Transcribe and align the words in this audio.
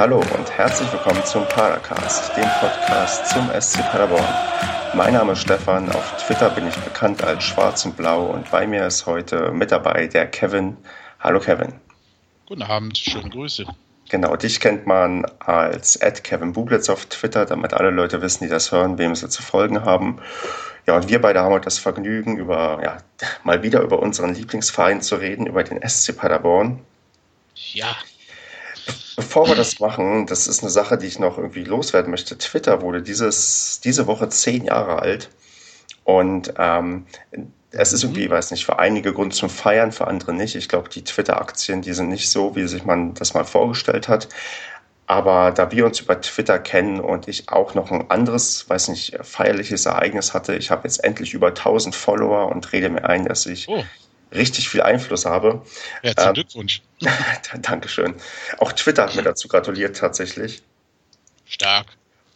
Hallo 0.00 0.16
und 0.16 0.50
herzlich 0.56 0.90
willkommen 0.94 1.22
zum 1.26 1.46
Padercast, 1.46 2.34
dem 2.34 2.48
Podcast 2.58 3.26
zum 3.26 3.50
SC 3.60 3.82
Paderborn. 3.90 4.24
Mein 4.94 5.12
Name 5.12 5.32
ist 5.32 5.42
Stefan, 5.42 5.92
auf 5.92 6.16
Twitter 6.24 6.48
bin 6.48 6.66
ich 6.66 6.74
bekannt 6.76 7.22
als 7.22 7.44
Schwarz 7.44 7.84
und 7.84 7.98
Blau 7.98 8.30
und 8.30 8.50
bei 8.50 8.66
mir 8.66 8.86
ist 8.86 9.04
heute 9.04 9.52
mit 9.52 9.70
dabei 9.70 10.06
der 10.06 10.26
Kevin. 10.26 10.78
Hallo 11.20 11.38
Kevin. 11.38 11.74
Guten 12.46 12.62
Abend, 12.62 12.96
schöne 12.96 13.28
Grüße. 13.28 13.66
Genau, 14.08 14.34
dich 14.36 14.58
kennt 14.60 14.86
man 14.86 15.26
als 15.38 15.98
Kevin 16.22 16.54
Bublitz 16.54 16.88
auf 16.88 17.04
Twitter, 17.04 17.44
damit 17.44 17.74
alle 17.74 17.90
Leute 17.90 18.22
wissen, 18.22 18.44
die 18.44 18.50
das 18.50 18.72
hören, 18.72 18.96
wem 18.96 19.14
sie 19.14 19.28
zu 19.28 19.42
folgen 19.42 19.84
haben. 19.84 20.22
Ja, 20.86 20.96
und 20.96 21.10
wir 21.10 21.20
beide 21.20 21.40
haben 21.40 21.52
heute 21.52 21.66
das 21.66 21.78
Vergnügen, 21.78 22.38
über, 22.38 22.80
ja, 22.82 22.96
mal 23.44 23.62
wieder 23.62 23.82
über 23.82 23.98
unseren 23.98 24.34
Lieblingsverein 24.34 25.02
zu 25.02 25.16
reden, 25.16 25.44
über 25.44 25.62
den 25.62 25.86
SC 25.86 26.16
Paderborn. 26.16 26.80
Ja. 27.54 27.94
Bevor 29.20 29.48
wir 29.48 29.54
das 29.54 29.80
machen, 29.80 30.24
das 30.24 30.46
ist 30.46 30.62
eine 30.62 30.70
Sache, 30.70 30.96
die 30.96 31.06
ich 31.06 31.18
noch 31.18 31.36
irgendwie 31.36 31.62
loswerden 31.62 32.10
möchte. 32.10 32.38
Twitter 32.38 32.80
wurde 32.80 33.02
dieses, 33.02 33.78
diese 33.84 34.06
Woche 34.06 34.30
zehn 34.30 34.64
Jahre 34.64 34.98
alt. 34.98 35.28
Und 36.04 36.54
ähm, 36.56 37.04
es 37.70 37.92
ist 37.92 38.02
irgendwie, 38.02 38.30
weiß 38.30 38.50
nicht, 38.50 38.64
für 38.64 38.78
einige 38.78 39.12
Grund 39.12 39.34
zum 39.34 39.50
Feiern, 39.50 39.92
für 39.92 40.06
andere 40.06 40.32
nicht. 40.32 40.56
Ich 40.56 40.70
glaube, 40.70 40.88
die 40.88 41.04
Twitter-Aktien, 41.04 41.82
die 41.82 41.92
sind 41.92 42.08
nicht 42.08 42.30
so, 42.30 42.56
wie 42.56 42.66
sich 42.66 42.86
man 42.86 43.12
das 43.12 43.34
mal 43.34 43.44
vorgestellt 43.44 44.08
hat. 44.08 44.28
Aber 45.06 45.50
da 45.50 45.70
wir 45.70 45.84
uns 45.84 46.00
über 46.00 46.18
Twitter 46.18 46.58
kennen 46.58 46.98
und 46.98 47.28
ich 47.28 47.50
auch 47.50 47.74
noch 47.74 47.90
ein 47.90 48.10
anderes, 48.10 48.70
weiß 48.70 48.88
nicht, 48.88 49.18
feierliches 49.20 49.84
Ereignis 49.84 50.32
hatte, 50.32 50.54
ich 50.54 50.70
habe 50.70 50.84
jetzt 50.84 51.04
endlich 51.04 51.34
über 51.34 51.48
1000 51.48 51.94
Follower 51.94 52.48
und 52.48 52.72
rede 52.72 52.88
mir 52.88 53.04
ein, 53.04 53.26
dass 53.26 53.44
ich 53.44 53.68
oh. 53.68 53.84
Richtig 54.32 54.68
viel 54.68 54.82
Einfluss 54.82 55.26
habe. 55.26 55.62
Herzlichen 56.02 56.28
ähm, 56.28 56.34
Glückwunsch. 56.34 56.82
Dankeschön. 57.60 58.14
Auch 58.58 58.72
Twitter 58.72 59.04
hat 59.04 59.14
mir 59.14 59.22
dazu 59.22 59.48
gratuliert 59.48 59.96
tatsächlich. 59.96 60.62
Stark. 61.44 61.86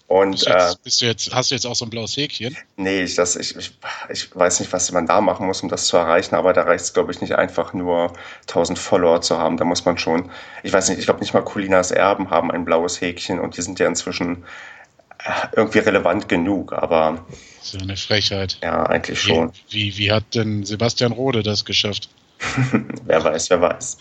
Und, 0.06 0.32
bist 0.32 0.46
du 0.46 0.50
jetzt, 0.50 0.74
äh, 0.74 0.78
bist 0.84 1.00
du 1.00 1.06
jetzt, 1.06 1.34
hast 1.34 1.50
du 1.50 1.54
jetzt 1.54 1.66
auch 1.66 1.74
so 1.74 1.86
ein 1.86 1.90
blaues 1.90 2.16
Häkchen? 2.16 2.56
Nee, 2.76 3.02
ich, 3.02 3.14
das, 3.14 3.36
ich, 3.36 3.56
ich, 3.56 3.72
ich 4.10 4.36
weiß 4.36 4.60
nicht, 4.60 4.70
was 4.72 4.92
man 4.92 5.06
da 5.06 5.22
machen 5.22 5.46
muss, 5.46 5.62
um 5.62 5.70
das 5.70 5.86
zu 5.86 5.96
erreichen, 5.96 6.34
aber 6.34 6.52
da 6.52 6.62
reicht 6.62 6.84
es, 6.84 6.92
glaube 6.92 7.10
ich, 7.10 7.22
nicht 7.22 7.34
einfach 7.36 7.72
nur 7.72 8.12
1000 8.42 8.78
Follower 8.78 9.22
zu 9.22 9.38
haben. 9.38 9.56
Da 9.56 9.64
muss 9.64 9.86
man 9.86 9.96
schon, 9.96 10.30
ich 10.62 10.72
weiß 10.72 10.90
nicht, 10.90 10.98
ich 10.98 11.06
glaube 11.06 11.20
nicht 11.20 11.32
mal 11.32 11.42
Colinas 11.42 11.90
Erben 11.90 12.28
haben 12.28 12.50
ein 12.50 12.66
blaues 12.66 13.00
Häkchen 13.00 13.40
und 13.40 13.56
die 13.56 13.62
sind 13.62 13.78
ja 13.78 13.86
inzwischen 13.86 14.44
irgendwie 15.54 15.78
relevant 15.78 16.28
genug, 16.28 16.72
aber. 16.72 17.24
Das 17.58 17.68
ist 17.68 17.74
ja 17.74 17.80
eine 17.80 17.96
Frechheit. 17.96 18.58
Ja, 18.62 18.84
eigentlich 18.84 19.20
schon. 19.20 19.52
Wie, 19.70 19.94
wie, 19.94 19.98
wie 19.98 20.12
hat 20.12 20.34
denn 20.34 20.64
Sebastian 20.64 21.12
Rode 21.12 21.42
das 21.42 21.64
geschafft? 21.64 22.08
wer 23.04 23.24
weiß, 23.24 23.50
wer 23.50 23.60
weiß. 23.60 23.98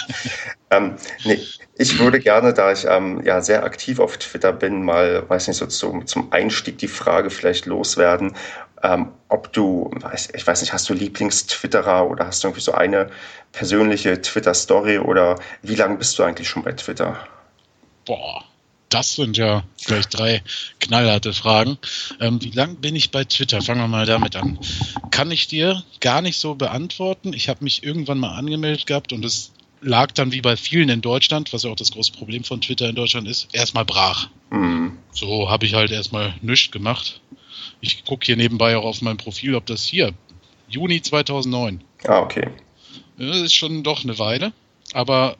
ähm, 0.70 0.96
nee, 1.24 1.38
ich 1.76 1.98
würde 1.98 2.18
gerne, 2.18 2.52
da 2.52 2.72
ich 2.72 2.84
ähm, 2.86 3.22
ja 3.24 3.40
sehr 3.40 3.62
aktiv 3.62 4.00
auf 4.00 4.16
Twitter 4.16 4.52
bin, 4.52 4.82
mal, 4.82 5.28
weiß 5.28 5.48
nicht, 5.48 5.58
so 5.58 5.66
zum, 5.66 6.06
zum 6.06 6.32
Einstieg 6.32 6.78
die 6.78 6.88
Frage 6.88 7.30
vielleicht 7.30 7.66
loswerden, 7.66 8.34
ähm, 8.82 9.12
ob 9.28 9.52
du, 9.52 9.90
ich 10.34 10.46
weiß 10.46 10.60
nicht, 10.60 10.72
hast 10.72 10.88
du 10.88 10.94
Lieblingstwitterer 10.94 12.08
oder 12.08 12.26
hast 12.26 12.42
du 12.42 12.48
irgendwie 12.48 12.62
so 12.62 12.72
eine 12.72 13.10
persönliche 13.52 14.20
Twitter-Story 14.20 14.98
oder 14.98 15.38
wie 15.62 15.74
lange 15.74 15.96
bist 15.96 16.18
du 16.18 16.22
eigentlich 16.22 16.48
schon 16.48 16.62
bei 16.62 16.72
Twitter? 16.72 17.16
Boah, 18.06 18.44
das 18.88 19.14
sind 19.14 19.36
ja 19.36 19.64
gleich 19.84 20.06
drei 20.08 20.42
knallharte 20.80 21.32
Fragen. 21.32 21.78
Ähm, 22.20 22.42
wie 22.42 22.50
lange 22.50 22.74
bin 22.74 22.96
ich 22.96 23.10
bei 23.10 23.24
Twitter? 23.24 23.60
Fangen 23.60 23.80
wir 23.80 23.88
mal 23.88 24.06
damit 24.06 24.36
an. 24.36 24.58
Kann 25.10 25.30
ich 25.30 25.46
dir 25.46 25.82
gar 26.00 26.22
nicht 26.22 26.38
so 26.38 26.54
beantworten. 26.54 27.32
Ich 27.32 27.48
habe 27.48 27.64
mich 27.64 27.82
irgendwann 27.82 28.18
mal 28.18 28.34
angemeldet 28.34 28.86
gehabt 28.86 29.12
und 29.12 29.24
es 29.24 29.52
lag 29.80 30.12
dann 30.12 30.32
wie 30.32 30.40
bei 30.40 30.56
vielen 30.56 30.88
in 30.88 31.00
Deutschland, 31.00 31.52
was 31.52 31.62
ja 31.62 31.70
auch 31.70 31.76
das 31.76 31.92
große 31.92 32.12
Problem 32.12 32.44
von 32.44 32.60
Twitter 32.60 32.88
in 32.88 32.94
Deutschland 32.94 33.28
ist, 33.28 33.48
erstmal 33.52 33.84
brach. 33.84 34.28
Mhm. 34.50 34.98
So 35.12 35.50
habe 35.50 35.66
ich 35.66 35.74
halt 35.74 35.90
erstmal 35.90 36.34
nichts 36.42 36.70
gemacht. 36.70 37.20
Ich 37.80 38.04
gucke 38.04 38.26
hier 38.26 38.36
nebenbei 38.36 38.76
auch 38.76 38.84
auf 38.84 39.02
mein 39.02 39.18
Profil, 39.18 39.54
ob 39.54 39.66
das 39.66 39.84
hier, 39.84 40.12
Juni 40.68 41.00
2009. 41.00 41.82
Ah, 42.06 42.20
okay. 42.20 42.48
Das 43.18 43.36
ist 43.36 43.54
schon 43.54 43.82
doch 43.82 44.02
eine 44.04 44.18
Weile. 44.18 44.52
Aber 44.92 45.36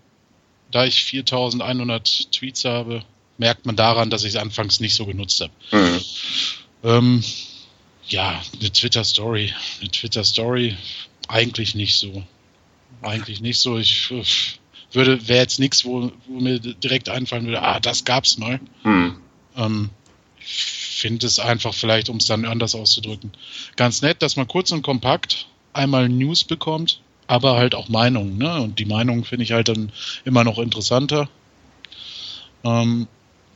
da 0.71 0.85
ich 0.85 1.05
4100 1.05 2.33
Tweets 2.33 2.65
habe, 2.65 3.03
merkt 3.39 3.67
man 3.67 3.77
daran, 3.77 4.11
dass 4.11 4.25
ich 4.25 4.35
es 4.35 4.37
anfangs 4.37 4.81
nicht 4.81 4.95
so 4.95 5.07
genutzt 5.07 5.41
habe. 5.41 5.53
Mhm. 5.73 6.01
Ähm, 6.85 7.25
ja, 8.09 8.43
eine 8.59 8.73
Twitter-Story. 8.73 9.53
Eine 9.81 9.91
Twitter-Story 9.91 10.77
eigentlich 11.29 11.75
nicht 11.75 11.97
so. 11.97 12.25
Eigentlich 13.03 13.41
nicht 13.41 13.59
so. 13.59 13.79
Ich 13.79 14.11
würde, 14.93 15.29
wäre 15.29 15.41
jetzt 15.41 15.61
nichts, 15.61 15.85
wo, 15.85 16.13
wo, 16.27 16.41
mir 16.41 16.59
direkt 16.59 17.09
einfallen 17.09 17.47
würde, 17.47 17.63
ah, 17.63 17.81
das 17.81 18.05
gab's 18.05 18.39
mal. 18.39 18.61
Mhm. 18.83 19.17
Ähm, 19.57 19.91
ich 20.41 20.55
finde 20.55 21.27
es 21.27 21.39
einfach 21.39 21.75
vielleicht, 21.75 22.09
um 22.09 22.17
es 22.17 22.27
dann 22.27 22.45
anders 22.45 22.75
auszudrücken, 22.75 23.33
ganz 23.77 24.03
nett, 24.03 24.23
dass 24.23 24.37
man 24.37 24.49
kurz 24.49 24.73
und 24.73 24.83
kompakt 24.83 25.47
einmal 25.73 26.09
News 26.09 26.43
bekommt, 26.43 27.01
aber 27.27 27.57
halt 27.57 27.75
auch 27.75 27.89
Meinungen. 27.89 28.39
Ne? 28.39 28.61
Und 28.63 28.79
die 28.79 28.87
Meinungen 28.87 29.25
finde 29.25 29.45
ich 29.45 29.53
halt 29.53 29.69
dann 29.69 29.93
immer 30.25 30.43
noch 30.43 30.59
interessanter. 30.59 31.29
Ähm, 32.65 33.07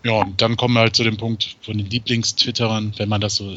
ja, 0.04 0.12
und 0.12 0.40
dann 0.40 0.56
kommen 0.56 0.74
wir 0.74 0.80
halt 0.80 0.96
zu 0.96 1.04
dem 1.04 1.16
Punkt 1.16 1.56
von 1.62 1.78
den 1.78 1.88
Lieblingstwitterern, 1.88 2.94
wenn 2.96 3.08
man 3.08 3.20
das 3.20 3.36
so 3.36 3.56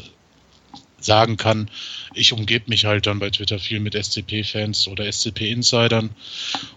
sagen 1.00 1.36
kann. 1.36 1.70
Ich 2.14 2.32
umgebe 2.32 2.68
mich 2.68 2.84
halt 2.84 3.06
dann 3.06 3.18
bei 3.18 3.30
Twitter 3.30 3.58
viel 3.58 3.80
mit 3.80 3.94
SCP-Fans 3.94 4.88
oder 4.88 5.10
SCP-Insidern 5.10 6.10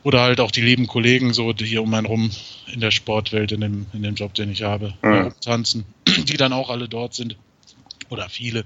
oder 0.03 0.21
halt 0.21 0.39
auch 0.39 0.51
die 0.51 0.61
lieben 0.61 0.87
Kollegen, 0.87 1.33
so 1.33 1.53
die 1.53 1.65
hier 1.65 1.81
um 1.81 1.93
einen 1.93 2.05
rum 2.05 2.31
in 2.71 2.79
der 2.79 2.91
Sportwelt, 2.91 3.51
in 3.51 3.61
dem, 3.61 3.85
in 3.93 4.03
dem 4.03 4.15
Job, 4.15 4.33
den 4.33 4.51
ich 4.51 4.63
habe, 4.63 4.93
mhm. 5.01 5.33
tanzen, 5.41 5.85
die 6.07 6.37
dann 6.37 6.53
auch 6.53 6.69
alle 6.69 6.87
dort 6.87 7.13
sind. 7.13 7.37
Oder 8.09 8.29
viele. 8.29 8.65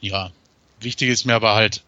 Ja, 0.00 0.30
wichtig 0.80 1.08
ist 1.10 1.24
mir 1.24 1.34
aber 1.34 1.54
halt, 1.54 1.82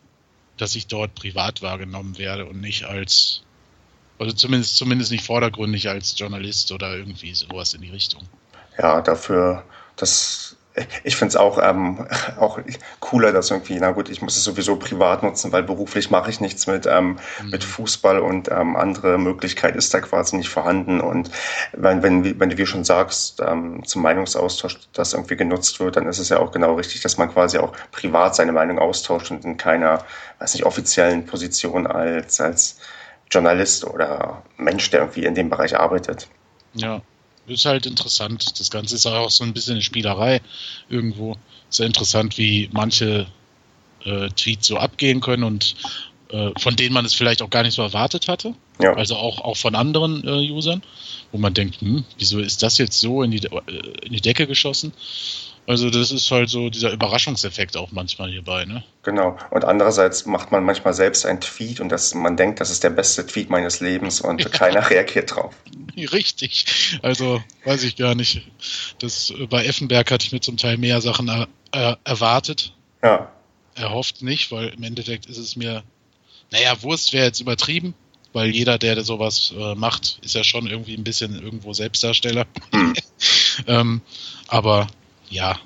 dass 0.56 0.74
ich 0.74 0.86
dort 0.86 1.14
privat 1.14 1.62
wahrgenommen 1.62 2.18
werde 2.18 2.46
und 2.46 2.60
nicht 2.60 2.84
als 2.84 3.42
also 4.20 4.32
zumindest, 4.34 4.76
zumindest 4.76 5.10
nicht 5.10 5.24
vordergründig 5.24 5.88
als 5.88 6.14
Journalist 6.18 6.72
oder 6.72 6.94
irgendwie 6.94 7.34
sowas 7.34 7.72
in 7.72 7.80
die 7.80 7.90
Richtung. 7.90 8.22
Ja, 8.78 9.00
dafür, 9.00 9.64
das, 9.96 10.56
ich 11.04 11.16
finde 11.16 11.30
es 11.30 11.36
auch, 11.36 11.58
ähm, 11.62 12.06
auch 12.38 12.60
cooler, 13.00 13.32
dass 13.32 13.50
irgendwie, 13.50 13.78
na 13.80 13.92
gut, 13.92 14.10
ich 14.10 14.20
muss 14.20 14.36
es 14.36 14.44
sowieso 14.44 14.76
privat 14.76 15.22
nutzen, 15.22 15.52
weil 15.52 15.62
beruflich 15.62 16.10
mache 16.10 16.30
ich 16.30 16.38
nichts 16.40 16.66
mit, 16.66 16.86
ähm, 16.86 17.18
mhm. 17.42 17.50
mit 17.50 17.64
Fußball 17.64 18.20
und 18.20 18.50
ähm, 18.50 18.76
andere 18.76 19.16
Möglichkeit 19.16 19.74
ist 19.74 19.94
da 19.94 20.00
quasi 20.00 20.36
nicht 20.36 20.50
vorhanden. 20.50 21.00
Und 21.00 21.30
wenn, 21.72 22.02
wenn, 22.02 22.38
wenn 22.38 22.50
du 22.50 22.58
wie 22.58 22.66
schon 22.66 22.84
sagst, 22.84 23.40
ähm, 23.40 23.82
zum 23.86 24.02
Meinungsaustausch 24.02 24.78
das 24.92 25.14
irgendwie 25.14 25.36
genutzt 25.36 25.80
wird, 25.80 25.96
dann 25.96 26.06
ist 26.06 26.18
es 26.18 26.28
ja 26.28 26.38
auch 26.40 26.52
genau 26.52 26.74
richtig, 26.74 27.00
dass 27.00 27.16
man 27.16 27.32
quasi 27.32 27.56
auch 27.56 27.72
privat 27.90 28.36
seine 28.36 28.52
Meinung 28.52 28.78
austauscht 28.78 29.30
und 29.30 29.46
in 29.46 29.56
keiner, 29.56 30.04
weiß 30.40 30.54
nicht, 30.54 30.66
offiziellen 30.66 31.24
Position 31.24 31.86
als, 31.86 32.38
als 32.40 32.78
Journalist 33.30 33.84
oder 33.84 34.42
Mensch, 34.56 34.90
der 34.90 35.00
irgendwie 35.00 35.24
in 35.24 35.34
dem 35.34 35.50
Bereich 35.50 35.76
arbeitet. 35.76 36.28
Ja, 36.74 37.02
ist 37.46 37.64
halt 37.64 37.86
interessant. 37.86 38.58
Das 38.60 38.70
Ganze 38.70 38.94
ist 38.94 39.06
auch 39.06 39.30
so 39.30 39.44
ein 39.44 39.52
bisschen 39.52 39.74
eine 39.74 39.82
Spielerei 39.82 40.40
irgendwo. 40.88 41.36
Sehr 41.68 41.86
interessant, 41.86 42.38
wie 42.38 42.68
manche 42.72 43.26
äh, 44.04 44.28
Tweets 44.30 44.66
so 44.66 44.78
abgehen 44.78 45.20
können 45.20 45.44
und 45.44 45.76
äh, 46.30 46.50
von 46.58 46.76
denen 46.76 46.94
man 46.94 47.04
es 47.04 47.14
vielleicht 47.14 47.42
auch 47.42 47.50
gar 47.50 47.62
nicht 47.62 47.74
so 47.74 47.82
erwartet 47.82 48.28
hatte. 48.28 48.54
Ja. 48.80 48.94
Also 48.94 49.16
auch, 49.16 49.40
auch 49.40 49.56
von 49.56 49.74
anderen 49.74 50.26
äh, 50.26 50.50
Usern, 50.50 50.82
wo 51.32 51.38
man 51.38 51.54
denkt, 51.54 51.80
hm, 51.80 52.04
wieso 52.18 52.38
ist 52.38 52.62
das 52.62 52.78
jetzt 52.78 52.98
so 53.00 53.22
in 53.22 53.30
die, 53.30 53.44
äh, 53.44 53.60
in 54.04 54.12
die 54.12 54.20
Decke 54.20 54.46
geschossen? 54.46 54.92
Also 55.70 55.88
das 55.88 56.10
ist 56.10 56.28
halt 56.32 56.50
so 56.50 56.68
dieser 56.68 56.90
Überraschungseffekt 56.90 57.76
auch 57.76 57.92
manchmal 57.92 58.28
hierbei, 58.28 58.64
ne? 58.64 58.82
Genau. 59.04 59.38
Und 59.50 59.64
andererseits 59.64 60.26
macht 60.26 60.50
man 60.50 60.64
manchmal 60.64 60.94
selbst 60.94 61.24
einen 61.24 61.40
Tweet 61.40 61.78
und 61.78 61.90
das, 61.90 62.12
man 62.12 62.36
denkt, 62.36 62.58
das 62.58 62.70
ist 62.70 62.82
der 62.82 62.90
beste 62.90 63.24
Tweet 63.24 63.50
meines 63.50 63.78
Lebens 63.78 64.20
und 64.20 64.42
ja. 64.42 64.48
keiner 64.48 64.90
reagiert 64.90 65.36
drauf. 65.36 65.54
Richtig. 65.96 66.98
Also 67.02 67.40
weiß 67.64 67.84
ich 67.84 67.94
gar 67.94 68.16
nicht. 68.16 68.42
Das, 68.98 69.32
bei 69.48 69.64
Effenberg 69.64 70.10
hatte 70.10 70.26
ich 70.26 70.32
mir 70.32 70.40
zum 70.40 70.56
Teil 70.56 70.76
mehr 70.76 71.00
Sachen 71.00 71.28
er, 71.28 71.46
er, 71.70 71.98
erwartet. 72.02 72.74
Ja. 73.00 73.30
Erhofft 73.76 74.22
nicht, 74.22 74.50
weil 74.50 74.70
im 74.70 74.82
Endeffekt 74.82 75.26
ist 75.26 75.38
es 75.38 75.54
mir, 75.54 75.84
naja, 76.50 76.82
Wurst 76.82 77.12
wäre 77.12 77.26
jetzt 77.26 77.38
übertrieben, 77.38 77.94
weil 78.32 78.50
jeder, 78.50 78.76
der 78.76 79.00
sowas 79.04 79.54
äh, 79.56 79.76
macht, 79.76 80.18
ist 80.22 80.34
ja 80.34 80.42
schon 80.42 80.66
irgendwie 80.66 80.96
ein 80.96 81.04
bisschen 81.04 81.40
irgendwo 81.40 81.72
Selbstdarsteller. 81.72 82.46
Hm. 82.72 82.94
ähm, 83.68 84.00
aber 84.48 84.88
ja, 85.30 85.58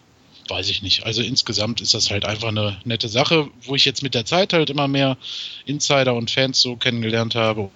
weiß 0.49 0.69
ich 0.71 0.83
nicht. 0.83 1.05
Also 1.05 1.23
insgesamt 1.23 1.81
ist 1.81 1.95
das 1.95 2.11
halt 2.11 2.25
einfach 2.25 2.49
eine 2.49 2.77
nette 2.85 3.09
Sache, 3.09 3.49
wo 3.63 3.75
ich 3.75 3.85
jetzt 3.85 4.03
mit 4.03 4.15
der 4.15 4.25
Zeit 4.25 4.53
halt 4.53 4.71
immer 4.71 4.89
mehr 4.89 5.17
Insider 5.65 6.15
und 6.15 6.31
Fans 6.31 6.61
so 6.61 6.77
kennengelernt 6.77 7.35
habe. 7.35 7.71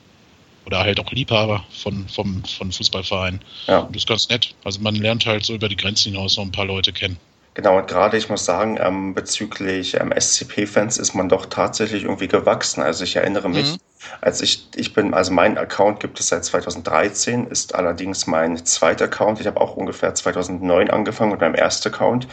Oder 0.66 0.80
halt 0.80 1.00
auch 1.00 1.10
Liebhaber 1.10 1.64
von, 1.70 2.06
vom, 2.08 2.44
von 2.44 2.70
Fußballvereinen. 2.70 3.40
Ja. 3.66 3.78
Und 3.78 3.96
das 3.96 4.02
ist 4.02 4.08
ganz 4.08 4.28
nett. 4.28 4.54
Also 4.64 4.80
man 4.80 4.94
lernt 4.94 5.24
halt 5.24 5.46
so 5.46 5.54
über 5.54 5.68
die 5.70 5.76
Grenzen 5.76 6.12
hinaus 6.12 6.36
noch 6.36 6.44
ein 6.44 6.52
paar 6.52 6.66
Leute 6.66 6.92
kennen. 6.92 7.16
Genau, 7.54 7.78
und 7.78 7.88
gerade 7.88 8.18
ich 8.18 8.28
muss 8.28 8.44
sagen, 8.44 8.78
ähm, 8.80 9.14
bezüglich 9.14 9.94
ähm, 9.94 10.12
SCP-Fans 10.12 10.98
ist 10.98 11.14
man 11.14 11.28
doch 11.28 11.46
tatsächlich 11.46 12.04
irgendwie 12.04 12.28
gewachsen. 12.28 12.82
Also 12.82 13.04
ich 13.04 13.16
erinnere 13.16 13.48
mich, 13.48 13.72
mhm. 13.72 13.78
Als 14.20 14.40
ich, 14.40 14.68
ich 14.74 14.94
bin, 14.94 15.14
also 15.14 15.32
mein 15.32 15.58
Account 15.58 16.00
gibt 16.00 16.20
es 16.20 16.28
seit 16.28 16.44
2013, 16.44 17.46
ist 17.46 17.74
allerdings 17.74 18.26
mein 18.26 18.64
zweiter 18.64 19.06
Account. 19.06 19.40
Ich 19.40 19.46
habe 19.46 19.60
auch 19.60 19.76
ungefähr 19.76 20.14
2009 20.14 20.90
angefangen 20.90 21.32
mit 21.32 21.40
meinem 21.40 21.54
ersten 21.54 21.88
Account. 21.88 22.28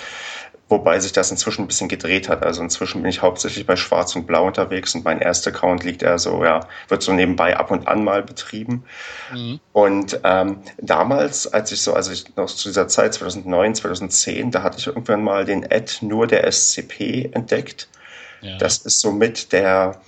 Wobei 0.67 0.99
sich 0.99 1.11
das 1.11 1.29
inzwischen 1.29 1.63
ein 1.63 1.67
bisschen 1.67 1.89
gedreht 1.89 2.27
hat. 2.27 2.43
Also 2.43 2.63
inzwischen 2.63 3.03
bin 3.03 3.09
ich 3.09 3.21
hauptsächlich 3.21 3.67
bei 3.67 3.75
Schwarz 3.75 4.15
und 4.15 4.25
Blau 4.25 4.47
unterwegs 4.47 4.95
und 4.95 5.05
mein 5.05 5.19
erster 5.19 5.51
Account 5.51 5.83
liegt 5.83 6.01
eher 6.01 6.17
so, 6.17 6.43
ja, 6.43 6.61
wird 6.87 7.03
so 7.03 7.13
nebenbei 7.13 7.55
ab 7.55 7.69
und 7.69 7.87
an 7.87 8.03
mal 8.03 8.23
betrieben. 8.23 8.83
Mhm. 9.31 9.59
Und 9.73 10.19
ähm, 10.23 10.57
damals, 10.77 11.45
als 11.53 11.71
ich 11.71 11.81
so, 11.81 11.93
also 11.93 12.11
ich 12.11 12.35
noch 12.35 12.47
zu 12.47 12.69
dieser 12.69 12.87
Zeit, 12.87 13.13
2009, 13.13 13.75
2010, 13.75 14.49
da 14.49 14.63
hatte 14.63 14.79
ich 14.79 14.87
irgendwann 14.87 15.23
mal 15.23 15.45
den 15.45 15.71
Ad 15.71 15.97
nur 16.01 16.25
der 16.25 16.51
SCP 16.51 17.29
entdeckt. 17.31 17.87
Ja. 18.41 18.57
Das 18.57 18.79
ist 18.79 19.01
somit 19.01 19.51
der, 19.51 20.01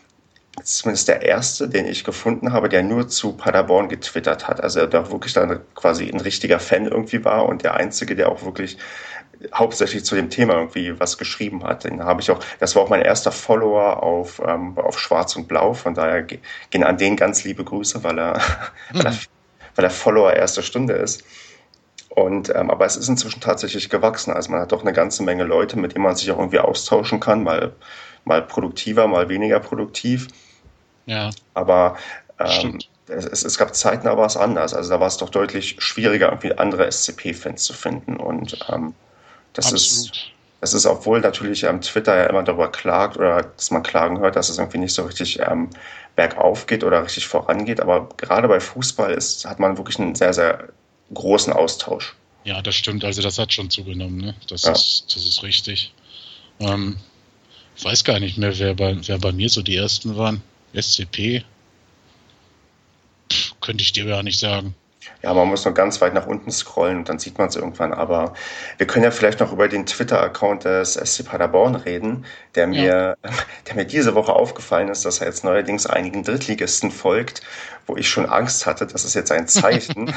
zumindest 0.63 1.07
der 1.07 1.21
erste, 1.21 1.69
den 1.69 1.85
ich 1.85 2.03
gefunden 2.03 2.51
habe, 2.51 2.69
der 2.69 2.83
nur 2.83 3.07
zu 3.07 3.33
Paderborn 3.33 3.89
getwittert 3.89 4.47
hat. 4.47 4.61
Also 4.61 4.85
der 4.85 5.11
wirklich 5.11 5.33
dann 5.33 5.61
quasi 5.75 6.09
ein 6.09 6.19
richtiger 6.19 6.59
Fan 6.59 6.85
irgendwie 6.85 7.23
war 7.23 7.45
und 7.45 7.63
der 7.63 7.75
einzige, 7.75 8.15
der 8.15 8.29
auch 8.29 8.43
wirklich 8.43 8.77
hauptsächlich 9.53 10.03
zu 10.03 10.15
dem 10.15 10.29
Thema 10.29 10.55
irgendwie 10.55 10.99
was 10.99 11.17
geschrieben 11.17 11.63
hat. 11.63 11.83
Den 11.83 12.03
habe 12.03 12.21
ich 12.21 12.31
auch, 12.31 12.39
das 12.59 12.75
war 12.75 12.83
auch 12.83 12.89
mein 12.89 13.01
erster 13.01 13.31
Follower 13.31 14.01
auf, 14.01 14.41
ähm, 14.45 14.77
auf 14.77 14.99
Schwarz 14.99 15.35
und 15.35 15.47
Blau, 15.47 15.73
von 15.73 15.93
daher 15.93 16.23
gehen 16.23 16.83
an 16.83 16.97
den 16.97 17.15
ganz 17.15 17.43
liebe 17.43 17.63
Grüße, 17.63 18.03
weil 18.03 18.17
er, 18.17 18.37
mhm. 18.91 18.93
weil, 19.03 19.05
er 19.05 19.17
weil 19.75 19.85
er 19.85 19.91
Follower 19.91 20.33
erster 20.33 20.63
Stunde 20.63 20.93
ist. 20.93 21.23
Und, 22.09 22.49
ähm, 22.55 22.71
aber 22.71 22.85
es 22.85 22.97
ist 22.97 23.09
inzwischen 23.09 23.41
tatsächlich 23.41 23.89
gewachsen. 23.89 24.33
Also 24.33 24.49
man 24.49 24.59
hat 24.59 24.71
doch 24.71 24.81
eine 24.81 24.93
ganze 24.93 25.21
Menge 25.21 25.43
Leute, 25.43 25.77
mit 25.77 25.93
denen 25.93 26.03
man 26.03 26.15
sich 26.15 26.31
auch 26.31 26.39
irgendwie 26.39 26.57
austauschen 26.57 27.19
kann, 27.19 27.43
mal, 27.43 27.73
mal 28.25 28.41
produktiver, 28.41 29.07
mal 29.07 29.29
weniger 29.29 29.59
produktiv. 29.59 30.27
Ja. 31.07 31.31
Aber 31.55 31.97
ähm, 32.39 32.79
es, 33.07 33.43
es, 33.43 33.57
gab 33.57 33.73
Zeiten, 33.73 34.05
da 34.05 34.17
war 34.17 34.27
es 34.27 34.37
anders. 34.37 34.73
Also 34.73 34.91
da 34.91 34.99
war 34.99 35.07
es 35.07 35.17
doch 35.17 35.29
deutlich 35.29 35.77
schwieriger, 35.79 36.27
irgendwie 36.27 36.53
andere 36.57 36.91
SCP-Fans 36.91 37.63
zu 37.63 37.73
finden. 37.73 38.17
Und 38.17 38.59
ähm, 38.71 38.93
das 39.53 39.73
Absolut. 39.73 39.81
ist, 39.81 40.21
das 40.61 40.73
ist, 40.73 40.85
obwohl 40.85 41.21
natürlich 41.21 41.63
ähm, 41.63 41.81
Twitter 41.81 42.15
ja 42.15 42.25
immer 42.25 42.43
darüber 42.43 42.71
klagt 42.71 43.17
oder 43.17 43.43
dass 43.43 43.71
man 43.71 43.83
Klagen 43.83 44.19
hört, 44.19 44.35
dass 44.35 44.49
es 44.49 44.57
irgendwie 44.57 44.79
nicht 44.79 44.93
so 44.93 45.03
richtig 45.03 45.39
ähm, 45.39 45.69
bergauf 46.15 46.67
geht 46.67 46.83
oder 46.83 47.03
richtig 47.03 47.27
vorangeht. 47.27 47.79
Aber 47.79 48.09
gerade 48.17 48.47
bei 48.47 48.59
Fußball 48.59 49.11
ist, 49.11 49.45
hat 49.45 49.59
man 49.59 49.77
wirklich 49.77 49.99
einen 49.99 50.15
sehr, 50.15 50.33
sehr 50.33 50.69
großen 51.13 51.53
Austausch. 51.53 52.15
Ja, 52.43 52.61
das 52.61 52.75
stimmt. 52.75 53.03
Also 53.03 53.21
das 53.21 53.39
hat 53.39 53.53
schon 53.53 53.69
zugenommen. 53.69 54.17
Ne? 54.17 54.35
Das, 54.47 54.63
ja. 54.63 54.71
ist, 54.71 55.05
das 55.13 55.25
ist 55.25 55.43
richtig. 55.43 55.93
Ähm, 56.59 56.97
ich 57.75 57.85
weiß 57.85 58.03
gar 58.03 58.19
nicht 58.19 58.37
mehr, 58.37 58.57
wer 58.57 58.73
bei, 58.73 58.97
wer 59.05 59.19
bei 59.19 59.31
mir 59.31 59.49
so 59.49 59.61
die 59.61 59.75
ersten 59.75 60.17
waren. 60.17 60.41
SCP. 60.81 61.43
Pff, 63.31 63.53
könnte 63.61 63.83
ich 63.83 63.93
dir 63.93 64.05
gar 64.05 64.23
nicht 64.23 64.39
sagen. 64.39 64.75
Ja, 65.23 65.33
man 65.33 65.47
muss 65.47 65.65
nur 65.65 65.73
ganz 65.73 65.99
weit 65.99 66.13
nach 66.13 66.27
unten 66.27 66.51
scrollen 66.51 66.97
und 66.97 67.09
dann 67.09 67.17
sieht 67.17 67.37
man 67.37 67.47
es 67.47 67.55
irgendwann. 67.55 67.93
Aber 67.93 68.33
wir 68.77 68.85
können 68.85 69.03
ja 69.03 69.11
vielleicht 69.11 69.39
noch 69.39 69.51
über 69.51 69.67
den 69.67 69.85
Twitter-Account 69.85 70.65
des 70.65 70.93
SC 70.93 71.25
Paderborn 71.25 71.75
reden, 71.75 72.25
der 72.55 72.67
mir, 72.67 73.17
ja. 73.23 73.31
der 73.67 73.75
mir 73.75 73.85
diese 73.85 74.15
Woche 74.15 74.33
aufgefallen 74.33 74.89
ist, 74.89 75.05
dass 75.05 75.19
er 75.19 75.27
jetzt 75.27 75.43
neuerdings 75.43 75.87
einigen 75.87 76.23
Drittligisten 76.23 76.91
folgt, 76.91 77.41
wo 77.87 77.97
ich 77.97 78.09
schon 78.09 78.27
Angst 78.27 78.65
hatte, 78.65 78.85
das 78.85 79.05
ist 79.05 79.15
jetzt 79.15 79.31
ein 79.31 79.47
Zeichen. 79.47 80.13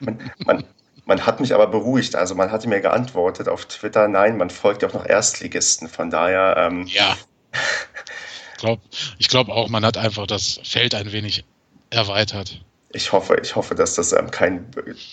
man, 0.00 0.30
man, 0.44 0.64
man 1.04 1.26
hat 1.26 1.40
mich 1.40 1.54
aber 1.54 1.68
beruhigt. 1.68 2.16
Also 2.16 2.34
man 2.34 2.50
hatte 2.50 2.68
mir 2.68 2.80
geantwortet 2.80 3.48
auf 3.48 3.66
Twitter, 3.66 4.08
nein, 4.08 4.36
man 4.36 4.50
folgt 4.50 4.82
ja 4.82 4.88
auch 4.88 4.94
noch 4.94 5.06
Erstligisten. 5.06 5.88
Von 5.88 6.10
daher. 6.10 6.56
Ähm, 6.58 6.86
ja. 6.86 7.16
ich 8.54 8.58
glaube 8.58 8.82
ich 9.18 9.28
glaub 9.28 9.48
auch, 9.48 9.68
man 9.68 9.84
hat 9.84 9.96
einfach 9.96 10.26
das 10.26 10.60
Feld 10.62 10.94
ein 10.94 11.12
wenig 11.12 11.44
erweitert 11.90 12.60
ich 12.94 13.12
hoffe, 13.12 13.36
ich 13.42 13.56
hoffe, 13.56 13.74
dass 13.74 13.94
das 13.94 14.12
ähm, 14.12 14.30
kein 14.30 14.66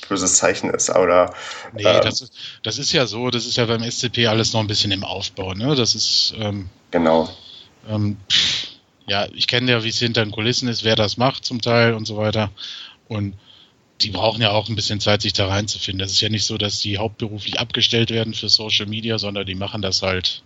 böses 0.07 0.37
Zeichen 0.37 0.69
ist. 0.69 0.89
Oder, 0.91 1.33
nee, 1.73 1.83
ähm, 1.83 2.01
das, 2.03 2.21
ist, 2.21 2.33
das 2.63 2.77
ist 2.77 2.91
ja 2.93 3.07
so, 3.07 3.29
das 3.31 3.45
ist 3.45 3.57
ja 3.57 3.65
beim 3.65 3.83
SCP 3.83 4.27
alles 4.27 4.53
noch 4.53 4.59
ein 4.59 4.67
bisschen 4.67 4.91
im 4.91 5.03
Aufbau. 5.03 5.53
Ne? 5.53 5.75
Das 5.75 5.95
ist. 5.95 6.33
Ähm, 6.37 6.69
genau. 6.91 7.29
Ähm, 7.89 8.17
ja, 9.07 9.27
ich 9.33 9.47
kenne 9.47 9.71
ja, 9.71 9.83
wie 9.83 9.89
es 9.89 9.99
hinter 9.99 10.23
den 10.23 10.31
Kulissen 10.31 10.69
ist, 10.69 10.83
wer 10.83 10.95
das 10.95 11.17
macht 11.17 11.43
zum 11.43 11.59
Teil 11.59 11.95
und 11.95 12.05
so 12.05 12.17
weiter. 12.17 12.51
Und 13.07 13.33
die 14.01 14.11
brauchen 14.11 14.41
ja 14.41 14.51
auch 14.51 14.69
ein 14.69 14.75
bisschen 14.75 14.99
Zeit, 14.99 15.23
sich 15.23 15.33
da 15.33 15.47
reinzufinden. 15.47 15.99
Das 15.99 16.11
ist 16.11 16.21
ja 16.21 16.29
nicht 16.29 16.45
so, 16.45 16.57
dass 16.57 16.79
die 16.79 16.97
hauptberuflich 16.97 17.59
abgestellt 17.59 18.11
werden 18.11 18.33
für 18.33 18.49
Social 18.49 18.85
Media, 18.85 19.17
sondern 19.17 19.45
die 19.45 19.55
machen 19.55 19.81
das 19.81 20.01
halt, 20.01 20.43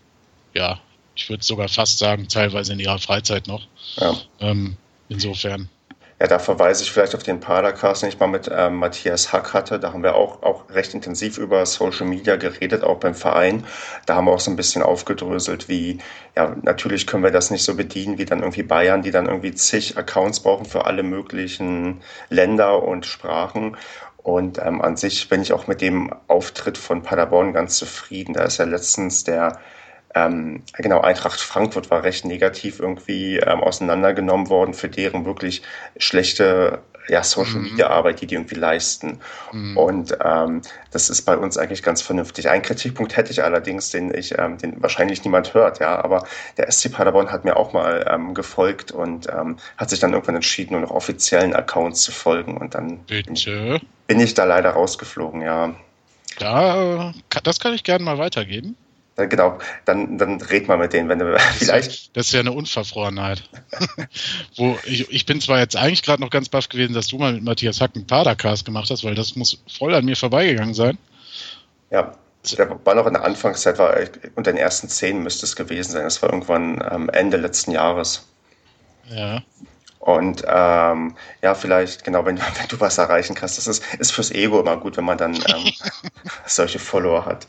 ja, 0.53 0.79
ich 1.15 1.29
würde 1.29 1.43
sogar 1.43 1.69
fast 1.69 1.99
sagen, 1.99 2.27
teilweise 2.27 2.73
in 2.73 2.79
ihrer 2.79 2.99
Freizeit 2.99 3.47
noch. 3.47 3.67
Ja. 3.95 4.15
Ähm, 4.39 4.77
insofern. 5.09 5.69
Ja, 6.17 6.27
da 6.27 6.39
verweise 6.39 6.81
ich 6.83 6.91
vielleicht 6.93 7.13
auf 7.13 7.23
den 7.23 7.41
Padercast, 7.41 8.01
den 8.01 8.09
ich 8.09 8.19
mal 8.19 8.27
mit 8.27 8.49
ähm, 8.49 8.75
Matthias 8.75 9.33
Hack 9.33 9.53
hatte. 9.53 9.79
Da 9.79 9.91
haben 9.91 10.01
wir 10.01 10.15
auch, 10.15 10.43
auch 10.43 10.69
recht 10.69 10.93
intensiv 10.93 11.37
über 11.37 11.65
Social 11.65 12.07
Media 12.07 12.37
geredet, 12.37 12.83
auch 12.83 12.99
beim 12.99 13.15
Verein. 13.15 13.65
Da 14.05 14.15
haben 14.15 14.25
wir 14.25 14.31
auch 14.31 14.39
so 14.39 14.49
ein 14.49 14.55
bisschen 14.55 14.81
aufgedröselt, 14.81 15.67
wie, 15.67 15.97
ja, 16.37 16.55
natürlich 16.61 17.05
können 17.05 17.23
wir 17.23 17.31
das 17.31 17.51
nicht 17.51 17.65
so 17.65 17.75
bedienen 17.75 18.17
wie 18.17 18.23
dann 18.23 18.39
irgendwie 18.39 18.63
Bayern, 18.63 19.01
die 19.01 19.11
dann 19.11 19.25
irgendwie 19.25 19.53
zig 19.53 19.97
Accounts 19.97 20.39
brauchen 20.39 20.65
für 20.65 20.85
alle 20.85 21.03
möglichen 21.03 22.01
Länder 22.29 22.81
und 22.81 23.05
Sprachen. 23.05 23.75
Und 24.15 24.57
ähm, 24.57 24.81
an 24.81 24.95
sich 24.95 25.27
bin 25.27 25.41
ich 25.41 25.51
auch 25.51 25.67
mit 25.67 25.81
dem 25.81 26.13
Auftritt 26.27 26.77
von 26.77 27.03
Paderborn 27.03 27.51
ganz 27.51 27.77
zufrieden. 27.77 28.33
Da 28.33 28.43
ist 28.43 28.57
ja 28.57 28.65
letztens 28.65 29.25
der 29.25 29.59
ähm, 30.15 30.63
genau, 30.73 31.01
Eintracht 31.01 31.41
Frankfurt 31.41 31.91
war 31.91 32.03
recht 32.03 32.25
negativ 32.25 32.79
irgendwie 32.79 33.37
ähm, 33.37 33.61
auseinandergenommen 33.61 34.49
worden 34.49 34.73
für 34.73 34.89
deren 34.89 35.25
wirklich 35.25 35.61
schlechte 35.97 36.79
ja, 37.07 37.23
Social 37.23 37.59
Media 37.59 37.87
Arbeit, 37.89 38.21
die 38.21 38.27
die 38.27 38.35
irgendwie 38.35 38.55
leisten. 38.55 39.19
Mhm. 39.51 39.77
Und 39.77 40.17
ähm, 40.23 40.61
das 40.91 41.09
ist 41.09 41.23
bei 41.23 41.37
uns 41.37 41.57
eigentlich 41.57 41.83
ganz 41.83 42.01
vernünftig. 42.01 42.49
Ein 42.49 42.61
Kritikpunkt 42.61 43.15
hätte 43.15 43.31
ich 43.31 43.43
allerdings, 43.43 43.91
den 43.91 44.13
ich, 44.13 44.37
ähm, 44.37 44.57
den 44.57 44.81
wahrscheinlich 44.81 45.23
niemand 45.23 45.53
hört, 45.53 45.79
ja, 45.79 46.03
aber 46.03 46.25
der 46.57 46.71
SC 46.71 46.91
Paderborn 46.91 47.31
hat 47.31 47.45
mir 47.45 47.57
auch 47.57 47.73
mal 47.73 48.05
ähm, 48.09 48.33
gefolgt 48.33 48.91
und 48.91 49.27
ähm, 49.29 49.57
hat 49.77 49.89
sich 49.89 49.99
dann 49.99 50.13
irgendwann 50.13 50.35
entschieden, 50.35 50.73
nur 50.73 50.81
noch 50.81 50.91
offiziellen 50.91 51.53
Accounts 51.53 52.01
zu 52.01 52.11
folgen. 52.11 52.57
Und 52.57 52.75
dann 52.75 52.99
Bitte? 53.05 53.79
bin 54.07 54.19
ich 54.19 54.33
da 54.33 54.45
leider 54.45 54.71
rausgeflogen, 54.71 55.41
ja. 55.41 55.75
Ja, 56.39 57.13
das 57.43 57.59
kann 57.59 57.73
ich 57.73 57.83
gerne 57.83 58.03
mal 58.03 58.17
weitergeben. 58.17 58.75
Äh, 59.17 59.27
genau, 59.27 59.59
dann, 59.85 60.17
dann 60.17 60.41
red 60.41 60.67
mal 60.67 60.77
mit 60.77 60.93
denen, 60.93 61.07
wenn 61.07 61.19
du 61.19 61.31
das 61.31 61.41
vielleicht. 61.57 61.89
Ist 61.89 62.05
ja, 62.05 62.11
das 62.13 62.27
ist 62.27 62.33
ja 62.33 62.39
eine 62.41 62.51
Unverfrorenheit. 62.51 63.43
Wo 64.57 64.77
ich, 64.83 65.09
ich 65.09 65.25
bin 65.25 65.39
zwar 65.39 65.59
jetzt 65.59 65.75
eigentlich 65.75 66.03
gerade 66.03 66.21
noch 66.21 66.29
ganz 66.29 66.49
baff 66.49 66.67
gewesen, 66.67 66.93
dass 66.93 67.07
du 67.07 67.17
mal 67.17 67.33
mit 67.33 67.43
Matthias 67.43 67.79
Hack 67.79 67.91
einen 67.95 68.07
Padercast 68.07 68.65
gemacht 68.65 68.89
hast, 68.89 69.03
weil 69.03 69.15
das 69.15 69.35
muss 69.35 69.61
voll 69.67 69.93
an 69.95 70.05
mir 70.05 70.17
vorbeigegangen 70.17 70.73
sein. 70.73 70.97
Ja, 71.91 72.13
der 72.57 72.85
war 72.85 72.95
noch 72.95 73.07
in 73.07 73.13
der 73.13 73.23
Anfangszeit, 73.23 73.77
war 73.77 73.95
unter 74.35 74.51
den 74.51 74.57
ersten 74.57 74.89
zehn 74.89 75.23
müsste 75.23 75.45
es 75.45 75.55
gewesen 75.55 75.91
sein. 75.91 76.03
Das 76.03 76.21
war 76.21 76.29
irgendwann 76.29 76.81
am 76.81 77.09
Ende 77.09 77.37
letzten 77.37 77.71
Jahres. 77.71 78.27
Ja. 79.09 79.41
Und 79.99 80.43
ähm, 80.47 81.15
ja, 81.41 81.55
vielleicht, 81.55 82.03
genau, 82.03 82.25
wenn, 82.25 82.37
wenn 82.59 82.67
du 82.69 82.79
was 82.79 82.97
erreichen 82.97 83.33
kannst, 83.33 83.57
das 83.57 83.67
ist, 83.67 83.83
ist 83.95 84.11
fürs 84.11 84.31
Ego 84.31 84.59
immer 84.59 84.77
gut, 84.77 84.97
wenn 84.97 85.05
man 85.05 85.17
dann 85.17 85.35
ähm, 85.35 85.71
solche 86.45 86.79
Follower 86.79 87.25
hat. 87.25 87.47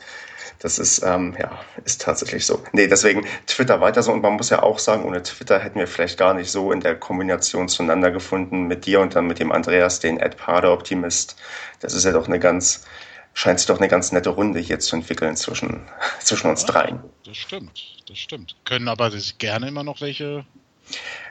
Das 0.59 0.79
ist, 0.79 1.03
ähm, 1.03 1.35
ja, 1.39 1.59
ist 1.85 2.01
tatsächlich 2.01 2.45
so. 2.45 2.63
Nee, 2.71 2.87
deswegen 2.87 3.25
Twitter 3.45 3.79
weiter 3.79 4.01
so. 4.01 4.11
Und 4.11 4.21
man 4.21 4.33
muss 4.33 4.49
ja 4.49 4.63
auch 4.63 4.79
sagen, 4.79 5.03
ohne 5.05 5.21
Twitter 5.21 5.59
hätten 5.59 5.79
wir 5.79 5.87
vielleicht 5.87 6.17
gar 6.17 6.33
nicht 6.33 6.49
so 6.49 6.71
in 6.71 6.79
der 6.79 6.95
Kombination 6.95 7.69
zueinander 7.69 8.11
gefunden 8.11 8.63
mit 8.67 8.85
dir 8.85 9.01
und 9.01 9.15
dann 9.15 9.27
mit 9.27 9.39
dem 9.39 9.51
Andreas, 9.51 9.99
den 9.99 10.19
Ed 10.19 10.37
Pader 10.37 10.73
Optimist. 10.73 11.35
Das 11.79 11.93
ist 11.93 12.05
ja 12.05 12.11
doch 12.11 12.27
eine 12.27 12.39
ganz, 12.39 12.85
scheint 13.33 13.59
sich 13.59 13.67
doch 13.67 13.77
eine 13.77 13.87
ganz 13.87 14.11
nette 14.11 14.29
Runde 14.29 14.59
hier 14.59 14.79
zu 14.79 14.95
entwickeln 14.95 15.35
zwischen, 15.35 15.87
zwischen 16.19 16.49
uns 16.49 16.61
ja, 16.63 16.67
dreien. 16.67 16.99
Das 17.23 17.37
stimmt, 17.37 18.03
das 18.07 18.17
stimmt. 18.17 18.55
Können 18.65 18.87
aber 18.87 19.11
sich 19.11 19.37
gerne 19.37 19.67
immer 19.67 19.83
noch 19.83 20.01
welche 20.01 20.43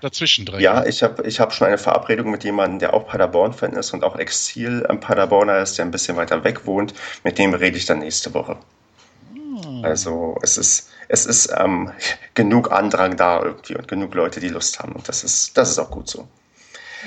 dazwischen 0.02 0.44
drängen. 0.44 0.62
Ja, 0.62 0.84
ich 0.84 1.02
habe 1.02 1.26
ich 1.26 1.40
hab 1.40 1.52
schon 1.52 1.66
eine 1.66 1.78
Verabredung 1.78 2.30
mit 2.30 2.44
jemandem, 2.44 2.78
der 2.78 2.94
auch 2.94 3.06
Paderborn-Fan 3.06 3.72
ist 3.72 3.92
und 3.92 4.04
auch 4.04 4.16
Exil 4.16 4.86
am 4.88 5.00
Paderborner 5.00 5.58
ist, 5.58 5.78
der 5.78 5.84
ein 5.84 5.90
bisschen 5.90 6.16
weiter 6.16 6.44
weg 6.44 6.66
wohnt. 6.66 6.94
Mit 7.24 7.38
dem 7.38 7.54
rede 7.54 7.76
ich 7.76 7.86
dann 7.86 8.00
nächste 8.00 8.34
Woche. 8.34 8.58
Also 9.82 10.38
es 10.42 10.56
ist, 10.56 10.90
es 11.08 11.26
ist 11.26 11.52
ähm, 11.56 11.92
genug 12.34 12.72
Andrang 12.72 13.16
da 13.16 13.42
irgendwie 13.42 13.76
und 13.76 13.88
genug 13.88 14.14
Leute, 14.14 14.40
die 14.40 14.48
Lust 14.48 14.78
haben. 14.78 14.92
Und 14.92 15.08
das 15.08 15.24
ist, 15.24 15.56
das 15.56 15.70
ist 15.70 15.78
auch 15.78 15.90
gut 15.90 16.08
so. 16.08 16.28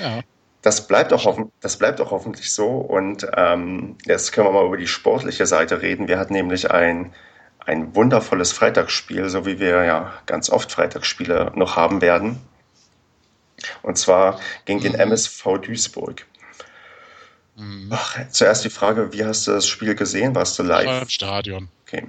Ja. 0.00 0.20
Das 0.62 0.86
bleibt 0.86 1.12
auch, 1.12 1.24
hoffen, 1.24 1.50
das 1.60 1.78
bleibt 1.78 2.00
auch 2.00 2.10
hoffentlich 2.10 2.52
so. 2.52 2.68
Und 2.68 3.26
ähm, 3.34 3.96
jetzt 4.04 4.32
können 4.32 4.46
wir 4.46 4.52
mal 4.52 4.66
über 4.66 4.76
die 4.76 4.86
sportliche 4.86 5.46
Seite 5.46 5.80
reden. 5.80 6.06
Wir 6.06 6.18
hatten 6.18 6.34
nämlich 6.34 6.70
ein, 6.70 7.12
ein 7.64 7.94
wundervolles 7.94 8.52
Freitagsspiel, 8.52 9.28
so 9.30 9.46
wie 9.46 9.58
wir 9.58 9.84
ja 9.84 10.12
ganz 10.26 10.50
oft 10.50 10.70
Freitagsspiele 10.70 11.52
noch 11.54 11.76
haben 11.76 12.02
werden. 12.02 12.40
Und 13.82 13.96
zwar 13.96 14.38
gegen 14.64 14.80
den 14.80 14.94
MSV 14.94 15.46
mhm. 15.46 15.62
Duisburg. 15.62 16.26
Mhm. 17.56 17.88
Ach, 17.90 18.18
zuerst 18.30 18.64
die 18.64 18.70
Frage, 18.70 19.12
wie 19.12 19.24
hast 19.24 19.46
du 19.46 19.52
das 19.52 19.66
Spiel 19.66 19.94
gesehen? 19.94 20.34
Warst 20.34 20.58
du 20.58 20.62
live? 20.62 21.02
Im 21.02 21.08
Stadion. 21.08 21.68
Okay. 21.86 22.04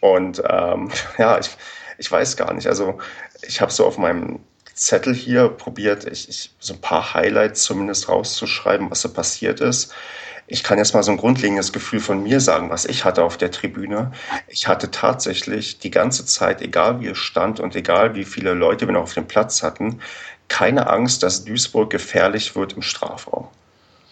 Und 0.00 0.42
ähm, 0.48 0.90
ja, 1.18 1.38
ich, 1.38 1.50
ich 1.98 2.10
weiß 2.10 2.36
gar 2.36 2.52
nicht. 2.54 2.66
Also 2.66 2.98
ich 3.42 3.60
habe 3.60 3.72
so 3.72 3.86
auf 3.86 3.98
meinem 3.98 4.40
Zettel 4.74 5.14
hier 5.14 5.48
probiert, 5.48 6.06
ich, 6.06 6.28
ich, 6.28 6.52
so 6.58 6.74
ein 6.74 6.80
paar 6.80 7.14
Highlights 7.14 7.64
zumindest 7.64 8.08
rauszuschreiben, 8.08 8.90
was 8.90 9.02
so 9.02 9.12
passiert 9.12 9.60
ist. 9.60 9.92
Ich 10.46 10.64
kann 10.64 10.78
jetzt 10.78 10.94
mal 10.94 11.02
so 11.02 11.12
ein 11.12 11.16
grundlegendes 11.16 11.72
Gefühl 11.72 12.00
von 12.00 12.22
mir 12.22 12.40
sagen, 12.40 12.70
was 12.70 12.84
ich 12.84 13.04
hatte 13.04 13.22
auf 13.22 13.36
der 13.36 13.52
Tribüne. 13.52 14.10
Ich 14.48 14.66
hatte 14.66 14.90
tatsächlich 14.90 15.78
die 15.78 15.92
ganze 15.92 16.26
Zeit, 16.26 16.60
egal 16.60 17.00
wie 17.00 17.08
es 17.08 17.18
stand 17.18 17.60
und 17.60 17.76
egal 17.76 18.16
wie 18.16 18.24
viele 18.24 18.54
Leute 18.54 18.86
wir 18.88 18.94
noch 18.94 19.02
auf 19.02 19.14
dem 19.14 19.28
Platz 19.28 19.62
hatten, 19.62 20.00
keine 20.48 20.88
Angst, 20.88 21.22
dass 21.22 21.44
Duisburg 21.44 21.90
gefährlich 21.90 22.56
wird 22.56 22.72
im 22.72 22.82
Strafraum. 22.82 23.48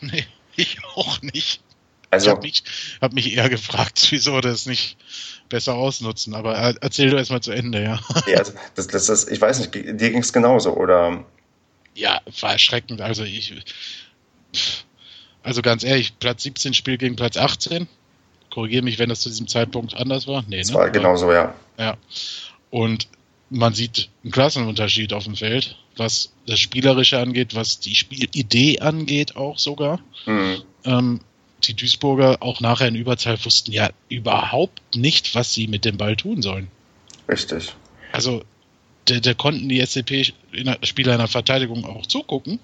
Nee, 0.01 0.27
ich 0.57 0.79
auch 0.95 1.21
nicht. 1.23 1.61
Also, 2.11 2.27
ich 2.27 2.31
habe 2.31 2.43
mich, 2.43 2.63
hab 3.01 3.13
mich 3.13 3.37
eher 3.37 3.49
gefragt, 3.51 4.07
wieso 4.11 4.41
das 4.41 4.67
nicht 4.67 4.97
besser 5.49 5.75
ausnutzen. 5.75 6.35
Aber 6.35 6.55
erzähl 6.55 7.11
du 7.11 7.17
erstmal 7.17 7.41
zu 7.41 7.53
Ende, 7.53 7.83
ja. 7.83 8.01
Ja, 8.27 8.39
also 8.39 8.53
das, 8.75 8.87
das 8.89 9.09
ist, 9.09 9.31
ich 9.31 9.41
weiß 9.41 9.59
nicht, 9.61 9.75
dir 9.75 9.95
ging 9.95 10.19
es 10.19 10.33
genauso, 10.33 10.75
oder? 10.77 11.25
Ja, 11.95 12.21
war 12.41 12.53
erschreckend. 12.53 13.01
Also 13.01 13.25
ich, 13.25 13.55
also 15.43 15.63
ganz 15.63 15.85
ehrlich, 15.85 16.19
Platz 16.19 16.43
17 16.43 16.75
spielt 16.75 17.01
gegen 17.01 17.17
Platz 17.17 17.37
18. 17.37 17.89
Korrigiere 18.51 18.83
mich, 18.83 18.99
wenn 18.99 19.09
das 19.09 19.21
zu 19.21 19.29
diesem 19.29 19.49
Zeitpunkt 19.49 19.95
anders 19.95 20.27
war. 20.27 20.45
Nee, 20.49 20.59
das 20.59 20.71
ne? 20.71 20.75
war 20.77 20.91
genauso, 20.91 21.33
ja. 21.33 21.55
Ja. 21.79 21.97
Und 22.71 23.09
man 23.51 23.75
sieht 23.75 24.11
einen 24.23 24.33
Klassenunterschied 24.33 25.13
auf 25.13 25.25
dem 25.25 25.37
Feld, 25.37 25.77
was 25.97 26.33
das 26.47 26.61
Spielerische 26.61 27.19
angeht, 27.19 27.55
was 27.55 27.81
die 27.81 27.95
Spielidee 27.95 28.81
angeht 28.81 29.37
auch 29.37 29.59
sogar. 29.59 30.01
Mhm. 30.27 30.63
Ähm, 30.85 31.21
die 31.65 31.75
Duisburger 31.75 32.39
auch 32.41 32.61
nachher 32.61 32.89
in 32.89 32.95
Überzahl 32.95 33.43
wussten 33.45 33.73
ja 33.73 33.91
überhaupt 34.09 34.97
nicht, 34.97 35.35
was 35.35 35.53
sie 35.53 35.67
mit 35.67 35.85
dem 35.85 35.97
Ball 35.97 36.17
tun 36.17 36.43
sollen. 36.43 36.69
Richtig. 37.29 37.75
Also, 38.13 38.43
da, 39.05 39.21
da 39.21 39.35
konnten 39.35 39.69
die 39.69 39.85
SCP-Spieler 39.85 41.13
in 41.13 41.19
der 41.19 41.29
Verteidigung 41.29 41.85
auch 41.85 42.07
zugucken. 42.07 42.59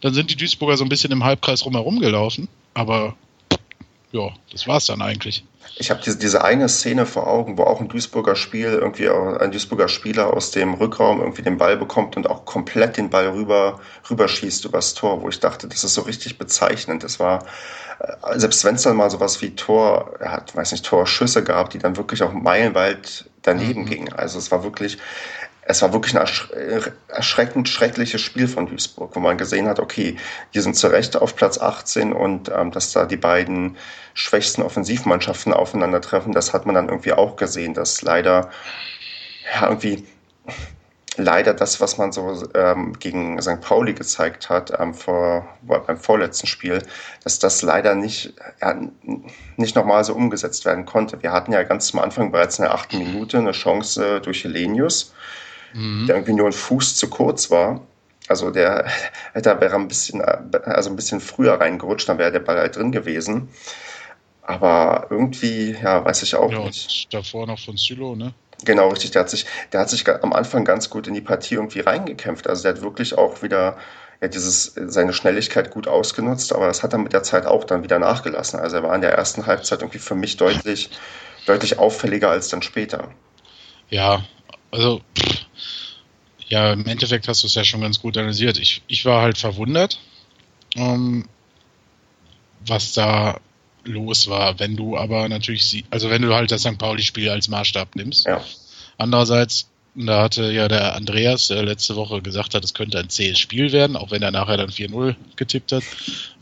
Dann 0.00 0.14
sind 0.14 0.30
die 0.30 0.36
Duisburger 0.36 0.76
so 0.76 0.84
ein 0.84 0.88
bisschen 0.88 1.12
im 1.12 1.24
Halbkreis 1.24 1.64
rumherum 1.64 2.00
gelaufen, 2.00 2.48
aber 2.74 3.16
ja, 4.12 4.32
das 4.50 4.66
war's 4.66 4.86
dann 4.86 5.02
eigentlich. 5.02 5.44
Ich 5.76 5.90
habe 5.90 6.00
diese, 6.04 6.18
diese 6.18 6.44
eine 6.44 6.68
Szene 6.68 7.06
vor 7.06 7.26
Augen, 7.26 7.56
wo 7.56 7.64
auch 7.64 7.80
ein 7.80 7.88
Duisburger 7.88 8.36
Spiel 8.36 8.68
irgendwie 8.68 9.08
ein 9.08 9.50
Duisburger 9.50 9.88
Spieler 9.88 10.34
aus 10.34 10.50
dem 10.50 10.74
Rückraum 10.74 11.20
irgendwie 11.20 11.42
den 11.42 11.58
Ball 11.58 11.76
bekommt 11.76 12.16
und 12.16 12.28
auch 12.28 12.44
komplett 12.44 12.96
den 12.96 13.10
Ball 13.10 13.28
rüber 13.28 13.80
rüberschießt 14.10 14.64
übers 14.66 14.94
Tor, 14.94 15.22
wo 15.22 15.28
ich 15.28 15.40
dachte, 15.40 15.68
das 15.68 15.84
ist 15.84 15.94
so 15.94 16.02
richtig 16.02 16.38
bezeichnend. 16.38 17.02
Das 17.02 17.18
war 17.18 17.44
äh, 18.00 18.38
selbst 18.38 18.64
wenn 18.64 18.74
es 18.74 18.82
dann 18.82 18.96
mal 18.96 19.10
sowas 19.10 19.40
wie 19.42 19.54
Tor, 19.54 20.14
er 20.20 20.32
hat, 20.32 20.54
weiß 20.54 20.72
nicht, 20.72 20.84
Torschüsse 20.84 21.44
gab, 21.44 21.70
die 21.70 21.78
dann 21.78 21.96
wirklich 21.96 22.22
auch 22.22 22.32
meilenweit 22.32 23.26
daneben 23.42 23.82
mhm. 23.82 23.86
gingen. 23.86 24.12
Also 24.12 24.38
es 24.38 24.50
war 24.50 24.62
wirklich, 24.64 24.98
es 25.70 25.82
war 25.82 25.92
wirklich 25.92 26.16
ein 26.16 26.26
erschreckend 27.08 27.68
schreckliches 27.68 28.20
Spiel 28.20 28.48
von 28.48 28.66
Duisburg, 28.66 29.14
wo 29.14 29.20
man 29.20 29.38
gesehen 29.38 29.68
hat, 29.68 29.80
okay, 29.80 30.16
die 30.54 30.60
sind 30.60 30.76
zu 30.76 30.88
Recht 30.88 31.16
auf 31.16 31.36
Platz 31.36 31.58
18 31.58 32.12
und 32.12 32.50
ähm, 32.54 32.70
dass 32.70 32.92
da 32.92 33.06
die 33.06 33.16
beiden 33.16 33.76
schwächsten 34.14 34.62
Offensivmannschaften 34.62 35.52
aufeinandertreffen, 35.52 36.32
das 36.32 36.52
hat 36.52 36.66
man 36.66 36.74
dann 36.74 36.88
irgendwie 36.88 37.12
auch 37.12 37.36
gesehen, 37.36 37.74
dass 37.74 38.02
leider 38.02 38.50
ja, 39.54 39.68
irgendwie 39.68 40.06
leider 41.16 41.54
das, 41.54 41.80
was 41.80 41.98
man 41.98 42.12
so 42.12 42.48
ähm, 42.54 42.98
gegen 42.98 43.40
St. 43.40 43.60
Pauli 43.60 43.94
gezeigt 43.94 44.48
hat 44.48 44.72
ähm, 44.78 44.94
vor, 44.94 45.46
beim 45.62 45.98
vorletzten 45.98 46.46
Spiel, 46.46 46.82
dass 47.24 47.38
das 47.38 47.62
leider 47.62 47.94
nicht, 47.94 48.34
ja, 48.60 48.80
nicht 49.56 49.76
nochmal 49.76 50.04
so 50.04 50.14
umgesetzt 50.14 50.64
werden 50.64 50.86
konnte. 50.86 51.22
Wir 51.22 51.32
hatten 51.32 51.52
ja 51.52 51.62
ganz 51.62 51.92
am 51.92 52.00
Anfang 52.00 52.32
bereits 52.32 52.58
in 52.58 52.64
der 52.64 52.74
achten 52.74 52.98
Minute 52.98 53.38
eine 53.38 53.52
Chance 53.52 54.20
durch 54.20 54.44
Helenius, 54.44 55.12
mhm. 55.74 56.06
der 56.06 56.16
irgendwie 56.16 56.34
nur 56.34 56.46
ein 56.46 56.52
Fuß 56.52 56.96
zu 56.96 57.08
kurz 57.08 57.50
war. 57.50 57.80
Also 58.28 58.50
der, 58.50 58.86
da 59.34 59.60
wäre 59.60 59.76
ein 59.76 59.88
bisschen, 59.88 60.22
also 60.22 60.90
ein 60.90 60.96
bisschen 60.96 61.20
früher 61.20 61.54
reingerutscht, 61.60 62.08
dann 62.08 62.18
wäre 62.18 62.32
der 62.32 62.40
Ball 62.40 62.58
halt 62.58 62.76
drin 62.76 62.92
gewesen. 62.92 63.48
Aber 64.42 65.06
irgendwie, 65.10 65.76
ja, 65.80 66.04
weiß 66.04 66.22
ich 66.22 66.34
auch 66.34 66.50
ja, 66.50 66.60
nicht. 66.60 67.12
Davor 67.12 67.46
noch 67.46 67.58
von 67.58 67.76
Sylo, 67.76 68.16
ne? 68.16 68.34
Genau, 68.64 68.88
richtig. 68.88 69.12
Der 69.12 69.22
hat 69.22 69.30
sich, 69.30 69.46
der 69.72 69.80
hat 69.80 69.90
sich 69.90 70.06
am 70.08 70.32
Anfang 70.32 70.64
ganz 70.64 70.90
gut 70.90 71.06
in 71.06 71.14
die 71.14 71.20
Partie 71.20 71.54
irgendwie 71.54 71.80
reingekämpft. 71.80 72.48
Also 72.48 72.62
der 72.62 72.74
hat 72.74 72.82
wirklich 72.82 73.16
auch 73.16 73.42
wieder 73.42 73.76
ja, 74.20 74.28
dieses, 74.28 74.74
seine 74.74 75.12
Schnelligkeit 75.12 75.70
gut 75.70 75.88
ausgenutzt, 75.88 76.52
aber 76.52 76.66
das 76.66 76.82
hat 76.82 76.92
er 76.92 76.98
mit 76.98 77.12
der 77.12 77.22
Zeit 77.22 77.46
auch 77.46 77.64
dann 77.64 77.82
wieder 77.82 77.98
nachgelassen. 77.98 78.60
Also 78.60 78.76
er 78.76 78.82
war 78.82 78.94
in 78.94 79.00
der 79.00 79.12
ersten 79.12 79.46
Halbzeit 79.46 79.80
irgendwie 79.80 79.98
für 79.98 80.14
mich 80.14 80.36
deutlich, 80.36 80.90
deutlich 81.46 81.78
auffälliger 81.78 82.30
als 82.30 82.48
dann 82.48 82.62
später. 82.62 83.08
Ja, 83.88 84.22
also 84.70 85.00
pff, 85.18 85.46
ja, 86.50 86.72
im 86.72 86.86
Endeffekt 86.86 87.28
hast 87.28 87.42
du 87.42 87.46
es 87.46 87.54
ja 87.54 87.64
schon 87.64 87.80
ganz 87.80 88.00
gut 88.00 88.16
analysiert. 88.16 88.58
Ich, 88.58 88.82
ich 88.88 89.04
war 89.04 89.22
halt 89.22 89.38
verwundert, 89.38 90.00
ähm, 90.74 91.24
was 92.66 92.92
da 92.92 93.40
los 93.84 94.28
war. 94.28 94.58
Wenn 94.58 94.76
du 94.76 94.96
aber 94.96 95.28
natürlich, 95.28 95.84
also 95.90 96.10
wenn 96.10 96.22
du 96.22 96.34
halt 96.34 96.50
das 96.50 96.62
St. 96.62 96.76
Pauli-Spiel 96.76 97.30
als 97.30 97.48
Maßstab 97.48 97.94
nimmst. 97.94 98.26
Ja. 98.26 98.44
Andererseits, 98.98 99.70
da 99.94 100.22
hatte 100.22 100.52
ja 100.52 100.68
der 100.68 100.94
Andreas 100.94 101.48
der 101.48 101.62
letzte 101.62 101.96
Woche 101.96 102.20
gesagt 102.20 102.54
hat, 102.54 102.64
es 102.64 102.74
könnte 102.74 102.98
ein 102.98 103.08
zähes 103.08 103.38
Spiel 103.38 103.72
werden, 103.72 103.96
auch 103.96 104.10
wenn 104.10 104.22
er 104.22 104.30
nachher 104.30 104.56
dann 104.56 104.70
4-0 104.70 105.14
getippt 105.36 105.72
hat, 105.72 105.84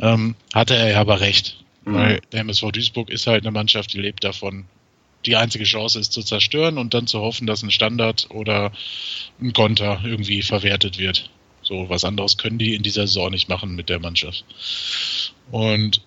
ähm, 0.00 0.34
hatte 0.54 0.74
er 0.74 0.90
ja 0.90 1.00
aber 1.00 1.20
recht. 1.20 1.58
Mhm. 1.84 1.94
Weil 1.94 2.20
der 2.32 2.40
MSV 2.40 2.72
Duisburg 2.72 3.10
ist 3.10 3.26
halt 3.26 3.44
eine 3.44 3.52
Mannschaft, 3.52 3.92
die 3.92 4.00
lebt 4.00 4.24
davon, 4.24 4.64
die 5.26 5.36
einzige 5.36 5.64
Chance 5.64 5.98
ist 5.98 6.12
zu 6.12 6.22
zerstören 6.22 6.78
und 6.78 6.94
dann 6.94 7.06
zu 7.06 7.20
hoffen, 7.20 7.46
dass 7.46 7.62
ein 7.62 7.70
Standard 7.70 8.28
oder 8.30 8.72
ein 9.40 9.52
Konter 9.52 10.00
irgendwie 10.04 10.42
verwertet 10.42 10.98
wird. 10.98 11.30
So 11.62 11.88
was 11.88 12.04
anderes 12.04 12.36
können 12.38 12.58
die 12.58 12.74
in 12.74 12.82
dieser 12.82 13.06
Saison 13.06 13.30
nicht 13.30 13.48
machen 13.48 13.74
mit 13.74 13.88
der 13.88 14.00
Mannschaft. 14.00 14.44
Und 15.50 16.00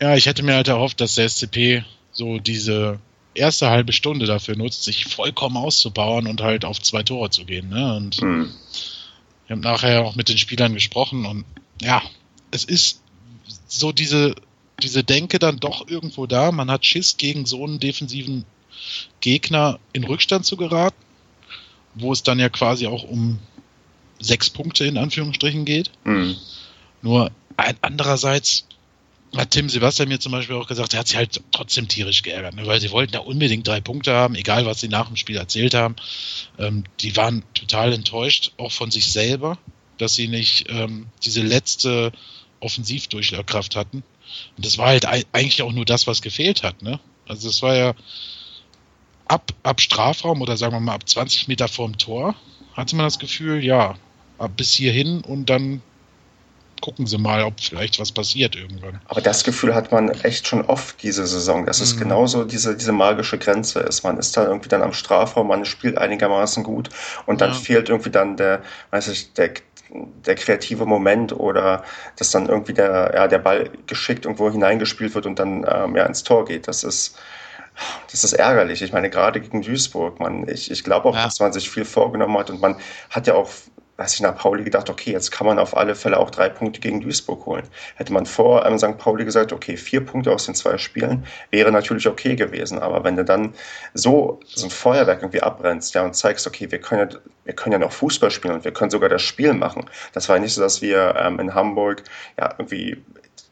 ja, 0.00 0.16
ich 0.16 0.26
hätte 0.26 0.42
mir 0.42 0.54
halt 0.54 0.68
erhofft, 0.68 1.00
dass 1.00 1.16
der 1.16 1.28
SCP 1.28 1.84
so 2.12 2.38
diese 2.38 3.00
erste 3.34 3.68
halbe 3.68 3.92
Stunde 3.92 4.26
dafür 4.26 4.56
nutzt, 4.56 4.84
sich 4.84 5.06
vollkommen 5.06 5.56
auszubauen 5.56 6.26
und 6.26 6.40
halt 6.40 6.64
auf 6.64 6.80
zwei 6.80 7.02
Tore 7.02 7.30
zu 7.30 7.44
gehen. 7.44 7.68
Ne? 7.68 7.96
Und 7.96 8.22
mhm. 8.22 8.50
wir 9.46 9.56
haben 9.56 9.60
nachher 9.60 10.04
auch 10.04 10.14
mit 10.14 10.28
den 10.28 10.38
Spielern 10.38 10.74
gesprochen 10.74 11.26
und 11.26 11.44
ja, 11.82 12.02
es 12.50 12.64
ist 12.64 13.02
so 13.66 13.92
diese, 13.92 14.34
diese 14.84 15.02
Denke 15.02 15.38
dann 15.38 15.58
doch 15.58 15.88
irgendwo 15.88 16.26
da. 16.26 16.52
Man 16.52 16.70
hat 16.70 16.84
Schiss 16.86 17.16
gegen 17.16 17.46
so 17.46 17.64
einen 17.64 17.80
defensiven 17.80 18.44
Gegner 19.20 19.78
in 19.92 20.04
Rückstand 20.04 20.44
zu 20.44 20.56
geraten, 20.56 20.96
wo 21.94 22.12
es 22.12 22.22
dann 22.22 22.38
ja 22.38 22.48
quasi 22.48 22.86
auch 22.86 23.02
um 23.02 23.38
sechs 24.20 24.50
Punkte 24.50 24.84
in 24.84 24.98
Anführungsstrichen 24.98 25.64
geht. 25.64 25.90
Mhm. 26.04 26.36
Nur 27.02 27.30
andererseits 27.80 28.66
hat 29.36 29.50
Tim 29.50 29.68
Sebastian 29.68 30.08
mir 30.08 30.20
zum 30.20 30.32
Beispiel 30.32 30.56
auch 30.56 30.68
gesagt, 30.68 30.94
er 30.94 31.00
hat 31.00 31.08
sich 31.08 31.16
halt 31.16 31.42
trotzdem 31.50 31.88
tierisch 31.88 32.22
geärgert, 32.22 32.54
ne, 32.54 32.66
weil 32.66 32.80
sie 32.80 32.90
wollten 32.90 33.12
da 33.12 33.18
unbedingt 33.20 33.66
drei 33.66 33.80
Punkte 33.80 34.12
haben, 34.12 34.34
egal 34.36 34.64
was 34.66 34.80
sie 34.80 34.88
nach 34.88 35.06
dem 35.06 35.16
Spiel 35.16 35.36
erzählt 35.36 35.74
haben. 35.74 35.96
Ähm, 36.58 36.84
die 37.00 37.16
waren 37.16 37.42
total 37.54 37.92
enttäuscht, 37.92 38.52
auch 38.58 38.72
von 38.72 38.90
sich 38.90 39.10
selber, 39.10 39.58
dass 39.98 40.14
sie 40.14 40.28
nicht 40.28 40.66
ähm, 40.68 41.06
diese 41.24 41.42
letzte 41.42 42.12
Offensivdurchschlagkraft 42.60 43.76
hatten. 43.76 44.02
Und 44.56 44.64
das 44.64 44.78
war 44.78 44.88
halt 44.88 45.06
eigentlich 45.06 45.62
auch 45.62 45.72
nur 45.72 45.84
das, 45.84 46.06
was 46.06 46.22
gefehlt 46.22 46.62
hat. 46.62 46.82
Ne? 46.82 47.00
Also 47.28 47.48
es 47.48 47.62
war 47.62 47.74
ja 47.74 47.94
ab, 49.26 49.52
ab 49.62 49.80
Strafraum 49.80 50.42
oder 50.42 50.56
sagen 50.56 50.74
wir 50.74 50.80
mal 50.80 50.94
ab 50.94 51.08
20 51.08 51.48
Meter 51.48 51.68
vorm 51.68 51.98
Tor, 51.98 52.34
hatte 52.74 52.96
man 52.96 53.06
das 53.06 53.18
Gefühl, 53.18 53.64
ja, 53.64 53.94
ab 54.38 54.52
bis 54.56 54.72
hierhin 54.72 55.20
und 55.20 55.48
dann 55.48 55.82
gucken 56.80 57.06
Sie 57.06 57.16
mal, 57.16 57.44
ob 57.44 57.60
vielleicht 57.60 57.98
was 57.98 58.12
passiert 58.12 58.56
irgendwann. 58.56 59.00
Aber 59.06 59.22
das 59.22 59.42
Gefühl 59.42 59.74
hat 59.74 59.90
man 59.90 60.10
echt 60.10 60.46
schon 60.46 60.62
oft 60.66 61.02
diese 61.02 61.26
Saison, 61.26 61.64
dass 61.64 61.80
es 61.80 61.94
mhm. 61.94 62.00
genauso 62.00 62.44
diese, 62.44 62.76
diese 62.76 62.92
magische 62.92 63.38
Grenze 63.38 63.80
ist. 63.80 64.02
Man 64.02 64.18
ist 64.18 64.36
da 64.36 64.44
irgendwie 64.44 64.68
dann 64.68 64.82
am 64.82 64.92
Strafraum, 64.92 65.48
man 65.48 65.64
spielt 65.64 65.96
einigermaßen 65.96 66.62
gut 66.62 66.90
und 67.24 67.40
dann 67.40 67.52
ja. 67.52 67.56
fehlt 67.56 67.88
irgendwie 67.88 68.10
dann 68.10 68.36
der, 68.36 68.62
weiß 68.90 69.08
ich, 69.08 69.32
der, 69.32 69.54
der 69.94 70.34
kreative 70.34 70.86
Moment 70.86 71.32
oder 71.32 71.84
dass 72.16 72.30
dann 72.30 72.48
irgendwie 72.48 72.74
der, 72.74 73.12
ja, 73.14 73.28
der 73.28 73.38
Ball 73.38 73.70
geschickt 73.86 74.24
irgendwo 74.24 74.50
hineingespielt 74.50 75.14
wird 75.14 75.26
und 75.26 75.38
dann 75.38 75.66
ähm, 75.68 75.96
ja, 75.96 76.04
ins 76.04 76.24
Tor 76.24 76.44
geht. 76.44 76.66
Das 76.68 76.84
ist, 76.84 77.16
das 78.10 78.24
ist 78.24 78.32
ärgerlich. 78.32 78.82
Ich 78.82 78.92
meine, 78.92 79.10
gerade 79.10 79.40
gegen 79.40 79.62
Duisburg, 79.62 80.20
man, 80.20 80.48
ich, 80.48 80.70
ich 80.70 80.84
glaube 80.84 81.08
auch, 81.08 81.16
ja. 81.16 81.24
dass 81.24 81.40
man 81.40 81.52
sich 81.52 81.70
viel 81.70 81.84
vorgenommen 81.84 82.36
hat 82.38 82.50
und 82.50 82.60
man 82.60 82.76
hat 83.10 83.26
ja 83.26 83.34
auch 83.34 83.48
weiß 83.96 84.14
ich, 84.14 84.20
nach 84.20 84.36
Pauli 84.36 84.64
gedacht, 84.64 84.90
okay, 84.90 85.12
jetzt 85.12 85.30
kann 85.30 85.46
man 85.46 85.58
auf 85.58 85.76
alle 85.76 85.94
Fälle 85.94 86.18
auch 86.18 86.30
drei 86.30 86.48
Punkte 86.48 86.80
gegen 86.80 87.00
Duisburg 87.00 87.46
holen. 87.46 87.62
Hätte 87.94 88.12
man 88.12 88.26
vor 88.26 88.66
ähm, 88.66 88.78
St. 88.78 88.98
Pauli 88.98 89.24
gesagt, 89.24 89.52
okay, 89.52 89.76
vier 89.76 90.04
Punkte 90.04 90.32
aus 90.32 90.46
den 90.46 90.54
zwei 90.54 90.78
Spielen, 90.78 91.24
wäre 91.50 91.70
natürlich 91.70 92.08
okay 92.08 92.34
gewesen. 92.34 92.80
Aber 92.80 93.04
wenn 93.04 93.16
du 93.16 93.24
dann 93.24 93.54
so, 93.92 94.40
so 94.46 94.66
ein 94.66 94.70
Feuerwerk 94.70 95.22
irgendwie 95.22 95.42
abbrennst, 95.42 95.94
ja, 95.94 96.04
und 96.04 96.14
zeigst, 96.14 96.46
okay, 96.46 96.70
wir 96.70 96.80
können 96.80 97.08
ja, 97.08 97.18
wir 97.44 97.54
können 97.54 97.74
ja 97.74 97.78
noch 97.78 97.92
Fußball 97.92 98.30
spielen 98.30 98.54
und 98.54 98.64
wir 98.64 98.72
können 98.72 98.90
sogar 98.90 99.08
das 99.08 99.22
Spiel 99.22 99.52
machen. 99.52 99.84
Das 100.12 100.28
war 100.28 100.38
nicht 100.38 100.54
so, 100.54 100.60
dass 100.60 100.82
wir 100.82 101.14
ähm, 101.16 101.38
in 101.38 101.54
Hamburg 101.54 102.02
ja 102.38 102.54
irgendwie 102.58 103.02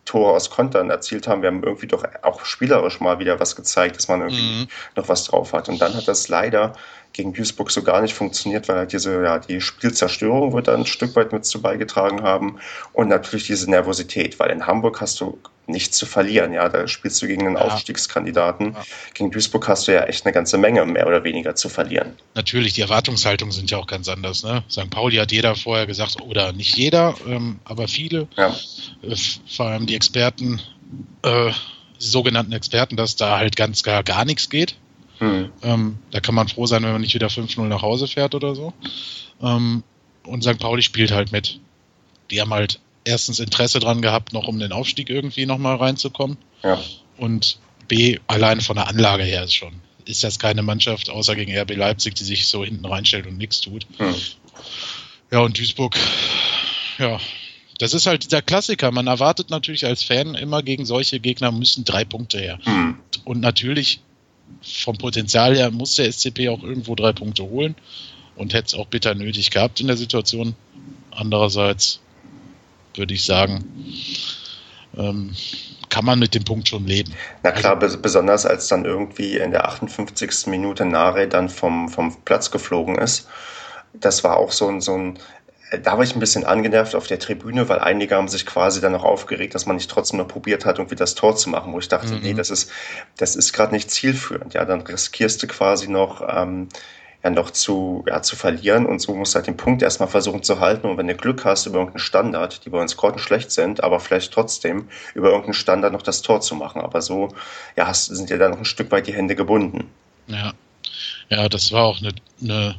Tore 0.05 0.33
aus 0.33 0.51
Kontern 0.51 0.91
erzielt 0.91 1.29
haben. 1.29 1.43
Wir 1.43 1.49
haben 1.49 1.63
irgendwie 1.63 1.87
doch 1.87 2.05
auch 2.23 2.45
spielerisch 2.45 3.01
mal 3.01 3.19
wieder 3.21 3.39
was 3.39 3.55
gezeigt, 3.55 3.97
dass 3.97 4.09
man 4.09 4.21
irgendwie 4.21 4.63
mhm. 4.63 4.69
noch 4.97 5.09
was 5.09 5.25
drauf 5.25 5.53
hat. 5.53 5.69
Und 5.69 5.81
dann 5.81 5.95
hat 5.95 6.09
das 6.09 6.29
leider 6.29 6.73
gegen 7.13 7.33
Duisburg 7.33 7.71
so 7.71 7.83
gar 7.83 8.01
nicht 8.01 8.15
funktioniert, 8.15 8.69
weil 8.69 8.77
halt 8.77 8.93
diese, 8.93 9.23
ja, 9.23 9.39
die 9.39 9.61
Spielzerstörung 9.61 10.53
wird 10.53 10.69
da 10.69 10.75
ein 10.75 10.87
Stück 10.87 11.15
weit 11.17 11.33
mit 11.33 11.45
zu 11.45 11.61
beigetragen 11.61 12.23
haben 12.23 12.59
und 12.93 13.09
natürlich 13.09 13.47
diese 13.47 13.71
Nervosität, 13.71 14.39
weil 14.39 14.51
in 14.51 14.67
Hamburg 14.67 15.01
hast 15.01 15.21
du 15.21 15.39
nichts 15.67 15.97
zu 15.97 16.07
verlieren, 16.07 16.53
ja, 16.53 16.69
da 16.69 16.89
spielst 16.89 17.23
du 17.23 17.27
gegen 17.27 17.47
einen 17.47 17.57
ja. 17.57 17.63
Aufstiegskandidaten. 17.63 18.73
Ja. 18.73 18.83
Gegen 19.15 19.31
Duisburg 19.31 19.69
hast 19.69 19.87
du 19.87 19.93
ja 19.93 20.05
echt 20.05 20.27
eine 20.27 20.33
ganze 20.33 20.59
Menge 20.59 20.85
mehr 20.85 21.07
oder 21.07 21.25
weniger 21.25 21.55
zu 21.55 21.69
verlieren. 21.69 22.17
Natürlich, 22.35 22.75
die 22.75 22.81
Erwartungshaltungen 22.81 23.53
sind 23.53 23.71
ja 23.71 23.79
auch 23.79 23.87
ganz 23.87 24.09
anders, 24.09 24.43
ne? 24.43 24.65
St. 24.69 24.91
Pauli 24.91 25.17
hat 25.17 25.31
jeder 25.31 25.55
vorher 25.55 25.87
gesagt, 25.87 26.21
oder 26.21 26.53
nicht 26.53 26.77
jeder, 26.77 27.15
ähm, 27.27 27.61
aber 27.65 27.87
viele, 27.89 28.27
ja. 28.37 28.55
äh, 29.03 29.17
vor 29.47 29.67
allem 29.67 29.87
die 29.87 29.95
Experten, 29.95 30.61
äh, 31.23 31.51
die 32.01 32.07
sogenannten 32.07 32.53
Experten, 32.53 32.97
dass 32.97 33.15
da 33.15 33.39
halt 33.39 33.57
ganz 33.57 33.83
gar, 33.83 34.03
gar 34.03 34.25
nichts 34.25 34.51
geht. 34.51 34.77
Mhm. 35.23 35.53
Ähm, 35.63 35.99
da 36.11 36.19
kann 36.19 36.35
man 36.35 36.49
froh 36.49 36.67
sein, 36.67 36.83
wenn 36.83 36.91
man 36.91 37.01
nicht 37.01 37.15
wieder 37.15 37.29
5-0 37.29 37.63
nach 37.69 37.83
Hause 37.83 38.09
fährt 38.09 38.35
oder 38.35 38.57
so. 38.57 38.73
Ähm, 39.41 39.85
und 40.25 40.43
St. 40.43 40.59
Pauli 40.59 40.83
spielt 40.83 41.13
halt 41.13 41.31
mit. 41.31 41.61
Die 42.31 42.41
haben 42.41 42.53
halt 42.53 42.81
erstens 43.05 43.39
Interesse 43.39 43.79
dran 43.79 44.03
gehabt, 44.03 44.33
noch 44.33 44.49
um 44.49 44.59
den 44.59 44.73
Aufstieg 44.73 45.11
irgendwie 45.11 45.47
nochmal 45.47 45.77
reinzukommen. 45.77 46.39
Ja. 46.65 46.81
Und 47.19 47.59
B, 47.87 48.19
allein 48.27 48.61
von 48.61 48.77
der 48.77 48.89
Anlage 48.89 49.23
her 49.23 49.45
ist 49.45 49.55
schon. 49.55 49.75
Ist 50.07 50.25
das 50.25 50.41
keine 50.41 50.63
Mannschaft, 50.63 51.09
außer 51.09 51.37
gegen 51.37 51.57
RB 51.57 51.77
Leipzig, 51.77 52.15
die 52.15 52.25
sich 52.25 52.49
so 52.49 52.65
hinten 52.65 52.85
reinstellt 52.85 53.27
und 53.29 53.39
nichts 53.39 53.61
tut. 53.61 53.87
Mhm. 54.01 54.15
Ja, 55.31 55.39
und 55.41 55.57
Duisburg, 55.57 55.97
ja, 56.99 57.21
das 57.79 57.95
ist 57.95 58.07
halt 58.07 58.25
dieser 58.25 58.43
Klassiker. 58.43 58.91
Man 58.91 59.07
erwartet 59.07 59.51
natürlich 59.51 59.87
als 59.87 60.03
Fan 60.03 60.35
immer 60.35 60.65
gegen 60.65 60.85
solche 60.85 61.21
Gegner 61.21 61.53
müssen 61.53 61.85
drei 61.85 62.05
Punkte 62.05 62.41
her. 62.41 62.59
Mhm. 62.65 62.99
Und 63.25 63.41
natürlich 63.41 64.01
vom 64.63 64.99
Potenzial 64.99 65.57
her 65.57 65.71
muss 65.71 65.97
der 65.97 66.11
SCP 66.11 66.49
auch 66.49 66.63
irgendwo 66.63 66.95
drei 66.95 67.13
Punkte 67.13 67.45
holen 67.45 67.75
und 68.37 68.55
hätte 68.55 68.67
es 68.67 68.75
auch 68.75 68.87
bitter 68.87 69.15
nötig 69.15 69.51
gehabt 69.51 69.81
in 69.81 69.87
der 69.87 69.97
Situation. 69.97 70.55
Andererseits 71.11 72.01
würde 72.95 73.15
ich 73.15 73.25
sagen, 73.25 73.65
ähm, 74.97 75.35
kann 75.89 76.05
man 76.05 76.19
mit 76.19 76.35
dem 76.35 76.45
Punkt 76.45 76.69
schon 76.69 76.87
leben. 76.87 77.13
Na 77.43 77.51
klar, 77.51 77.81
also, 77.81 78.01
besonders 78.01 78.47
als 78.47 78.69
dann 78.69 78.85
irgendwie 78.85 79.37
in 79.37 79.51
der 79.51 79.67
58. 79.67 80.47
Minute 80.47 80.87
Nare 80.87 81.29
dann 81.29 81.49
vom, 81.49 81.89
vom 81.89 82.17
Platz 82.25 82.51
geflogen 82.51 82.97
ist. 82.97 83.29
Das 83.93 84.25
war 84.25 84.39
auch 84.39 84.53
so 84.53 84.69
ein, 84.69 84.81
so 84.81 84.97
ein 84.97 85.19
da 85.81 85.97
war 85.97 86.05
ich 86.05 86.15
ein 86.15 86.21
bisschen 86.21 86.45
angenervt 86.45 86.95
auf 86.95 87.07
der 87.07 87.19
Tribüne, 87.19 87.69
weil 87.69 87.79
einige 87.79 88.17
haben 88.17 88.29
sich 88.29 88.45
quasi 88.45 88.81
dann 88.81 88.93
noch 88.93 89.05
aufgeregt, 89.05 89.55
dass 89.55 89.67
man 89.67 89.77
nicht 89.77 89.91
trotzdem 89.91 90.19
noch 90.19 90.29
probiert 90.29 90.67
hat, 90.67 90.79
irgendwie 90.79 90.97
das 90.97 91.15
Tor 91.15 91.37
zu 91.37 91.49
machen, 91.51 91.73
wo 91.73 91.79
ich 91.79 91.89
dachte, 91.89 92.15
mhm. 92.15 92.21
nee, 92.23 92.35
das 92.35 92.51
ist, 92.51 92.71
das 93.17 93.37
ist 93.37 93.53
gerade 93.53 93.73
nicht 93.73 93.91
zielführend. 93.91 94.55
Ja, 94.55 94.65
dann 94.65 94.83
riskierst 94.83 95.43
du 95.43 95.47
quasi 95.47 95.89
noch, 95.89 96.23
ähm, 96.29 96.69
ja, 97.25 97.31
noch 97.31 97.51
zu, 97.51 98.05
ja, 98.07 98.21
zu 98.21 98.37
verlieren 98.37 98.85
und 98.85 99.01
so 99.01 99.15
musst 99.15 99.35
du 99.35 99.37
halt 99.37 99.47
den 99.47 99.57
Punkt 99.57 99.83
erstmal 99.83 100.09
versuchen 100.09 100.43
zu 100.43 100.61
halten 100.61 100.89
und 100.89 100.99
wenn 100.99 101.07
du 101.07 101.15
Glück 101.15 101.45
hast 101.45 101.67
über 101.67 101.79
irgendeinen 101.79 102.01
Standard, 102.01 102.65
die 102.65 102.71
bei 102.71 102.81
uns 102.81 102.97
schlecht 103.17 103.51
sind, 103.51 103.83
aber 103.83 104.01
vielleicht 104.01 104.33
trotzdem 104.33 104.89
über 105.15 105.29
irgendeinen 105.29 105.55
Standard 105.55 105.93
noch 105.93 106.03
das 106.03 106.23
Tor 106.23 106.41
zu 106.41 106.55
machen. 106.55 106.83
Aber 106.83 107.01
so, 107.01 107.29
ja, 107.77 107.87
hast, 107.87 108.07
sind 108.07 108.29
dir 108.29 108.39
da 108.39 108.49
noch 108.49 108.59
ein 108.59 108.65
Stück 108.65 108.91
weit 108.91 109.07
die 109.07 109.15
Hände 109.15 109.37
gebunden. 109.37 109.89
Ja. 110.27 110.53
Ja, 111.29 111.49
das 111.49 111.73
war 111.73 111.85
auch 111.85 111.99
eine, 111.99 112.13
eine 112.43 112.75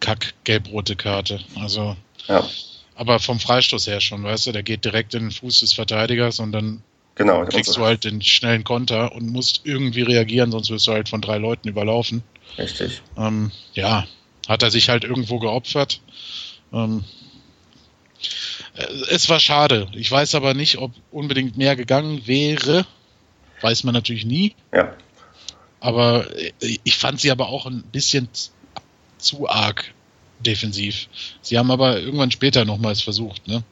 kack-gelb-rote 0.00 0.96
Karte. 0.96 1.40
Also 1.60 1.96
ja. 2.28 2.48
Aber 2.96 3.18
vom 3.18 3.40
Freistoß 3.40 3.86
her 3.88 4.00
schon, 4.00 4.22
weißt 4.22 4.46
du, 4.46 4.52
der 4.52 4.62
geht 4.62 4.84
direkt 4.84 5.14
in 5.14 5.24
den 5.24 5.30
Fuß 5.32 5.60
des 5.60 5.72
Verteidigers 5.72 6.38
und 6.38 6.52
dann 6.52 6.82
genau, 7.16 7.44
kriegst 7.44 7.76
du 7.76 7.84
halt 7.84 8.04
den 8.04 8.22
schnellen 8.22 8.62
Konter 8.62 9.12
und 9.12 9.26
musst 9.32 9.62
irgendwie 9.64 10.02
reagieren, 10.02 10.52
sonst 10.52 10.70
wirst 10.70 10.86
du 10.86 10.92
halt 10.92 11.08
von 11.08 11.20
drei 11.20 11.38
Leuten 11.38 11.68
überlaufen. 11.68 12.22
Richtig. 12.56 13.02
Ähm, 13.16 13.50
ja, 13.72 14.06
hat 14.46 14.62
er 14.62 14.70
sich 14.70 14.88
halt 14.88 15.04
irgendwo 15.04 15.40
geopfert. 15.40 16.00
Ähm, 16.72 17.04
äh, 18.76 18.86
es 19.10 19.28
war 19.28 19.40
schade. 19.40 19.88
Ich 19.94 20.10
weiß 20.10 20.34
aber 20.34 20.54
nicht, 20.54 20.78
ob 20.78 20.92
unbedingt 21.10 21.56
mehr 21.56 21.76
gegangen 21.76 22.26
wäre. 22.26 22.86
Weiß 23.60 23.84
man 23.84 23.94
natürlich 23.94 24.24
nie. 24.24 24.54
Ja. 24.72 24.94
Aber 25.80 26.26
äh, 26.36 26.52
ich 26.60 26.96
fand 26.96 27.20
sie 27.20 27.30
aber 27.30 27.48
auch 27.48 27.66
ein 27.66 27.82
bisschen 27.82 28.28
zu 29.18 29.48
arg 29.48 29.93
defensiv. 30.46 31.08
Sie 31.42 31.58
haben 31.58 31.70
aber 31.70 32.00
irgendwann 32.00 32.30
später 32.30 32.64
nochmals 32.64 33.02
versucht, 33.02 33.46
ne? 33.48 33.62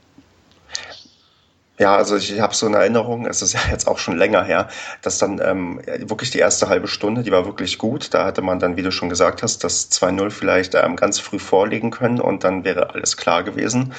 Ja, 1.82 1.96
also 1.96 2.16
ich, 2.16 2.32
ich 2.32 2.40
habe 2.40 2.54
so 2.54 2.66
eine 2.66 2.76
Erinnerung, 2.76 3.26
es 3.26 3.42
ist 3.42 3.54
ja 3.54 3.60
jetzt 3.70 3.88
auch 3.88 3.98
schon 3.98 4.16
länger 4.16 4.44
her, 4.44 4.68
dass 5.00 5.18
dann 5.18 5.40
ähm, 5.42 5.80
wirklich 5.84 6.30
die 6.30 6.38
erste 6.38 6.68
halbe 6.68 6.86
Stunde, 6.86 7.24
die 7.24 7.32
war 7.32 7.44
wirklich 7.44 7.76
gut. 7.76 8.14
Da 8.14 8.24
hatte 8.24 8.40
man 8.40 8.60
dann, 8.60 8.76
wie 8.76 8.82
du 8.82 8.92
schon 8.92 9.08
gesagt 9.08 9.42
hast, 9.42 9.64
das 9.64 9.90
2-0 9.90 10.30
vielleicht 10.30 10.76
ähm, 10.76 10.94
ganz 10.94 11.18
früh 11.18 11.40
vorlegen 11.40 11.90
können 11.90 12.20
und 12.20 12.44
dann 12.44 12.64
wäre 12.64 12.90
alles 12.90 13.16
klar 13.16 13.42
gewesen. 13.42 13.94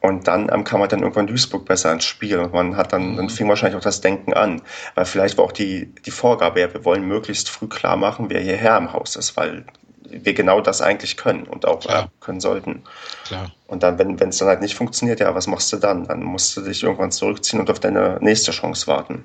Und 0.00 0.28
dann 0.28 0.48
ähm, 0.52 0.62
kam 0.62 0.80
halt 0.80 0.92
dann 0.92 1.00
irgendwann 1.00 1.26
Duisburg 1.26 1.64
besser 1.64 1.90
ins 1.90 2.04
Spiel 2.04 2.38
und 2.38 2.52
man 2.52 2.76
hat 2.76 2.92
dann, 2.92 3.16
dann 3.16 3.28
fing 3.30 3.48
wahrscheinlich 3.48 3.78
auch 3.78 3.84
das 3.84 4.00
Denken 4.00 4.32
an. 4.32 4.62
Weil 4.94 5.06
vielleicht 5.06 5.36
war 5.36 5.44
auch 5.44 5.52
die, 5.52 5.92
die 6.06 6.12
Vorgabe, 6.12 6.60
ja, 6.60 6.72
wir 6.72 6.84
wollen 6.84 7.08
möglichst 7.08 7.48
früh 7.48 7.66
klar 7.66 7.96
machen, 7.96 8.26
wer 8.28 8.42
hierher 8.42 8.76
im 8.76 8.92
Haus 8.92 9.16
ist, 9.16 9.36
weil 9.36 9.64
wir 10.08 10.34
genau 10.34 10.60
das 10.60 10.80
eigentlich 10.80 11.16
können 11.16 11.44
und 11.44 11.66
auch 11.66 11.86
äh, 11.86 12.06
können 12.20 12.40
sollten. 12.40 12.82
Klar. 13.24 13.52
Und 13.66 13.82
dann, 13.82 13.98
wenn 13.98 14.28
es 14.28 14.38
dann 14.38 14.48
halt 14.48 14.60
nicht 14.60 14.74
funktioniert, 14.74 15.20
ja, 15.20 15.34
was 15.34 15.46
machst 15.46 15.72
du 15.72 15.76
dann? 15.76 16.06
Dann 16.06 16.22
musst 16.22 16.56
du 16.56 16.60
dich 16.60 16.82
irgendwann 16.82 17.12
zurückziehen 17.12 17.60
und 17.60 17.70
auf 17.70 17.80
deine 17.80 18.18
nächste 18.20 18.52
Chance 18.52 18.86
warten. 18.86 19.24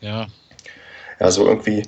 Ja. 0.00 0.26
Ja, 1.20 1.30
so 1.30 1.46
irgendwie, 1.46 1.82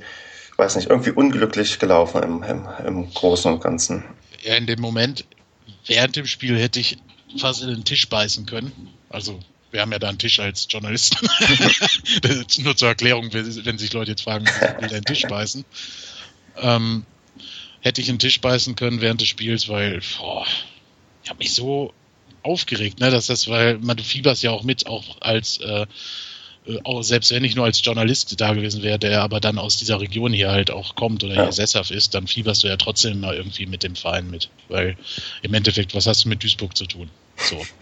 weiß 0.56 0.76
nicht, 0.76 0.90
irgendwie 0.90 1.10
unglücklich 1.10 1.78
gelaufen 1.78 2.22
im, 2.22 2.42
im, 2.42 2.68
im 2.86 3.14
Großen 3.14 3.52
und 3.52 3.60
Ganzen. 3.60 4.04
Ja, 4.42 4.54
in 4.54 4.66
dem 4.66 4.80
Moment, 4.80 5.24
während 5.86 6.16
dem 6.16 6.26
Spiel 6.26 6.58
hätte 6.58 6.80
ich 6.80 6.98
fast 7.38 7.62
in 7.62 7.68
den 7.68 7.84
Tisch 7.84 8.08
beißen 8.08 8.46
können. 8.46 8.72
Also 9.10 9.40
wir 9.70 9.82
haben 9.82 9.92
ja 9.92 9.98
da 9.98 10.08
einen 10.08 10.18
Tisch 10.18 10.40
als 10.40 10.66
Journalisten. 10.68 11.28
nur 12.62 12.76
zur 12.76 12.88
Erklärung, 12.88 13.32
wenn 13.32 13.78
sich 13.78 13.92
Leute 13.92 14.12
jetzt 14.12 14.22
fragen, 14.22 14.46
will 14.46 14.88
der 14.88 14.96
einen 14.96 15.04
Tisch 15.04 15.26
beißen. 15.26 15.64
Ähm, 16.56 17.04
hätte 17.80 18.00
ich 18.00 18.08
einen 18.08 18.18
Tisch 18.18 18.40
beißen 18.40 18.76
können 18.76 19.00
während 19.00 19.20
des 19.20 19.28
Spiels, 19.28 19.68
weil 19.68 20.00
boah, 20.18 20.46
ich 21.22 21.30
habe 21.30 21.38
mich 21.38 21.54
so 21.54 21.92
aufgeregt, 22.42 23.00
ne, 23.00 23.10
dass 23.10 23.26
das, 23.26 23.48
weil 23.48 23.78
man 23.78 23.96
du 23.96 24.02
fieberst 24.02 24.42
ja 24.42 24.50
auch 24.50 24.62
mit, 24.62 24.86
auch 24.86 25.20
als 25.20 25.58
äh, 25.58 25.86
äh, 26.68 26.78
auch 26.84 27.02
selbst 27.02 27.30
wenn 27.30 27.44
ich 27.44 27.56
nur 27.56 27.64
als 27.64 27.82
Journalist 27.84 28.40
da 28.40 28.52
gewesen 28.52 28.82
wäre, 28.82 28.98
der 28.98 29.22
aber 29.22 29.40
dann 29.40 29.58
aus 29.58 29.76
dieser 29.76 30.00
Region 30.00 30.32
hier 30.32 30.50
halt 30.50 30.70
auch 30.70 30.94
kommt 30.94 31.24
oder 31.24 31.34
ja. 31.34 31.42
hier 31.44 31.52
sesshaft 31.52 31.90
ist, 31.90 32.14
dann 32.14 32.26
fieberst 32.26 32.62
du 32.62 32.68
ja 32.68 32.76
trotzdem 32.76 33.20
mal 33.20 33.34
irgendwie 33.34 33.66
mit 33.66 33.82
dem 33.82 33.96
Verein 33.96 34.30
mit. 34.30 34.50
Weil 34.68 34.96
im 35.42 35.54
Endeffekt, 35.54 35.94
was 35.94 36.06
hast 36.06 36.24
du 36.24 36.28
mit 36.28 36.42
Duisburg 36.42 36.76
zu 36.76 36.86
tun? 36.86 37.10
So. 37.36 37.64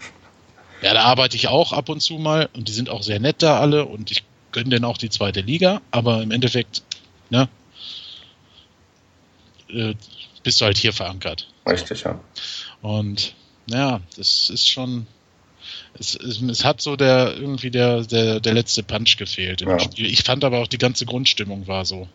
Ja, 0.83 0.93
da 0.93 1.05
arbeite 1.05 1.35
ich 1.35 1.47
auch 1.47 1.73
ab 1.73 1.89
und 1.89 2.01
zu 2.01 2.19
mal 2.19 2.49
und 2.53 2.67
die 2.67 2.71
sind 2.71 2.87
auch 2.87 3.01
sehr 3.01 3.19
nett 3.19 3.37
da 3.39 3.59
alle 3.59 3.85
und 3.85 4.11
ich 4.11 4.21
gönne 4.51 4.69
denen 4.69 4.85
auch 4.85 4.99
die 4.99 5.09
zweite 5.09 5.41
Liga, 5.41 5.81
aber 5.89 6.21
im 6.21 6.29
Endeffekt, 6.29 6.83
ne, 7.31 7.49
äh, 9.69 9.95
bist 10.43 10.61
du 10.61 10.65
halt 10.65 10.77
hier 10.77 10.93
verankert. 10.93 11.47
Richtig, 11.67 12.03
ja. 12.03 12.19
Und 12.81 13.35
ja, 13.69 14.01
das 14.15 14.49
ist 14.49 14.67
schon. 14.69 15.07
Es, 15.99 16.15
es, 16.15 16.41
es, 16.41 16.63
hat 16.63 16.79
so 16.79 16.95
der 16.95 17.35
irgendwie 17.35 17.71
der, 17.71 18.03
der, 18.03 18.39
der 18.39 18.53
letzte 18.53 18.83
Punch 18.83 19.17
gefehlt 19.17 19.61
ja. 19.61 19.77
Ich 19.95 20.23
fand 20.23 20.45
aber 20.45 20.59
auch 20.59 20.67
die 20.67 20.77
ganze 20.77 21.05
Grundstimmung 21.05 21.67
war 21.67 21.83
so. 21.83 22.07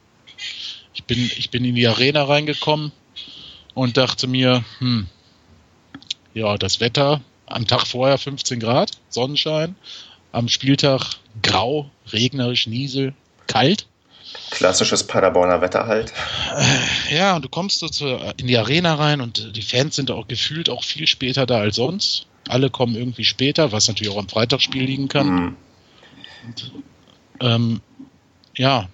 Ich 0.95 1.05
bin, 1.05 1.19
ich 1.37 1.51
bin 1.51 1.65
in 1.65 1.75
die 1.75 1.87
Arena 1.87 2.25
reingekommen 2.25 2.93
und 3.75 3.97
dachte 3.97 4.27
mir, 4.27 4.65
hm, 4.79 5.07
ja, 6.33 6.57
das 6.57 6.81
Wetter 6.81 7.21
am 7.47 7.67
Tag 7.67 7.87
vorher 7.87 8.19
15 8.19 8.61
Grad, 8.61 8.93
Sonnenschein, 9.09 9.77
am 10.33 10.49
Spieltag 10.49 11.17
grau, 11.43 11.91
regnerisch, 12.11 12.67
Niesel, 12.67 13.15
kalt. 13.47 13.87
Klassisches 14.51 15.07
Paderborner 15.07 15.61
Wetter 15.61 15.87
halt. 15.87 16.13
Äh, 16.57 17.17
ja, 17.17 17.37
und 17.37 17.45
du 17.45 17.49
kommst 17.49 17.81
so 17.81 17.89
zu, 17.89 18.07
in 18.37 18.47
die 18.47 18.59
Arena 18.59 18.95
rein 18.95 19.21
und 19.21 19.57
die 19.57 19.63
Fans 19.63 19.97
sind 19.97 20.11
auch 20.11 20.29
gefühlt 20.29 20.69
auch 20.69 20.85
viel 20.85 21.07
später 21.07 21.47
da 21.47 21.59
als 21.59 21.77
sonst. 21.77 22.27
Alle 22.49 22.71
kommen 22.71 22.95
irgendwie 22.95 23.25
später, 23.25 23.73
was 23.73 23.89
natürlich 23.89 24.13
auch 24.13 24.19
am 24.19 24.29
Freitagsspiel 24.29 24.85
liegen 24.85 25.09
kann. 25.09 25.27
Mhm. 25.27 25.57
Und, 26.47 26.73
ähm, 27.41 27.81
ja. 28.57 28.89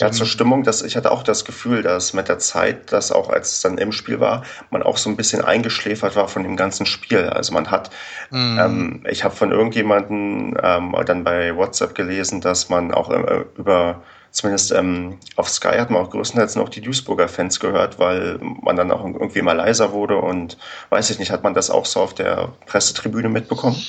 Ja, 0.00 0.10
zur 0.10 0.26
Stimmung, 0.26 0.64
dass 0.64 0.82
ich 0.82 0.96
hatte 0.96 1.10
auch 1.10 1.22
das 1.22 1.44
Gefühl, 1.44 1.82
dass 1.82 2.14
mit 2.14 2.28
der 2.28 2.38
Zeit, 2.38 2.92
dass 2.92 3.12
auch 3.12 3.28
als 3.28 3.52
es 3.52 3.60
dann 3.60 3.78
im 3.78 3.92
Spiel 3.92 4.18
war, 4.20 4.44
man 4.70 4.82
auch 4.82 4.96
so 4.96 5.08
ein 5.08 5.16
bisschen 5.16 5.44
eingeschläfert 5.44 6.16
war 6.16 6.28
von 6.28 6.42
dem 6.42 6.56
ganzen 6.56 6.86
Spiel. 6.86 7.28
Also 7.28 7.52
man 7.52 7.70
hat, 7.70 7.90
mhm. 8.30 8.58
ähm, 8.58 9.06
ich 9.08 9.22
habe 9.22 9.34
von 9.34 9.52
irgendjemanden 9.52 10.56
ähm, 10.60 10.96
dann 11.06 11.24
bei 11.24 11.54
WhatsApp 11.56 11.94
gelesen, 11.94 12.40
dass 12.40 12.68
man 12.68 12.92
auch 12.92 13.10
äh, 13.10 13.44
über 13.56 14.02
zumindest 14.34 14.72
ähm, 14.72 15.18
auf 15.36 15.48
Sky 15.48 15.78
hat 15.78 15.90
man 15.90 16.04
auch 16.04 16.10
größtenteils 16.10 16.56
noch 16.56 16.68
die 16.68 16.80
Duisburger 16.80 17.28
Fans 17.28 17.60
gehört, 17.60 18.00
weil 18.00 18.38
man 18.40 18.74
dann 18.74 18.90
auch 18.90 19.04
irgendwie 19.04 19.42
mal 19.42 19.52
leiser 19.52 19.92
wurde 19.92 20.16
und 20.16 20.58
weiß 20.90 21.08
ich 21.10 21.20
nicht, 21.20 21.30
hat 21.30 21.44
man 21.44 21.54
das 21.54 21.70
auch 21.70 21.86
so 21.86 22.00
auf 22.00 22.14
der 22.14 22.52
Pressetribüne 22.66 23.28
mitbekommen? 23.28 23.80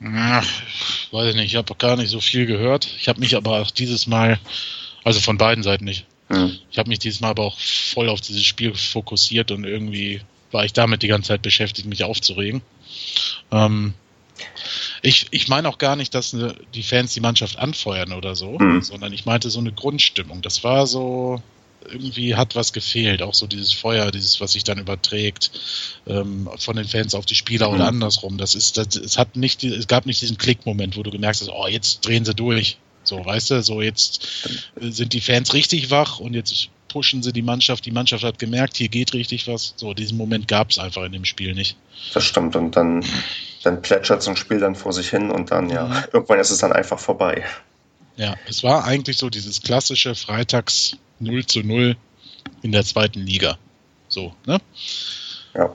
Ach, 0.00 0.46
weiß 1.10 1.30
ich 1.30 1.34
nicht, 1.34 1.46
ich 1.46 1.56
habe 1.56 1.74
gar 1.74 1.96
nicht 1.96 2.10
so 2.10 2.20
viel 2.20 2.46
gehört. 2.46 2.88
Ich 2.96 3.08
habe 3.08 3.18
mich 3.18 3.36
aber 3.36 3.60
auch 3.60 3.72
dieses 3.72 4.06
Mal, 4.06 4.38
also 5.02 5.18
von 5.18 5.36
beiden 5.36 5.64
Seiten 5.64 5.84
nicht, 5.84 6.06
hm. 6.28 6.56
ich 6.70 6.78
habe 6.78 6.88
mich 6.88 7.00
dieses 7.00 7.20
Mal 7.20 7.30
aber 7.30 7.42
auch 7.42 7.58
voll 7.58 8.08
auf 8.08 8.20
dieses 8.20 8.44
Spiel 8.44 8.74
fokussiert 8.74 9.50
und 9.50 9.64
irgendwie 9.64 10.20
war 10.52 10.64
ich 10.64 10.72
damit 10.72 11.02
die 11.02 11.08
ganze 11.08 11.28
Zeit 11.28 11.42
beschäftigt, 11.42 11.88
mich 11.88 12.04
aufzuregen. 12.04 12.62
Ähm, 13.50 13.94
ich, 15.02 15.26
ich 15.30 15.48
meine 15.48 15.68
auch 15.68 15.78
gar 15.78 15.96
nicht, 15.96 16.14
dass 16.14 16.32
ne, 16.32 16.54
die 16.74 16.82
Fans 16.82 17.14
die 17.14 17.20
Mannschaft 17.20 17.58
anfeuern 17.58 18.12
oder 18.12 18.34
so, 18.36 18.58
mhm. 18.58 18.82
sondern 18.82 19.12
ich 19.12 19.26
meinte 19.26 19.50
so 19.50 19.60
eine 19.60 19.72
Grundstimmung. 19.72 20.42
Das 20.42 20.64
war 20.64 20.86
so, 20.86 21.42
irgendwie 21.90 22.34
hat 22.34 22.54
was 22.54 22.72
gefehlt. 22.72 23.22
Auch 23.22 23.34
so 23.34 23.46
dieses 23.46 23.72
Feuer, 23.72 24.10
dieses, 24.10 24.40
was 24.40 24.52
sich 24.52 24.64
dann 24.64 24.78
überträgt 24.78 25.50
ähm, 26.06 26.48
von 26.58 26.76
den 26.76 26.86
Fans 26.86 27.14
auf 27.14 27.26
die 27.26 27.34
Spieler 27.34 27.68
mhm. 27.68 27.74
oder 27.74 27.88
andersrum. 27.88 28.38
Das 28.38 28.54
ist, 28.54 28.76
das, 28.76 28.96
es 28.96 29.18
hat 29.18 29.36
nicht, 29.36 29.64
es 29.64 29.86
gab 29.86 30.06
nicht 30.06 30.20
diesen 30.20 30.38
Klickmoment, 30.38 30.96
wo 30.96 31.02
du 31.02 31.10
gemerkt 31.10 31.40
hast, 31.40 31.50
oh, 31.50 31.66
jetzt 31.66 32.06
drehen 32.06 32.24
sie 32.24 32.34
durch. 32.34 32.78
So, 33.04 33.24
weißt 33.24 33.52
du, 33.52 33.62
so 33.62 33.80
jetzt 33.80 34.26
sind 34.80 35.12
die 35.14 35.20
Fans 35.20 35.54
richtig 35.54 35.90
wach 35.90 36.20
und 36.20 36.34
jetzt 36.34 36.68
pushen 36.88 37.22
sie 37.22 37.32
die 37.32 37.42
Mannschaft. 37.42 37.86
Die 37.86 37.90
Mannschaft 37.90 38.24
hat 38.24 38.38
gemerkt, 38.38 38.76
hier 38.76 38.88
geht 38.88 39.14
richtig 39.14 39.46
was. 39.46 39.74
So, 39.76 39.94
diesen 39.94 40.18
Moment 40.18 40.48
gab 40.48 40.70
es 40.70 40.78
einfach 40.78 41.04
in 41.04 41.12
dem 41.12 41.24
Spiel 41.24 41.54
nicht. 41.54 41.76
Das 42.12 42.24
stimmt. 42.24 42.56
Und 42.56 42.76
dann, 42.76 43.04
dann 43.62 43.82
plätschert 43.82 44.22
so 44.22 44.30
ein 44.30 44.36
Spiel 44.36 44.60
dann 44.60 44.74
vor 44.74 44.92
sich 44.92 45.10
hin 45.10 45.30
und 45.30 45.50
dann, 45.50 45.70
ja, 45.70 45.86
mhm. 45.86 46.04
irgendwann 46.12 46.38
ist 46.38 46.50
es 46.50 46.58
dann 46.58 46.72
einfach 46.72 46.98
vorbei. 46.98 47.44
Ja, 48.16 48.34
es 48.48 48.64
war 48.64 48.84
eigentlich 48.84 49.16
so 49.16 49.30
dieses 49.30 49.62
klassische 49.62 50.14
Freitags 50.14 50.96
0 51.20 51.46
zu 51.46 51.60
0 51.60 51.96
in 52.62 52.72
der 52.72 52.84
zweiten 52.84 53.20
Liga. 53.20 53.58
So, 54.08 54.34
ne? 54.46 54.58
Ja. 55.54 55.74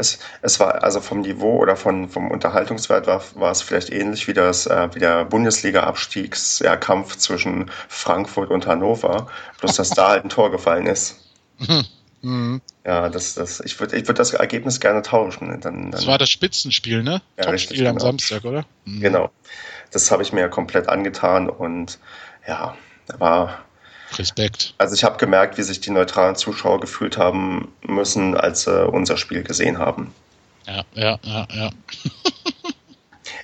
Es, 0.00 0.20
es 0.42 0.60
war 0.60 0.84
also 0.84 1.00
vom 1.00 1.22
Niveau 1.22 1.58
oder 1.58 1.74
von, 1.74 2.08
vom 2.08 2.30
Unterhaltungswert 2.30 3.08
war, 3.08 3.20
war 3.34 3.50
es 3.50 3.62
vielleicht 3.62 3.90
ähnlich 3.90 4.28
wie, 4.28 4.32
das, 4.32 4.66
äh, 4.66 4.88
wie 4.94 5.00
der 5.00 5.24
Bundesliga-Abstiegskampf 5.24 7.16
zwischen 7.16 7.68
Frankfurt 7.88 8.50
und 8.50 8.68
Hannover, 8.68 9.26
bloß 9.58 9.74
dass 9.74 9.90
da 9.90 10.10
halt 10.10 10.24
ein 10.24 10.28
Tor 10.28 10.52
gefallen 10.52 10.86
ist. 10.86 11.16
Mhm. 12.22 12.60
Ja, 12.84 13.08
das, 13.08 13.34
das, 13.34 13.60
ich 13.60 13.78
würde 13.78 13.96
ich 13.96 14.06
würd 14.08 14.18
das 14.18 14.32
Ergebnis 14.32 14.80
gerne 14.80 15.02
tauschen. 15.02 15.48
Dann, 15.48 15.60
dann, 15.60 15.90
das 15.90 16.06
war 16.06 16.18
das 16.18 16.30
Spitzenspiel, 16.30 17.02
ne? 17.02 17.22
Ja, 17.36 17.44
Topspiel 17.44 17.50
richtig, 17.50 17.80
am 17.86 17.96
genau. 17.96 18.06
Samstag, 18.06 18.44
oder? 18.44 18.64
Mhm. 18.84 19.00
Genau. 19.00 19.30
Das 19.92 20.10
habe 20.10 20.22
ich 20.22 20.32
mir 20.32 20.48
komplett 20.48 20.88
angetan 20.88 21.48
und 21.48 21.98
ja, 22.46 22.76
war 23.18 23.64
Respekt. 24.16 24.74
Also 24.78 24.94
ich 24.94 25.04
habe 25.04 25.18
gemerkt, 25.18 25.58
wie 25.58 25.62
sich 25.62 25.80
die 25.80 25.90
neutralen 25.90 26.36
Zuschauer 26.36 26.80
gefühlt 26.80 27.18
haben 27.18 27.72
müssen, 27.82 28.36
als 28.36 28.62
sie 28.62 28.86
unser 28.86 29.16
Spiel 29.16 29.42
gesehen 29.42 29.78
haben. 29.78 30.14
Ja, 30.66 30.84
ja, 30.94 31.18
ja, 31.22 31.48
ja. 31.54 31.70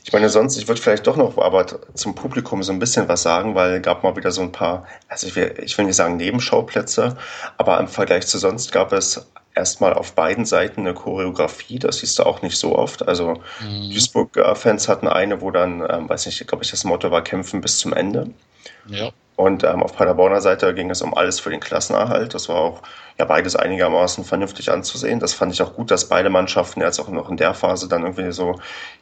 ich 0.05 0.13
meine, 0.13 0.29
sonst, 0.29 0.59
ich 0.59 0.69
würde 0.69 0.81
vielleicht 0.81 1.07
doch 1.07 1.17
noch 1.17 1.39
aber 1.39 1.67
zum 1.95 2.15
Publikum 2.15 2.63
so 2.63 2.73
ein 2.73 2.79
bisschen 2.79 3.09
was 3.09 3.23
sagen, 3.23 3.55
weil 3.55 3.77
es 3.77 3.83
gab 3.83 4.05
mal 4.05 4.15
wieder 4.17 4.31
so 4.31 4.43
ein 4.43 4.53
paar, 4.53 4.87
also 5.09 5.27
ich 5.27 5.35
will, 5.35 5.55
ich 5.63 5.79
will 5.79 5.87
nicht 5.87 5.97
sagen 5.97 6.19
Nebenschauplätze, 6.19 7.17
aber 7.57 7.81
im 7.81 7.89
Vergleich 7.89 8.27
zu 8.27 8.37
sonst 8.37 8.71
gab 8.71 8.93
es 8.93 9.27
erstmal 9.55 9.95
auf 9.95 10.13
beiden 10.13 10.45
Seiten 10.45 10.83
eine 10.83 10.93
Choreografie, 10.93 11.79
das 11.79 11.99
siehst 11.99 12.19
du 12.19 12.25
auch 12.25 12.43
nicht 12.43 12.59
so 12.59 12.77
oft. 12.77 13.09
Also 13.09 13.41
mhm. 13.63 13.91
Duisburg-Fans 13.91 14.89
hatten 14.89 15.09
eine, 15.09 15.41
wo 15.41 15.51
dann, 15.51 15.83
ähm, 15.89 16.07
weiß 16.07 16.27
nicht, 16.27 16.47
glaube 16.47 16.65
ich, 16.65 16.71
das 16.71 16.85
Motto 16.85 17.11
war 17.11 17.23
kämpfen 17.23 17.63
bis 17.63 17.79
zum 17.79 17.95
Ende. 17.95 18.29
Ja. 18.87 19.11
Und 19.37 19.65
ähm, 19.65 19.83
auf 19.83 19.97
Paderborner 19.97 20.43
Seite 20.43 20.75
ging 20.75 20.91
es 20.91 21.01
um 21.01 21.15
alles 21.15 21.41
für 21.41 21.51
den 21.51 21.61
Klassenerhalt. 21.61 22.35
Das 22.35 22.49
war 22.51 22.57
auch 22.57 22.83
ja 23.19 23.25
beides 23.25 23.57
einigermaßen 23.57 24.25
vernünftig 24.25 24.71
anzusehen. 24.71 25.21
Das 25.21 25.35
fand 25.35 25.53
ich 25.53 25.63
auch 25.63 25.75
gut, 25.75 25.91
dass 25.91 26.09
beide 26.09 26.31
Mannschaften 26.31 26.81
jetzt 26.81 26.99
auch 26.99 27.09
noch 27.09 27.31
in 27.31 27.37
der 27.37 27.55
Phase 27.55 27.89
dann 27.89 28.03
irgendwie 28.03 28.33
so 28.33 28.61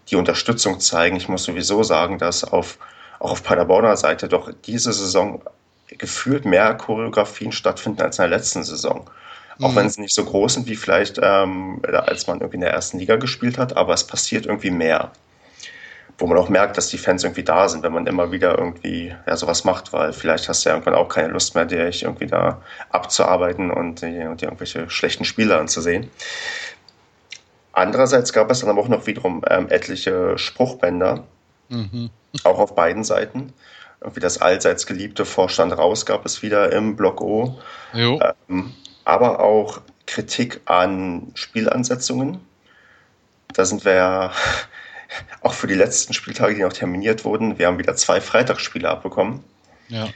die 0.08 0.16
Unterstützung 0.16 0.80
zeigen. 0.80 1.16
Ich 1.16 1.28
muss 1.28 1.44
sowieso 1.44 1.82
sagen, 1.82 2.18
dass 2.18 2.44
auf, 2.44 2.78
auch 3.18 3.32
auf 3.32 3.42
Paderborner 3.42 3.96
Seite 3.96 4.28
doch 4.28 4.50
diese 4.64 4.92
Saison 4.92 5.40
gefühlt 5.88 6.44
mehr 6.44 6.74
Choreografien 6.74 7.52
stattfinden 7.52 8.02
als 8.02 8.18
in 8.18 8.22
der 8.22 8.36
letzten 8.36 8.64
Saison. 8.64 9.08
Auch 9.60 9.72
mhm. 9.72 9.76
wenn 9.76 9.88
sie 9.90 10.00
nicht 10.00 10.14
so 10.14 10.24
groß 10.24 10.54
sind 10.54 10.66
wie 10.66 10.76
vielleicht, 10.76 11.18
ähm, 11.22 11.80
als 11.90 12.26
man 12.26 12.40
irgendwie 12.40 12.56
in 12.56 12.62
der 12.62 12.72
ersten 12.72 12.98
Liga 12.98 13.16
gespielt 13.16 13.58
hat, 13.58 13.76
aber 13.76 13.94
es 13.94 14.04
passiert 14.06 14.46
irgendwie 14.46 14.70
mehr 14.70 15.10
wo 16.18 16.26
man 16.26 16.38
auch 16.38 16.48
merkt, 16.48 16.76
dass 16.76 16.88
die 16.88 16.98
Fans 16.98 17.24
irgendwie 17.24 17.42
da 17.42 17.68
sind, 17.68 17.82
wenn 17.82 17.92
man 17.92 18.06
immer 18.06 18.30
wieder 18.30 18.58
irgendwie 18.58 19.14
ja, 19.26 19.36
sowas 19.36 19.64
macht, 19.64 19.92
weil 19.92 20.12
vielleicht 20.12 20.48
hast 20.48 20.64
du 20.64 20.68
ja 20.68 20.74
irgendwann 20.76 20.94
auch 20.94 21.08
keine 21.08 21.28
Lust 21.28 21.54
mehr, 21.54 21.64
dich 21.64 22.04
irgendwie 22.04 22.26
da 22.26 22.60
abzuarbeiten 22.90 23.70
und, 23.70 24.02
und 24.02 24.40
die 24.40 24.44
irgendwelche 24.44 24.88
schlechten 24.90 25.24
Spiele 25.24 25.58
anzusehen. 25.58 26.10
Andererseits 27.72 28.32
gab 28.32 28.50
es 28.50 28.60
dann 28.60 28.70
aber 28.70 28.80
auch 28.80 28.88
noch 28.88 29.06
wiederum 29.06 29.42
ähm, 29.48 29.68
etliche 29.70 30.36
Spruchbänder, 30.36 31.24
mhm. 31.70 32.10
auch 32.44 32.58
auf 32.58 32.74
beiden 32.74 33.02
Seiten. 33.02 33.52
Irgendwie 34.00 34.20
das 34.20 34.38
allseits 34.38 34.86
geliebte 34.86 35.24
Vorstand 35.24 35.76
raus 35.76 36.04
gab 36.04 36.26
es 36.26 36.42
wieder 36.42 36.72
im 36.72 36.96
Block 36.96 37.20
O. 37.20 37.58
Ähm, 38.48 38.74
aber 39.04 39.40
auch 39.40 39.80
Kritik 40.06 40.60
an 40.66 41.30
Spielansetzungen. 41.34 42.40
Da 43.54 43.64
sind 43.64 43.84
wir 43.84 43.94
ja 43.94 44.32
auch 45.40 45.54
für 45.54 45.66
die 45.66 45.74
letzten 45.74 46.12
Spieltage, 46.12 46.54
die 46.54 46.62
noch 46.62 46.72
terminiert 46.72 47.24
wurden. 47.24 47.58
Wir 47.58 47.66
haben 47.66 47.78
wieder 47.78 47.96
zwei 47.96 48.20
Freitagsspiele 48.20 48.88
abbekommen. 48.88 49.44
Ja. 49.88 50.08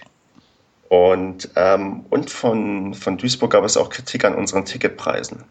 Und, 0.88 1.50
ähm, 1.56 2.06
und 2.10 2.30
von, 2.30 2.94
von 2.94 3.18
Duisburg 3.18 3.52
gab 3.52 3.64
es 3.64 3.76
auch 3.76 3.90
Kritik 3.90 4.24
an 4.24 4.34
unseren 4.34 4.64
Ticketpreisen. 4.64 5.44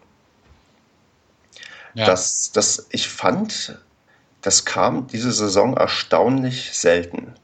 Ja. 1.94 2.06
Das, 2.06 2.52
das, 2.52 2.86
ich 2.90 3.08
fand, 3.08 3.78
das 4.42 4.64
kam 4.64 5.06
diese 5.06 5.32
Saison 5.32 5.76
erstaunlich 5.76 6.72
selten. 6.72 7.34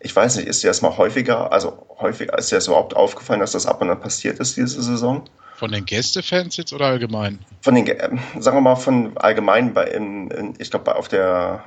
Ich 0.00 0.14
weiß 0.14 0.36
nicht, 0.36 0.48
ist 0.48 0.62
dir 0.62 0.68
das 0.68 0.80
mal 0.80 0.96
häufiger, 0.96 1.52
also 1.52 1.86
häufiger, 1.98 2.38
ist 2.38 2.50
dir 2.50 2.56
das 2.56 2.68
überhaupt 2.68 2.96
aufgefallen, 2.96 3.40
dass 3.40 3.52
das 3.52 3.66
ab 3.66 3.82
und 3.82 3.90
an 3.90 4.00
passiert 4.00 4.38
ist 4.38 4.56
diese 4.56 4.82
Saison? 4.82 5.24
Von 5.60 5.72
den 5.72 5.84
Gästefans 5.84 6.56
jetzt 6.56 6.72
oder 6.72 6.86
allgemein? 6.86 7.38
Von 7.60 7.74
den, 7.74 7.86
äh, 7.86 8.08
sagen 8.38 8.56
wir 8.56 8.62
mal, 8.62 8.76
von 8.76 9.14
allgemein 9.18 9.74
bei, 9.74 9.88
in, 9.88 10.30
in, 10.30 10.54
ich 10.56 10.70
glaube, 10.70 10.96
auf 10.96 11.08
der, 11.08 11.62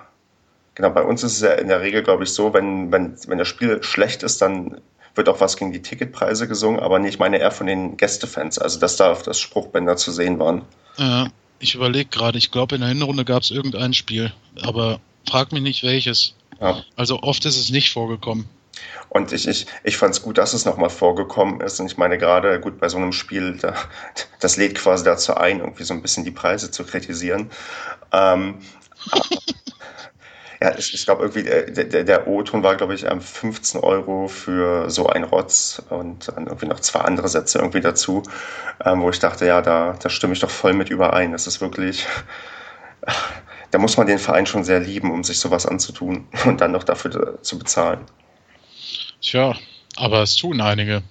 genau, 0.73 0.89
bei 0.89 1.03
uns 1.03 1.21
ist 1.21 1.33
es 1.33 1.41
ja 1.41 1.51
in 1.51 1.67
der 1.67 1.81
Regel, 1.81 2.01
glaube 2.01 2.23
ich, 2.23 2.31
so, 2.31 2.55
wenn, 2.55 2.91
wenn, 2.91 3.15
wenn 3.27 3.37
das 3.37 3.47
Spiel 3.47 3.83
schlecht 3.83 4.23
ist, 4.23 4.41
dann 4.41 4.81
wird 5.13 5.29
auch 5.29 5.39
was 5.41 5.57
gegen 5.57 5.71
die 5.71 5.83
Ticketpreise 5.83 6.47
gesungen, 6.47 6.79
aber 6.79 6.97
nicht, 6.97 7.13
ich 7.13 7.19
meine 7.19 7.37
eher 7.37 7.51
von 7.51 7.67
den 7.67 7.95
Gästefans, 7.95 8.57
also 8.57 8.79
dass 8.79 8.95
da 8.95 9.11
auf 9.11 9.21
das 9.21 9.39
Spruchbänder 9.39 9.95
zu 9.95 10.11
sehen 10.11 10.39
waren. 10.39 10.63
Ja, 10.97 11.27
ich 11.59 11.75
überlege 11.75 12.09
gerade, 12.09 12.39
ich 12.39 12.49
glaube, 12.49 12.73
in 12.73 12.81
der 12.81 12.89
Hinrunde 12.89 13.25
gab 13.25 13.43
es 13.43 13.51
irgendein 13.51 13.93
Spiel, 13.93 14.33
aber 14.63 15.01
frag 15.29 15.51
mich 15.51 15.61
nicht 15.61 15.83
welches. 15.83 16.33
Ja. 16.59 16.83
Also 16.95 17.21
oft 17.21 17.45
ist 17.45 17.59
es 17.59 17.69
nicht 17.69 17.91
vorgekommen. 17.91 18.49
Und 19.09 19.31
ich, 19.31 19.47
ich, 19.47 19.67
ich 19.83 19.97
fand 19.97 20.15
es 20.15 20.21
gut, 20.21 20.37
dass 20.37 20.53
es 20.53 20.65
nochmal 20.65 20.89
vorgekommen 20.89 21.61
ist. 21.61 21.79
Und 21.79 21.85
ich 21.85 21.97
meine, 21.97 22.17
gerade 22.17 22.59
gut 22.59 22.79
bei 22.79 22.89
so 22.89 22.97
einem 22.97 23.11
Spiel, 23.11 23.57
da, 23.57 23.73
das 24.39 24.57
lädt 24.57 24.75
quasi 24.75 25.03
dazu 25.03 25.35
ein, 25.35 25.59
irgendwie 25.59 25.83
so 25.83 25.93
ein 25.93 26.01
bisschen 26.01 26.23
die 26.23 26.31
Preise 26.31 26.71
zu 26.71 26.83
kritisieren. 26.83 27.51
Ähm, 28.11 28.59
ja, 30.61 30.73
ich, 30.77 30.93
ich 30.93 31.05
glaube 31.05 31.23
irgendwie, 31.23 31.43
der, 31.43 31.85
der, 31.85 32.03
der 32.05 32.27
O-Ton 32.27 32.63
war, 32.63 32.75
glaube 32.75 32.95
ich, 32.95 33.05
15 33.05 33.81
Euro 33.81 34.27
für 34.27 34.89
so 34.89 35.07
ein 35.07 35.25
Rotz 35.25 35.81
und 35.89 36.29
dann 36.29 36.47
irgendwie 36.47 36.67
noch 36.67 36.79
zwei 36.79 37.01
andere 37.01 37.27
Sätze 37.27 37.59
irgendwie 37.59 37.81
dazu, 37.81 38.23
ähm, 38.83 39.01
wo 39.01 39.09
ich 39.09 39.19
dachte, 39.19 39.45
ja, 39.45 39.61
da, 39.61 39.95
da 40.01 40.09
stimme 40.09 40.33
ich 40.33 40.39
doch 40.39 40.49
voll 40.49 40.73
mit 40.73 40.89
überein. 40.89 41.33
Das 41.33 41.47
ist 41.47 41.59
wirklich, 41.59 42.07
da 43.71 43.77
muss 43.77 43.97
man 43.97 44.07
den 44.07 44.19
Verein 44.19 44.45
schon 44.45 44.63
sehr 44.63 44.79
lieben, 44.79 45.11
um 45.11 45.23
sich 45.23 45.39
sowas 45.39 45.65
anzutun 45.65 46.27
und 46.45 46.61
dann 46.61 46.71
noch 46.71 46.83
dafür 46.83 47.39
zu 47.41 47.59
bezahlen. 47.59 47.99
Tja, 49.23 49.55
aber 49.95 50.21
es 50.21 50.35
tun 50.35 50.61
einige. 50.61 51.01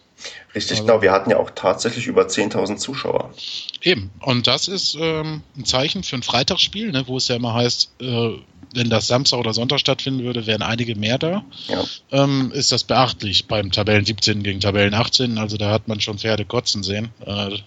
Richtig, 0.54 0.78
also, 0.78 0.84
genau. 0.84 1.02
Wir 1.02 1.12
hatten 1.12 1.30
ja 1.30 1.38
auch 1.38 1.50
tatsächlich 1.50 2.06
über 2.06 2.26
10.000 2.26 2.76
Zuschauer. 2.76 3.32
Eben. 3.80 4.10
Und 4.20 4.46
das 4.46 4.68
ist 4.68 4.96
ähm, 5.00 5.42
ein 5.56 5.64
Zeichen 5.64 6.04
für 6.04 6.16
ein 6.16 6.22
Freitagsspiel, 6.22 6.92
ne, 6.92 7.04
wo 7.06 7.16
es 7.16 7.28
ja 7.28 7.36
immer 7.36 7.54
heißt, 7.54 7.90
äh, 8.00 8.30
wenn 8.74 8.90
das 8.90 9.06
Samstag 9.06 9.38
oder 9.38 9.52
Sonntag 9.52 9.80
stattfinden 9.80 10.22
würde, 10.22 10.46
wären 10.46 10.62
einige 10.62 10.94
mehr 10.94 11.18
da. 11.18 11.44
Ja. 11.68 11.84
Ähm, 12.10 12.52
ist 12.54 12.70
das 12.70 12.84
beachtlich 12.84 13.46
beim 13.46 13.72
Tabellen 13.72 14.04
17 14.04 14.42
gegen 14.42 14.60
Tabellen 14.60 14.94
18. 14.94 15.38
Also 15.38 15.56
da 15.56 15.70
hat 15.70 15.88
man 15.88 16.00
schon 16.00 16.18
Pferde 16.18 16.44
kotzen 16.44 16.82
sehen. 16.82 17.08
Äh, 17.24 17.58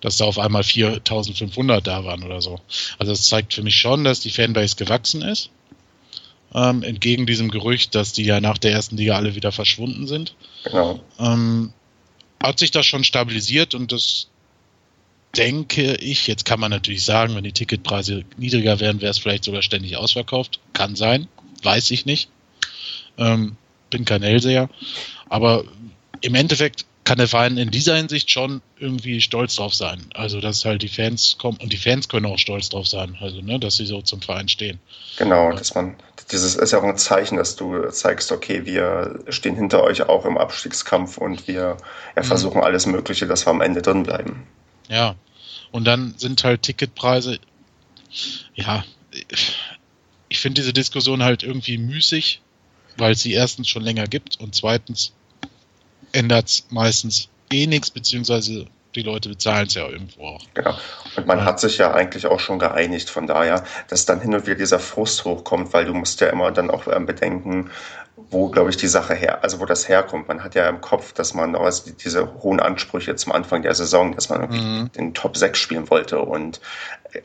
dass 0.00 0.16
da 0.16 0.26
auf 0.26 0.38
einmal 0.38 0.62
4500 0.62 1.84
da 1.84 2.04
waren 2.04 2.22
oder 2.22 2.40
so. 2.40 2.60
Also 2.98 3.12
das 3.12 3.26
zeigt 3.26 3.52
für 3.52 3.64
mich 3.64 3.74
schon, 3.74 4.04
dass 4.04 4.20
die 4.20 4.30
Fanbase 4.30 4.76
gewachsen 4.76 5.22
ist 5.22 5.50
ähm, 6.54 6.82
entgegen 6.82 7.26
diesem 7.26 7.50
Gerücht, 7.50 7.94
dass 7.94 8.12
die 8.12 8.24
ja 8.24 8.40
nach 8.40 8.58
der 8.58 8.72
ersten 8.72 8.96
Liga 8.96 9.16
alle 9.16 9.34
wieder 9.34 9.52
verschwunden 9.52 10.06
sind. 10.06 10.34
Genau. 10.64 11.00
Ähm, 11.18 11.72
hat 12.42 12.58
sich 12.58 12.70
das 12.70 12.86
schon 12.86 13.04
stabilisiert 13.04 13.74
und 13.74 13.92
das 13.92 14.28
denke 15.36 15.96
ich, 15.96 16.26
jetzt 16.26 16.44
kann 16.44 16.60
man 16.60 16.70
natürlich 16.70 17.04
sagen, 17.04 17.34
wenn 17.34 17.44
die 17.44 17.52
Ticketpreise 17.52 18.24
niedriger 18.36 18.80
wären, 18.80 19.00
wäre 19.00 19.10
es 19.10 19.18
vielleicht 19.18 19.44
sogar 19.44 19.62
ständig 19.62 19.96
ausverkauft. 19.96 20.60
Kann 20.72 20.96
sein, 20.96 21.28
weiß 21.62 21.90
ich 21.90 22.06
nicht. 22.06 22.30
Ähm, 23.18 23.56
bin 23.90 24.04
kein 24.04 24.22
Hellseher. 24.22 24.70
Aber 25.28 25.64
im 26.20 26.34
Endeffekt 26.34 26.86
kann 27.08 27.16
der 27.16 27.26
Verein 27.26 27.56
in 27.56 27.70
dieser 27.70 27.96
Hinsicht 27.96 28.30
schon 28.30 28.60
irgendwie 28.78 29.22
stolz 29.22 29.54
drauf 29.54 29.72
sein. 29.72 30.04
Also, 30.12 30.42
dass 30.42 30.66
halt 30.66 30.82
die 30.82 30.88
Fans 30.88 31.36
kommen 31.38 31.56
und 31.56 31.72
die 31.72 31.78
Fans 31.78 32.10
können 32.10 32.26
auch 32.26 32.38
stolz 32.38 32.68
drauf 32.68 32.86
sein, 32.86 33.16
also, 33.18 33.40
ne, 33.40 33.58
dass 33.58 33.78
sie 33.78 33.86
so 33.86 34.02
zum 34.02 34.20
Verein 34.20 34.46
stehen. 34.46 34.78
Genau, 35.16 35.50
dass 35.52 35.74
man, 35.74 35.96
dieses 36.30 36.54
ist 36.54 36.70
ja 36.70 36.80
auch 36.80 36.82
ein 36.82 36.98
Zeichen, 36.98 37.38
dass 37.38 37.56
du 37.56 37.88
zeigst, 37.88 38.30
okay, 38.30 38.66
wir 38.66 39.20
stehen 39.30 39.56
hinter 39.56 39.84
euch 39.84 40.02
auch 40.02 40.26
im 40.26 40.36
Abstiegskampf 40.36 41.16
und 41.16 41.48
wir 41.48 41.78
ja, 42.14 42.22
mhm. 42.22 42.24
versuchen 42.24 42.60
alles 42.60 42.84
Mögliche, 42.84 43.26
dass 43.26 43.46
wir 43.46 43.52
am 43.52 43.62
Ende 43.62 43.80
drin 43.80 44.02
bleiben. 44.02 44.46
Ja, 44.90 45.14
und 45.72 45.84
dann 45.86 46.12
sind 46.18 46.44
halt 46.44 46.60
Ticketpreise, 46.60 47.38
ja, 48.54 48.84
ich 50.28 50.40
finde 50.40 50.60
diese 50.60 50.74
Diskussion 50.74 51.22
halt 51.22 51.42
irgendwie 51.42 51.78
müßig, 51.78 52.42
weil 52.98 53.12
es 53.12 53.22
sie 53.22 53.32
erstens 53.32 53.66
schon 53.66 53.82
länger 53.82 54.06
gibt 54.08 54.38
und 54.40 54.54
zweitens 54.54 55.14
ändert 56.12 56.48
es 56.48 56.66
meistens 56.70 57.28
eh 57.50 57.66
nichts, 57.66 57.90
beziehungsweise 57.90 58.66
die 58.94 59.02
Leute 59.02 59.28
bezahlen 59.28 59.66
es 59.66 59.74
ja 59.74 59.86
irgendwo 59.88 60.26
auch. 60.26 60.44
Genau. 60.54 60.74
Und 61.16 61.26
man 61.26 61.38
ja. 61.38 61.44
hat 61.44 61.60
sich 61.60 61.78
ja 61.78 61.92
eigentlich 61.92 62.26
auch 62.26 62.40
schon 62.40 62.58
geeinigt, 62.58 63.10
von 63.10 63.26
daher, 63.26 63.64
dass 63.88 64.06
dann 64.06 64.20
hin 64.20 64.34
und 64.34 64.46
wieder 64.46 64.56
dieser 64.56 64.78
Frust 64.78 65.24
hochkommt, 65.24 65.72
weil 65.72 65.84
du 65.84 65.94
musst 65.94 66.20
ja 66.20 66.28
immer 66.28 66.50
dann 66.50 66.70
auch 66.70 66.86
ähm, 66.88 67.06
bedenken, 67.06 67.70
wo, 68.30 68.48
glaube 68.48 68.70
ich, 68.70 68.76
die 68.76 68.88
Sache 68.88 69.14
her, 69.14 69.42
also 69.44 69.60
wo 69.60 69.64
das 69.64 69.88
herkommt. 69.88 70.28
Man 70.28 70.42
hat 70.42 70.54
ja 70.54 70.68
im 70.68 70.80
Kopf, 70.80 71.12
dass 71.12 71.34
man 71.34 71.54
also 71.54 71.92
diese 71.92 72.42
hohen 72.42 72.60
Ansprüche 72.60 73.14
zum 73.14 73.32
Anfang 73.32 73.62
der 73.62 73.74
Saison, 73.74 74.14
dass 74.14 74.28
man 74.28 74.40
irgendwie 74.40 74.60
mhm. 74.60 74.92
den 74.92 75.14
Top 75.14 75.36
6 75.36 75.58
spielen 75.58 75.88
wollte 75.90 76.18
und 76.18 76.60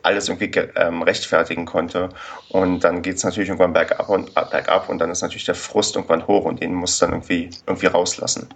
alles 0.02 0.30
irgendwie 0.30 0.52
ähm, 0.76 1.02
rechtfertigen 1.02 1.66
konnte. 1.66 2.10
Und 2.50 2.82
dann 2.82 3.02
geht 3.02 3.16
es 3.16 3.24
natürlich 3.24 3.50
irgendwann 3.50 3.74
bergab 3.74 4.08
und, 4.10 4.34
bergab 4.34 4.90
und 4.90 5.00
dann 5.00 5.10
ist 5.10 5.22
natürlich 5.22 5.46
der 5.46 5.56
Frust 5.56 5.96
irgendwann 5.96 6.28
hoch 6.28 6.46
und 6.46 6.62
den 6.62 6.74
muss 6.74 7.00
dann 7.00 7.12
irgendwie, 7.12 7.50
irgendwie 7.66 7.88
rauslassen. 7.88 8.50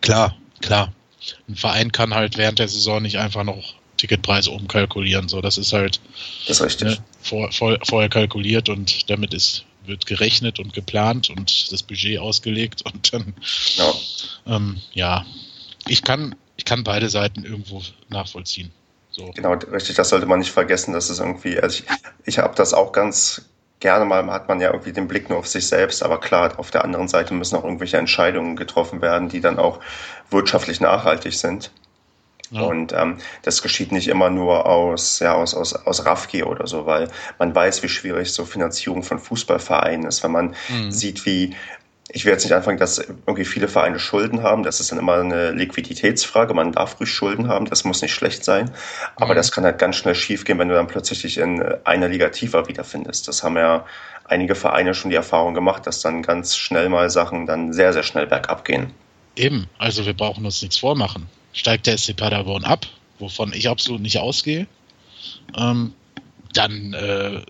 Klar, 0.00 0.36
klar. 0.60 0.92
Ein 1.48 1.56
Verein 1.56 1.92
kann 1.92 2.14
halt 2.14 2.36
während 2.36 2.58
der 2.58 2.68
Saison 2.68 3.02
nicht 3.02 3.18
einfach 3.18 3.44
noch 3.44 3.74
Ticketpreise 3.96 4.50
umkalkulieren. 4.50 5.28
So, 5.28 5.40
das 5.40 5.58
ist 5.58 5.72
halt 5.72 6.00
das 6.46 6.60
ist. 6.60 6.82
Ne, 6.82 6.98
vor, 7.20 7.50
vor, 7.52 7.78
vorher 7.84 8.08
kalkuliert 8.08 8.68
und 8.68 9.10
damit 9.10 9.34
ist 9.34 9.64
wird 9.84 10.06
gerechnet 10.06 10.58
und 10.58 10.72
geplant 10.72 11.30
und 11.30 11.70
das 11.72 11.84
Budget 11.84 12.18
ausgelegt 12.18 12.82
und 12.82 13.12
dann 13.12 13.34
ja, 13.76 13.94
ähm, 14.46 14.80
ja. 14.92 15.24
ich 15.86 16.02
kann 16.02 16.34
ich 16.56 16.64
kann 16.64 16.84
beide 16.84 17.08
Seiten 17.08 17.44
irgendwo 17.44 17.82
nachvollziehen. 18.08 18.72
So. 19.10 19.30
Genau, 19.34 19.54
richtig, 19.54 19.96
das 19.96 20.10
sollte 20.10 20.26
man 20.26 20.40
nicht 20.40 20.50
vergessen, 20.50 20.92
dass 20.92 21.08
es 21.08 21.20
irgendwie, 21.20 21.58
also 21.58 21.78
ich, 21.78 21.84
ich 22.24 22.38
habe 22.38 22.54
das 22.54 22.74
auch 22.74 22.92
ganz 22.92 23.42
gerne 23.80 24.04
mal, 24.04 24.24
hat 24.26 24.48
man 24.48 24.60
ja 24.60 24.70
irgendwie 24.70 24.92
den 24.92 25.08
Blick 25.08 25.28
nur 25.28 25.38
auf 25.38 25.46
sich 25.46 25.68
selbst, 25.68 26.02
aber 26.02 26.18
klar, 26.18 26.58
auf 26.58 26.70
der 26.70 26.84
anderen 26.84 27.08
Seite 27.08 27.34
müssen 27.34 27.56
auch 27.56 27.64
irgendwelche 27.64 27.98
Entscheidungen 27.98 28.56
getroffen 28.56 29.02
werden, 29.02 29.28
die 29.28 29.40
dann 29.40 29.58
auch 29.58 29.80
wirtschaftlich 30.30 30.80
nachhaltig 30.80 31.34
sind. 31.34 31.70
Ja. 32.50 32.62
Und 32.62 32.92
ähm, 32.92 33.18
das 33.42 33.60
geschieht 33.60 33.90
nicht 33.90 34.08
immer 34.08 34.30
nur 34.30 34.66
aus, 34.66 35.18
ja, 35.18 35.34
aus, 35.34 35.54
aus, 35.54 35.74
aus 35.74 36.06
Raffgier 36.06 36.46
oder 36.46 36.66
so, 36.66 36.86
weil 36.86 37.08
man 37.38 37.54
weiß, 37.54 37.82
wie 37.82 37.88
schwierig 37.88 38.32
so 38.32 38.44
Finanzierung 38.44 39.02
von 39.02 39.18
Fußballvereinen 39.18 40.06
ist, 40.06 40.22
wenn 40.22 40.30
man 40.30 40.54
mhm. 40.68 40.92
sieht, 40.92 41.26
wie 41.26 41.56
ich 42.08 42.24
will 42.24 42.32
jetzt 42.32 42.44
nicht 42.44 42.52
anfangen, 42.52 42.78
dass 42.78 42.98
irgendwie 42.98 43.44
viele 43.44 43.68
Vereine 43.68 43.98
Schulden 43.98 44.42
haben. 44.42 44.62
Das 44.62 44.80
ist 44.80 44.92
dann 44.92 44.98
immer 44.98 45.14
eine 45.14 45.50
Liquiditätsfrage. 45.50 46.54
Man 46.54 46.72
darf 46.72 47.00
ruhig 47.00 47.10
Schulden 47.10 47.48
haben. 47.48 47.66
Das 47.66 47.84
muss 47.84 48.00
nicht 48.00 48.14
schlecht 48.14 48.44
sein. 48.44 48.70
Aber 49.16 49.32
mhm. 49.32 49.36
das 49.36 49.50
kann 49.50 49.64
halt 49.64 49.78
ganz 49.78 49.96
schnell 49.96 50.14
schiefgehen, 50.14 50.58
wenn 50.58 50.68
du 50.68 50.74
dann 50.74 50.86
plötzlich 50.86 51.22
dich 51.22 51.38
in 51.38 51.62
einer 51.84 52.08
Liga 52.08 52.28
tiefer 52.28 52.68
wiederfindest. 52.68 53.26
Das 53.26 53.42
haben 53.42 53.56
ja 53.56 53.84
einige 54.24 54.54
Vereine 54.54 54.94
schon 54.94 55.10
die 55.10 55.16
Erfahrung 55.16 55.54
gemacht, 55.54 55.86
dass 55.86 56.00
dann 56.00 56.22
ganz 56.22 56.56
schnell 56.56 56.88
mal 56.88 57.10
Sachen 57.10 57.46
dann 57.46 57.72
sehr, 57.72 57.92
sehr 57.92 58.04
schnell 58.04 58.26
bergab 58.26 58.64
gehen. 58.64 58.92
Eben. 59.34 59.66
Also 59.78 60.06
wir 60.06 60.14
brauchen 60.14 60.44
uns 60.44 60.62
nichts 60.62 60.78
vormachen 60.78 61.28
steigt 61.56 61.86
der 61.86 61.98
SC 61.98 62.14
Paderborn 62.14 62.64
ab, 62.64 62.86
wovon 63.18 63.52
ich 63.52 63.68
absolut 63.68 64.02
nicht 64.02 64.18
ausgehe, 64.18 64.66
ähm, 65.56 65.94
dann 66.52 66.92
äh, 66.92 67.40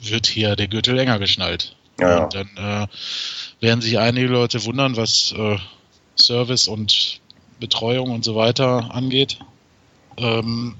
wird 0.00 0.26
hier 0.26 0.56
der 0.56 0.68
Gürtel 0.68 0.94
länger 0.94 1.18
geschnallt. 1.18 1.76
Ja. 2.00 2.24
Und 2.24 2.34
dann 2.34 2.48
äh, 2.56 2.86
werden 3.60 3.80
sich 3.80 3.98
einige 3.98 4.28
Leute 4.28 4.64
wundern, 4.64 4.96
was 4.96 5.32
äh, 5.36 5.58
Service 6.16 6.68
und 6.68 7.20
Betreuung 7.58 8.10
und 8.10 8.24
so 8.24 8.34
weiter 8.34 8.94
angeht. 8.94 9.38
Ähm, 10.16 10.76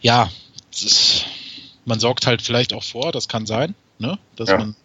ja, 0.00 0.30
ist, 0.72 1.26
man 1.84 2.00
sorgt 2.00 2.26
halt 2.26 2.42
vielleicht 2.42 2.72
auch 2.72 2.84
vor, 2.84 3.12
das 3.12 3.28
kann 3.28 3.46
sein, 3.46 3.74
ne? 3.98 4.18
dass 4.36 4.50
ja. 4.50 4.58
man 4.58 4.76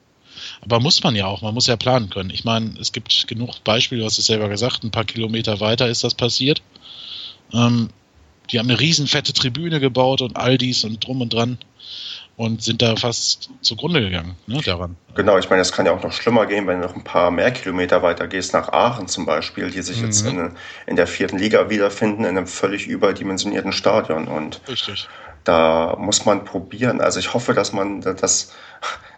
aber 0.62 0.80
muss 0.80 1.04
man 1.04 1.16
ja 1.16 1.28
auch, 1.28 1.42
man 1.42 1.54
muss 1.54 1.68
ja 1.68 1.76
planen 1.76 2.10
können. 2.10 2.30
Ich 2.30 2.44
meine, 2.44 2.74
es 2.80 2.92
gibt 2.92 3.28
genug 3.28 3.64
Beispiele, 3.64 4.02
du 4.02 4.06
hast 4.06 4.18
es 4.18 4.26
selber 4.26 4.50
gesagt, 4.50 4.84
ein 4.84 4.92
paar 4.92 5.06
Kilometer 5.06 5.60
weiter 5.60 5.88
ist 5.88 6.04
das 6.04 6.16
passiert. 6.16 6.62
Ähm, 7.54 7.90
die 8.52 8.60
haben 8.60 8.70
eine 8.70 8.80
riesen 8.80 9.08
fette 9.08 9.34
Tribüne 9.34 9.80
gebaut 9.80 10.22
und 10.22 10.36
all 10.38 10.58
dies 10.58 10.84
und 10.84 11.06
drum 11.06 11.22
und 11.22 11.34
dran 11.34 11.58
und 12.36 12.64
sind 12.64 12.82
da 12.82 12.96
fast 12.96 13.50
zugrunde 13.62 14.02
gegangen 14.02 14.36
ne, 14.48 14.62
daran. 14.62 14.96
Genau, 15.16 15.38
ich 15.38 15.50
meine, 15.50 15.62
es 15.62 15.72
kann 15.72 15.86
ja 15.86 15.92
auch 15.92 16.02
noch 16.02 16.12
schlimmer 16.12 16.46
gehen, 16.48 16.66
wenn 16.66 16.82
du 16.82 16.88
noch 16.88 16.96
ein 16.96 17.04
paar 17.04 17.30
mehr 17.30 17.52
Kilometer 17.52 18.02
weiter 18.02 18.28
gehst, 18.28 18.54
nach 18.54 18.70
Aachen 18.70 19.08
zum 19.08 19.26
Beispiel, 19.26 19.70
die 19.70 19.82
sich 19.82 20.00
mhm. 20.00 20.06
jetzt 20.06 20.26
in, 20.26 20.52
in, 20.88 20.96
der 20.96 21.06
vierten 21.06 21.38
Liga 21.38 21.70
wiederfinden, 21.70 22.24
in 22.24 22.38
einem 22.38 22.48
völlig 22.48 22.88
überdimensionierten 22.88 23.72
Stadion. 23.72 24.28
Und 24.28 24.62
Richtig. 24.68 25.08
da 25.44 25.96
muss 26.00 26.26
man 26.26 26.46
probieren. 26.46 27.02
Also 27.02 27.20
ich 27.20 27.34
hoffe, 27.34 27.54
dass 27.54 27.72
man 27.72 28.02
das 28.02 28.54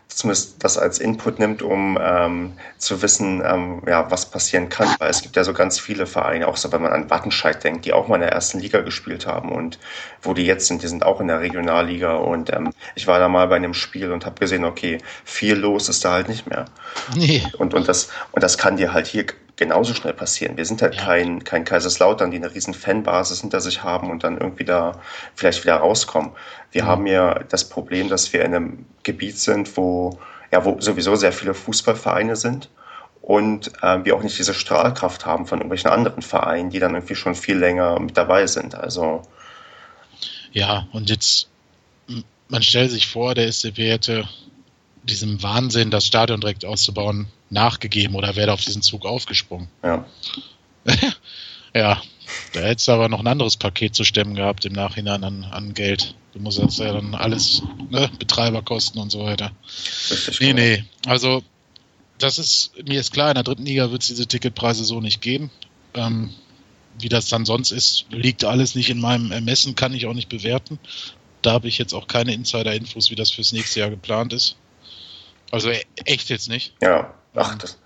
zumindest 0.08 0.64
das 0.64 0.78
als 0.78 1.00
Input 1.00 1.40
nimmt, 1.40 1.62
um 1.62 1.98
ähm, 2.02 2.54
zu 2.78 3.02
wissen, 3.02 3.44
ähm, 3.46 3.82
ja, 3.88 4.10
was 4.12 4.30
passieren 4.30 4.70
kann. 4.70 4.88
Weil 5.00 5.10
es 5.10 5.22
gibt 5.22 5.36
ja 5.36 5.44
so 5.44 5.54
ganz 5.54 5.80
viele 5.80 6.06
Vereine, 6.06 6.48
auch 6.48 6.58
so 6.58 6.72
wenn 6.72 6.82
man 6.82 6.94
an 6.94 7.10
Wattenscheid 7.10 7.64
denkt, 7.64 7.86
die 7.86 7.94
auch 7.94 8.08
mal 8.08 8.16
in 8.16 8.22
der 8.22 8.32
ersten 8.32 8.60
Liga 8.60 8.82
gespielt 8.82 9.28
haben 9.28 9.52
und 9.52 9.80
wo 10.22 10.34
die 10.34 10.46
jetzt 10.46 10.68
sind, 10.68 10.84
die 10.84 10.88
sind 10.88 11.04
auch 11.04 11.20
in 11.20 11.28
der 11.28 11.42
Regionalliga. 11.42 12.16
Und 12.16 12.52
ähm, 12.54 12.72
ich 12.96 13.08
war 13.08 13.20
da 13.20 13.28
mal 13.28 13.48
bei 13.48 13.58
einem 13.58 13.74
Spiel 13.74 14.12
und 14.12 14.26
habe 14.26 14.40
gesehen, 14.40 14.64
okay, 14.64 15.00
viel 15.24 15.56
los 15.56 15.90
ist 15.90 16.06
da 16.06 16.14
halt 16.14 16.30
nicht 16.30 16.48
mehr. 16.48 16.66
Nee. 17.16 17.44
Und, 17.58 17.74
und, 17.74 17.88
das, 17.88 18.10
und 18.32 18.44
das 18.44 18.58
kann 18.58 18.78
dir 18.78 18.94
halt 18.94 19.08
hier 19.08 19.26
genauso 19.56 19.94
schnell 19.94 20.14
passieren. 20.14 20.58
Wir 20.58 20.66
sind 20.66 20.82
halt 20.82 20.96
ja. 20.96 21.04
kein, 21.04 21.44
kein 21.44 21.64
Kaiserslautern, 21.64 22.32
die 22.32 22.38
eine 22.38 22.54
riesen 22.54 22.74
Fanbasis 22.74 23.42
hinter 23.42 23.62
sich 23.62 23.84
haben 23.84 24.10
und 24.10 24.24
dann 24.24 24.38
irgendwie 24.38 24.66
da 24.66 25.00
vielleicht 25.36 25.64
wieder 25.64 25.78
rauskommen. 25.78 26.32
Wir 26.72 26.84
mhm. 26.84 26.88
haben 26.88 27.08
ja 27.08 27.40
das 27.50 27.70
Problem, 27.70 28.10
dass 28.10 28.34
wir 28.34 28.44
in 28.44 28.56
einem 28.56 28.86
Gebiet 29.04 29.38
sind, 29.38 29.78
wo, 29.78 30.20
ja, 30.52 30.66
wo 30.66 30.80
sowieso 30.80 31.16
sehr 31.16 31.32
viele 31.32 31.54
Fußballvereine 31.54 32.36
sind 32.36 32.70
und 33.22 33.72
äh, 33.82 34.04
wir 34.04 34.16
auch 34.16 34.24
nicht 34.24 34.38
diese 34.38 34.54
Strahlkraft 34.54 35.26
haben 35.26 35.46
von 35.46 35.60
irgendwelchen 35.60 35.90
anderen 35.90 36.22
Vereinen, 36.22 36.70
die 36.70 36.80
dann 36.80 36.94
irgendwie 36.94 37.16
schon 37.16 37.36
viel 37.36 37.58
länger 37.58 38.00
mit 38.00 38.18
dabei 38.18 38.48
sind. 38.48 38.76
Also 38.76 39.22
ja, 40.52 40.88
und 40.92 41.10
jetzt 41.10 41.50
man 42.48 42.64
stellt 42.64 42.92
sich 42.92 43.08
vor, 43.08 43.36
der 43.36 43.52
SCP 43.52 43.92
hätte 43.92 44.28
diesem 45.04 45.42
Wahnsinn, 45.44 45.92
das 45.92 46.06
Stadion 46.06 46.42
direkt 46.42 46.66
auszubauen, 46.66 47.28
nachgegeben 47.50 48.16
oder 48.16 48.36
wäre 48.36 48.54
auf 48.54 48.62
diesen 48.62 48.82
Zug 48.82 49.06
aufgesprungen. 49.06 49.68
Ja. 49.84 50.06
ja, 51.74 52.02
da 52.54 52.60
hättest 52.62 52.88
du 52.88 52.92
aber 52.94 53.10
noch 53.10 53.20
ein 53.20 53.28
anderes 53.28 53.58
Paket 53.58 53.96
zu 53.96 54.04
stemmen 54.04 54.36
gehabt 54.36 54.66
im 54.66 54.74
Nachhinein 54.74 55.24
an, 55.24 55.44
an 55.44 55.74
Geld. 55.74 56.16
Du 56.34 56.40
musst 56.40 56.60
das 56.60 56.78
ja 56.78 56.92
dann 56.92 57.16
alles, 57.16 57.62
ne, 57.90 58.10
Betreiberkosten 58.20 59.02
und 59.02 59.12
so 59.12 59.24
weiter. 59.24 59.52
Richtig 60.10 60.40
nee, 60.42 60.54
nee. 60.54 60.86
Also, 61.06 61.44
das 62.18 62.38
ist, 62.38 62.72
mir 62.88 63.00
ist 63.00 63.14
klar, 63.14 63.30
in 63.30 63.36
der 63.36 63.44
dritten 63.44 63.66
Liga 63.66 63.92
wird 63.92 64.02
es 64.02 64.08
diese 64.08 64.28
Ticketpreise 64.28 64.86
so 64.86 65.02
nicht 65.02 65.22
geben. 65.22 65.52
Ähm, 65.94 66.34
wie 67.00 67.10
das 67.10 67.28
dann 67.28 67.46
sonst 67.46 67.72
ist, 67.72 68.06
liegt 68.10 68.44
alles 68.46 68.76
nicht 68.76 68.90
in 68.90 69.00
meinem 69.00 69.32
Ermessen, 69.32 69.76
kann 69.76 69.94
ich 69.94 70.06
auch 70.06 70.14
nicht 70.14 70.30
bewerten. 70.30 70.80
Da 71.42 71.52
habe 71.52 71.68
ich 71.68 71.78
jetzt 71.78 71.94
auch 71.94 72.08
keine 72.08 72.34
Insider-Infos, 72.34 73.12
wie 73.12 73.16
das 73.16 73.32
fürs 73.32 73.52
nächste 73.52 73.82
Jahr 73.82 73.90
geplant 73.90 74.34
ist. 74.34 74.56
Also 75.52 75.70
e-, 75.70 75.84
echt 76.06 76.30
jetzt 76.30 76.50
nicht. 76.50 76.74
Ja, 76.82 77.14
ach, 77.36 77.56
das, 77.56 77.78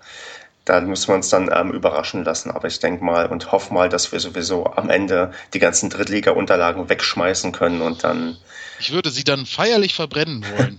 da 0.64 0.80
müssen 0.80 1.08
wir 1.08 1.14
uns 1.14 1.28
dann 1.28 1.50
ähm, 1.52 1.72
überraschen 1.72 2.24
lassen. 2.24 2.50
Aber 2.50 2.68
ich 2.68 2.78
denke 2.78 3.04
mal 3.04 3.26
und 3.26 3.52
hoffe 3.52 3.72
mal, 3.74 3.88
dass 3.88 4.12
wir 4.12 4.20
sowieso 4.20 4.66
am 4.66 4.90
Ende 4.90 5.32
die 5.54 5.58
ganzen 5.58 5.90
Drittliga-Unterlagen 5.90 6.88
wegschmeißen 6.88 7.52
können 7.52 7.82
und 7.82 8.04
dann. 8.04 8.36
Ich 8.78 8.92
würde 8.92 9.10
sie 9.10 9.24
dann 9.24 9.46
feierlich 9.46 9.94
verbrennen 9.94 10.44
wollen. 10.56 10.78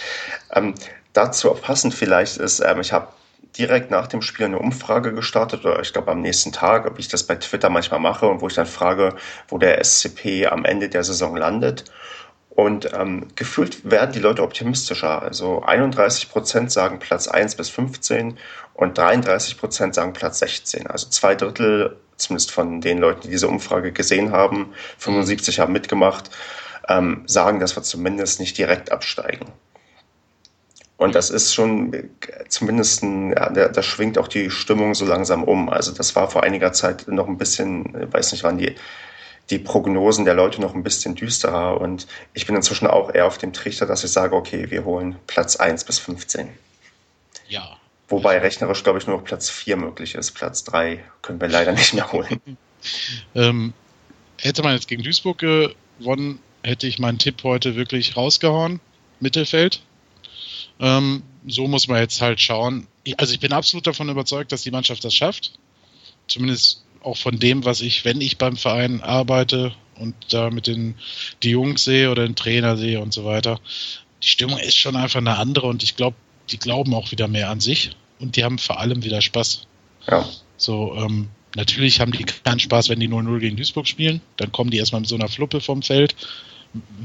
ähm, 0.54 0.74
dazu 1.12 1.50
passend 1.54 1.94
vielleicht 1.94 2.36
ist, 2.36 2.60
ähm, 2.60 2.80
ich 2.80 2.92
habe 2.92 3.08
direkt 3.58 3.90
nach 3.90 4.06
dem 4.06 4.22
Spiel 4.22 4.46
eine 4.46 4.58
Umfrage 4.58 5.12
gestartet, 5.12 5.64
oder 5.64 5.80
ich 5.80 5.92
glaube 5.92 6.12
am 6.12 6.20
nächsten 6.20 6.52
Tag, 6.52 6.96
wie 6.96 7.00
ich 7.00 7.08
das 7.08 7.24
bei 7.24 7.36
Twitter 7.36 7.68
manchmal 7.68 8.00
mache 8.00 8.26
und 8.26 8.40
wo 8.40 8.48
ich 8.48 8.54
dann 8.54 8.66
frage, 8.66 9.16
wo 9.48 9.58
der 9.58 9.82
SCP 9.82 10.46
am 10.46 10.64
Ende 10.64 10.88
der 10.88 11.02
Saison 11.02 11.36
landet. 11.36 11.84
Und 12.60 12.92
ähm, 12.92 13.28
gefühlt 13.36 13.90
werden 13.90 14.12
die 14.12 14.18
Leute 14.18 14.42
optimistischer. 14.42 15.22
Also 15.22 15.62
31 15.62 16.28
Prozent 16.28 16.70
sagen 16.70 16.98
Platz 16.98 17.26
1 17.26 17.54
bis 17.54 17.70
15 17.70 18.36
und 18.74 18.98
33 18.98 19.56
Prozent 19.56 19.94
sagen 19.94 20.12
Platz 20.12 20.40
16. 20.40 20.86
Also 20.86 21.08
zwei 21.08 21.34
Drittel, 21.34 21.96
zumindest 22.18 22.50
von 22.50 22.82
den 22.82 22.98
Leuten, 22.98 23.22
die 23.22 23.30
diese 23.30 23.48
Umfrage 23.48 23.92
gesehen 23.92 24.32
haben, 24.32 24.74
75 24.98 25.58
haben 25.58 25.72
mitgemacht, 25.72 26.28
ähm, 26.86 27.22
sagen, 27.24 27.60
dass 27.60 27.76
wir 27.76 27.82
zumindest 27.82 28.40
nicht 28.40 28.58
direkt 28.58 28.92
absteigen. 28.92 29.46
Und 30.98 31.14
das 31.14 31.30
ist 31.30 31.54
schon 31.54 32.10
zumindest, 32.48 33.02
ein, 33.02 33.30
ja, 33.30 33.48
da, 33.48 33.68
da 33.68 33.82
schwingt 33.82 34.18
auch 34.18 34.28
die 34.28 34.50
Stimmung 34.50 34.94
so 34.94 35.06
langsam 35.06 35.44
um. 35.44 35.70
Also 35.70 35.92
das 35.92 36.14
war 36.14 36.28
vor 36.28 36.42
einiger 36.42 36.74
Zeit 36.74 37.08
noch 37.08 37.26
ein 37.26 37.38
bisschen, 37.38 38.12
weiß 38.12 38.32
nicht, 38.32 38.44
wann 38.44 38.58
die, 38.58 38.76
die 39.50 39.58
Prognosen 39.58 40.24
der 40.24 40.34
Leute 40.34 40.60
noch 40.60 40.74
ein 40.74 40.82
bisschen 40.82 41.14
düsterer. 41.16 41.80
Und 41.80 42.06
ich 42.34 42.46
bin 42.46 42.56
inzwischen 42.56 42.86
auch 42.86 43.12
eher 43.12 43.26
auf 43.26 43.38
dem 43.38 43.52
Trichter, 43.52 43.86
dass 43.86 44.04
ich 44.04 44.12
sage, 44.12 44.34
okay, 44.34 44.70
wir 44.70 44.84
holen 44.84 45.16
Platz 45.26 45.56
1 45.56 45.84
bis 45.84 45.98
15. 45.98 46.48
Ja. 47.48 47.76
Wobei 48.08 48.38
rechnerisch, 48.38 48.82
glaube 48.82 48.98
ich, 48.98 49.06
nur 49.06 49.18
noch 49.18 49.24
Platz 49.24 49.50
4 49.50 49.76
möglich 49.76 50.14
ist. 50.14 50.32
Platz 50.32 50.64
3 50.64 51.02
können 51.22 51.40
wir 51.40 51.48
leider 51.48 51.72
nicht 51.72 51.94
mehr 51.94 52.10
holen. 52.12 52.40
ähm, 53.34 53.72
hätte 54.38 54.62
man 54.62 54.74
jetzt 54.74 54.88
gegen 54.88 55.02
Duisburg 55.02 55.38
gewonnen, 55.38 56.40
hätte 56.62 56.86
ich 56.86 56.98
meinen 56.98 57.18
Tipp 57.18 57.42
heute 57.42 57.76
wirklich 57.76 58.16
rausgehauen. 58.16 58.80
Mittelfeld. 59.20 59.82
Ähm, 60.78 61.22
so 61.46 61.68
muss 61.68 61.88
man 61.88 62.00
jetzt 62.00 62.20
halt 62.20 62.40
schauen. 62.40 62.86
Also 63.18 63.34
ich 63.34 63.40
bin 63.40 63.52
absolut 63.52 63.86
davon 63.86 64.08
überzeugt, 64.08 64.52
dass 64.52 64.62
die 64.62 64.70
Mannschaft 64.70 65.04
das 65.04 65.14
schafft. 65.14 65.52
Zumindest 66.26 66.84
auch 67.02 67.16
von 67.16 67.38
dem, 67.38 67.64
was 67.64 67.80
ich, 67.80 68.04
wenn 68.04 68.20
ich 68.20 68.38
beim 68.38 68.56
Verein 68.56 69.02
arbeite 69.02 69.72
und 69.96 70.14
da 70.30 70.50
mit 70.50 70.66
den 70.66 70.94
die 71.42 71.50
Jungs 71.50 71.84
sehe 71.84 72.10
oder 72.10 72.26
den 72.26 72.36
Trainer 72.36 72.76
sehe 72.76 73.00
und 73.00 73.12
so 73.12 73.24
weiter. 73.24 73.60
Die 74.22 74.28
Stimmung 74.28 74.58
ist 74.58 74.76
schon 74.76 74.96
einfach 74.96 75.20
eine 75.20 75.38
andere 75.38 75.66
und 75.66 75.82
ich 75.82 75.96
glaube, 75.96 76.16
die 76.50 76.58
glauben 76.58 76.94
auch 76.94 77.10
wieder 77.10 77.28
mehr 77.28 77.50
an 77.50 77.60
sich 77.60 77.96
und 78.18 78.36
die 78.36 78.44
haben 78.44 78.58
vor 78.58 78.80
allem 78.80 79.04
wieder 79.04 79.20
Spaß. 79.20 79.66
Ja. 80.08 80.28
So, 80.56 80.94
ähm, 80.96 81.28
natürlich 81.56 82.00
haben 82.00 82.12
die 82.12 82.24
keinen 82.24 82.60
Spaß, 82.60 82.88
wenn 82.88 83.00
die 83.00 83.08
0-0 83.08 83.38
gegen 83.38 83.56
Duisburg 83.56 83.88
spielen. 83.88 84.20
Dann 84.36 84.52
kommen 84.52 84.70
die 84.70 84.78
erstmal 84.78 85.00
mit 85.00 85.08
so 85.08 85.14
einer 85.14 85.28
Fluppe 85.28 85.60
vom 85.60 85.82
Feld. 85.82 86.14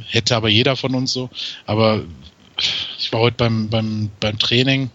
Hätte 0.08 0.36
aber 0.36 0.50
jeder 0.50 0.76
von 0.76 0.94
uns 0.94 1.14
so. 1.14 1.30
Aber 1.66 2.04
ich 3.00 3.12
war 3.12 3.22
heute 3.22 3.38
beim, 3.38 3.70
beim, 3.70 4.12
beim 4.20 4.40
Training 4.40 4.90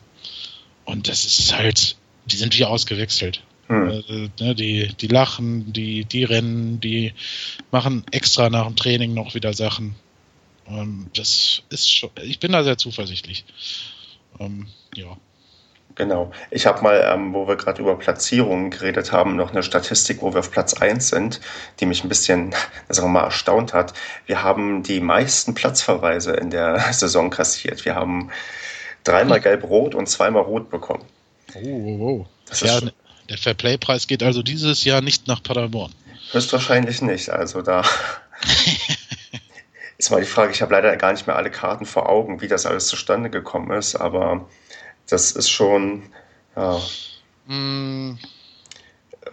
und 0.84 1.08
das 1.08 1.24
ist 1.24 1.56
halt, 1.56 1.96
die 2.26 2.36
sind 2.36 2.58
wie 2.58 2.64
ausgewechselt. 2.64 3.42
Hm. 3.70 4.02
Äh, 4.40 4.54
die, 4.54 4.88
die 4.88 5.06
lachen, 5.06 5.72
die, 5.72 6.04
die 6.04 6.24
rennen, 6.24 6.80
die 6.80 7.14
machen 7.70 8.04
extra 8.10 8.50
nach 8.50 8.66
dem 8.66 8.74
Training 8.74 9.14
noch 9.14 9.34
wieder 9.34 9.54
Sachen. 9.54 9.94
Ähm, 10.66 11.06
das 11.14 11.62
ist 11.70 11.88
schon, 11.90 12.10
ich 12.20 12.40
bin 12.40 12.50
da 12.50 12.64
sehr 12.64 12.78
zuversichtlich. 12.78 13.44
Ähm, 14.40 14.66
ja. 14.96 15.16
Genau. 15.94 16.32
Ich 16.50 16.66
habe 16.66 16.82
mal, 16.82 17.08
ähm, 17.12 17.32
wo 17.32 17.46
wir 17.46 17.54
gerade 17.54 17.80
über 17.80 17.96
Platzierungen 17.96 18.70
geredet 18.70 19.12
haben, 19.12 19.36
noch 19.36 19.52
eine 19.52 19.62
Statistik, 19.62 20.20
wo 20.20 20.32
wir 20.32 20.40
auf 20.40 20.50
Platz 20.50 20.74
1 20.74 21.08
sind, 21.08 21.40
die 21.78 21.86
mich 21.86 22.02
ein 22.02 22.08
bisschen, 22.08 22.52
sagen 22.88 23.08
wir 23.08 23.20
mal, 23.20 23.24
erstaunt 23.24 23.72
hat. 23.72 23.92
Wir 24.26 24.42
haben 24.42 24.82
die 24.82 24.98
meisten 24.98 25.54
Platzverweise 25.54 26.32
in 26.32 26.50
der 26.50 26.80
Saison 26.92 27.30
kassiert. 27.30 27.84
Wir 27.84 27.94
haben 27.94 28.30
dreimal 29.04 29.40
gelb-rot 29.40 29.94
und 29.94 30.08
zweimal 30.08 30.42
rot 30.42 30.70
bekommen. 30.70 31.04
Oh, 31.54 31.60
oh, 31.62 32.00
oh. 32.00 32.26
Das 32.48 32.62
ja, 32.62 32.80
der 33.30 33.38
Fairplay-Preis 33.38 34.08
geht 34.08 34.22
also 34.22 34.42
dieses 34.42 34.84
Jahr 34.84 35.00
nicht 35.00 35.28
nach 35.28 35.42
Paderborn. 35.42 35.94
Höchstwahrscheinlich 36.32 37.00
nicht. 37.00 37.30
Also 37.30 37.62
da 37.62 37.82
ist 39.98 40.10
mal 40.10 40.20
die 40.20 40.26
Frage, 40.26 40.52
ich 40.52 40.60
habe 40.62 40.72
leider 40.72 40.94
gar 40.96 41.12
nicht 41.12 41.26
mehr 41.28 41.36
alle 41.36 41.50
Karten 41.50 41.86
vor 41.86 42.08
Augen, 42.08 42.40
wie 42.40 42.48
das 42.48 42.66
alles 42.66 42.88
zustande 42.88 43.30
gekommen 43.30 43.70
ist, 43.70 43.94
aber 43.94 44.48
das 45.08 45.30
ist 45.30 45.48
schon, 45.48 46.02
ja, 46.56 46.80
mm, 47.46 48.18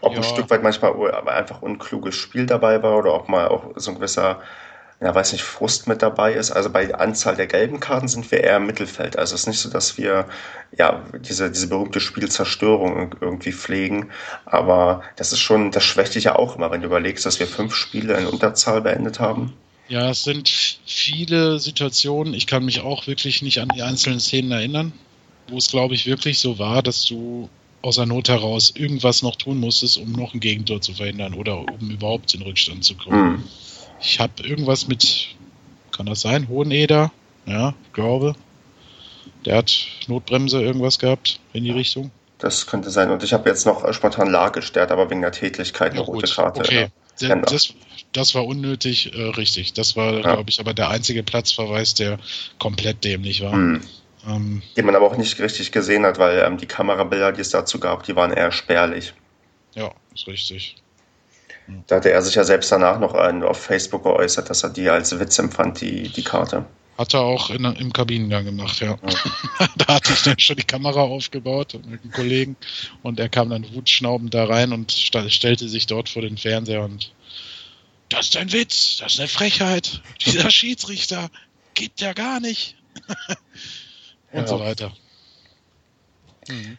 ob 0.01 0.13
ja. 0.13 0.19
ein 0.19 0.23
Stück 0.23 0.49
weit 0.51 0.61
manchmal 0.61 1.11
einfach 1.27 1.63
unkluges 1.63 2.15
Spiel 2.15 2.45
dabei 2.45 2.83
war 2.83 2.97
oder 2.97 3.15
ob 3.15 3.29
mal 3.29 3.47
auch 3.47 3.71
so 3.75 3.91
ein 3.91 3.95
gewisser, 3.95 4.41
ja, 4.99 5.13
weiß 5.13 5.33
nicht, 5.33 5.43
Frust 5.43 5.87
mit 5.87 6.01
dabei 6.01 6.33
ist. 6.33 6.51
Also 6.51 6.69
bei 6.69 6.85
der 6.85 6.99
Anzahl 6.99 7.35
der 7.35 7.47
gelben 7.47 7.79
Karten 7.79 8.07
sind 8.07 8.29
wir 8.31 8.43
eher 8.43 8.57
im 8.57 8.65
Mittelfeld. 8.65 9.17
Also 9.17 9.35
es 9.35 9.41
ist 9.41 9.47
nicht 9.47 9.59
so, 9.59 9.69
dass 9.69 9.97
wir, 9.97 10.27
ja, 10.77 11.03
diese, 11.19 11.51
diese 11.51 11.67
berühmte 11.67 11.99
Spielzerstörung 11.99 13.15
irgendwie 13.21 13.53
pflegen. 13.53 14.09
Aber 14.45 15.03
das 15.15 15.31
ist 15.31 15.39
schon, 15.39 15.71
das 15.71 15.83
schwächt 15.83 16.15
dich 16.15 16.25
ja 16.25 16.35
auch 16.35 16.55
immer, 16.55 16.71
wenn 16.71 16.81
du 16.81 16.87
überlegst, 16.87 17.25
dass 17.25 17.39
wir 17.39 17.47
fünf 17.47 17.75
Spiele 17.75 18.17
in 18.17 18.25
Unterzahl 18.25 18.81
beendet 18.81 19.19
haben. 19.19 19.53
Ja, 19.87 20.09
es 20.09 20.23
sind 20.23 20.49
viele 20.85 21.59
Situationen. 21.59 22.33
Ich 22.33 22.47
kann 22.47 22.65
mich 22.65 22.81
auch 22.81 23.07
wirklich 23.07 23.41
nicht 23.41 23.61
an 23.61 23.69
die 23.69 23.83
einzelnen 23.83 24.19
Szenen 24.19 24.51
erinnern 24.51 24.93
wo 25.49 25.57
es, 25.57 25.69
glaube 25.69 25.95
ich, 25.95 26.05
wirklich 26.05 26.39
so 26.39 26.59
war, 26.59 26.83
dass 26.83 27.05
du 27.05 27.49
aus 27.81 27.95
der 27.95 28.05
Not 28.05 28.29
heraus 28.29 28.73
irgendwas 28.75 29.21
noch 29.21 29.35
tun 29.35 29.59
musstest, 29.59 29.97
um 29.97 30.11
noch 30.11 30.33
ein 30.33 30.39
Gegentor 30.39 30.81
zu 30.81 30.93
verhindern 30.93 31.33
oder 31.33 31.59
um 31.59 31.89
überhaupt 31.89 32.33
in 32.33 32.41
Rückstand 32.41 32.83
zu 32.83 32.95
kommen. 32.95 33.31
Mhm. 33.31 33.43
Ich 33.99 34.19
habe 34.19 34.43
irgendwas 34.43 34.87
mit, 34.87 35.35
kann 35.91 36.05
das 36.05 36.21
sein, 36.21 36.47
Hoheneder? 36.47 37.11
Ja, 37.45 37.73
glaube. 37.93 38.35
Der 39.45 39.57
hat 39.57 39.73
Notbremse 40.07 40.61
irgendwas 40.61 40.99
gehabt 40.99 41.39
in 41.53 41.63
die 41.63 41.71
Richtung. 41.71 42.11
Das 42.37 42.67
könnte 42.67 42.89
sein. 42.89 43.09
Und 43.09 43.23
ich 43.23 43.33
habe 43.33 43.49
jetzt 43.49 43.65
noch 43.65 43.91
spontan 43.93 44.29
Lagisch, 44.29 44.71
der 44.71 44.83
hat 44.83 44.91
aber 44.91 45.09
wegen 45.09 45.21
der 45.21 45.31
Tätigkeit 45.31 45.91
eine 45.91 46.01
ja, 46.01 46.05
rote 46.05 46.31
Karte. 46.31 46.59
Okay, 46.59 46.87
ja. 47.19 47.35
das, 47.35 47.73
das, 48.13 48.35
war 48.35 48.45
unnötig, 48.45 49.13
äh, 49.15 49.21
richtig. 49.21 49.73
Das 49.73 49.95
war, 49.95 50.13
ja. 50.13 50.21
glaube 50.21 50.49
ich, 50.49 50.59
aber 50.59 50.73
der 50.73 50.89
einzige 50.89 51.23
Platzverweis, 51.23 51.93
der 51.93 52.19
komplett 52.59 53.03
dämlich 53.03 53.41
war. 53.41 53.55
Mhm. 53.55 53.81
Ähm, 54.27 54.61
die 54.75 54.81
man 54.81 54.95
aber 54.95 55.05
auch 55.05 55.17
nicht 55.17 55.39
richtig 55.39 55.71
gesehen 55.71 56.05
hat, 56.05 56.19
weil 56.19 56.39
ähm, 56.39 56.57
die 56.57 56.65
Kamerabilder, 56.65 57.31
die 57.31 57.41
es 57.41 57.49
dazu 57.49 57.79
gab, 57.79 58.03
die 58.03 58.15
waren 58.15 58.31
eher 58.31 58.51
spärlich. 58.51 59.13
Ja, 59.73 59.91
ist 60.13 60.27
richtig. 60.27 60.75
Da 61.87 61.97
hatte 61.97 62.11
er 62.11 62.21
sich 62.21 62.35
ja 62.35 62.43
selbst 62.43 62.71
danach 62.71 62.99
noch 62.99 63.13
auf 63.13 63.61
Facebook 63.61 64.03
geäußert, 64.03 64.49
dass 64.49 64.63
er 64.63 64.69
die 64.69 64.89
als 64.89 65.19
Witz 65.19 65.37
empfand, 65.37 65.81
die, 65.81 66.09
die 66.09 66.23
Karte. 66.23 66.65
Hat 66.97 67.13
er 67.13 67.21
auch 67.21 67.49
in, 67.49 67.63
im 67.63 67.93
Kabinengang 67.93 68.45
gemacht, 68.45 68.79
ja. 68.79 68.97
ja. 69.59 69.67
da 69.77 69.95
hatte 69.95 70.13
ich 70.13 70.23
dann 70.23 70.39
schon 70.39 70.55
die 70.55 70.63
Kamera 70.63 71.01
aufgebaut 71.01 71.79
mit 71.85 72.01
einem 72.01 72.11
Kollegen 72.11 72.55
und 73.03 73.19
er 73.19 73.29
kam 73.29 73.49
dann 73.49 73.65
wutschnaubend 73.73 74.33
da 74.33 74.45
rein 74.45 74.71
und 74.73 74.91
stellte 74.91 75.69
sich 75.69 75.85
dort 75.85 76.09
vor 76.09 76.23
den 76.23 76.37
Fernseher 76.37 76.83
und 76.83 77.11
das 78.09 78.27
ist 78.27 78.37
ein 78.37 78.53
Witz, 78.53 78.97
das 78.97 79.13
ist 79.13 79.19
eine 79.19 79.27
Frechheit. 79.27 80.01
Dieser 80.25 80.49
Schiedsrichter 80.49 81.29
gibt 81.73 81.99
ja 81.99 82.13
gar 82.13 82.39
nicht. 82.39 82.77
und 84.31 84.41
ja. 84.41 84.47
so 84.47 84.59
weiter. 84.59 84.93
Mhm. 86.47 86.77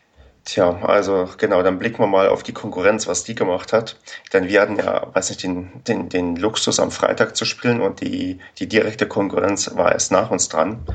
Tja, 0.49 0.81
also 0.81 1.29
genau, 1.37 1.63
dann 1.63 1.79
blicken 1.79 1.99
wir 1.99 2.07
mal 2.07 2.29
auf 2.29 2.43
die 2.43 2.55
Konkurrenz, 2.55 3.07
was 3.07 3.23
die 3.23 3.35
gemacht 3.35 3.75
hat. 3.75 3.97
Denn 4.33 4.49
wir 4.49 4.63
hatten 4.63 4.77
ja, 4.77 5.15
weiß 5.15 5.29
nicht, 5.29 5.43
den, 5.43 5.71
den, 5.85 6.09
den 6.09 6.37
Luxus 6.37 6.81
am 6.81 6.91
Freitag 6.91 7.37
zu 7.37 7.45
spielen 7.45 7.83
und 7.83 8.01
die, 8.01 8.39
die 8.59 8.67
direkte 8.67 9.07
Konkurrenz 9.07 9.71
war 9.77 9.93
erst 9.93 10.11
nach 10.11 10.31
uns 10.31 10.49
dran. 10.49 10.87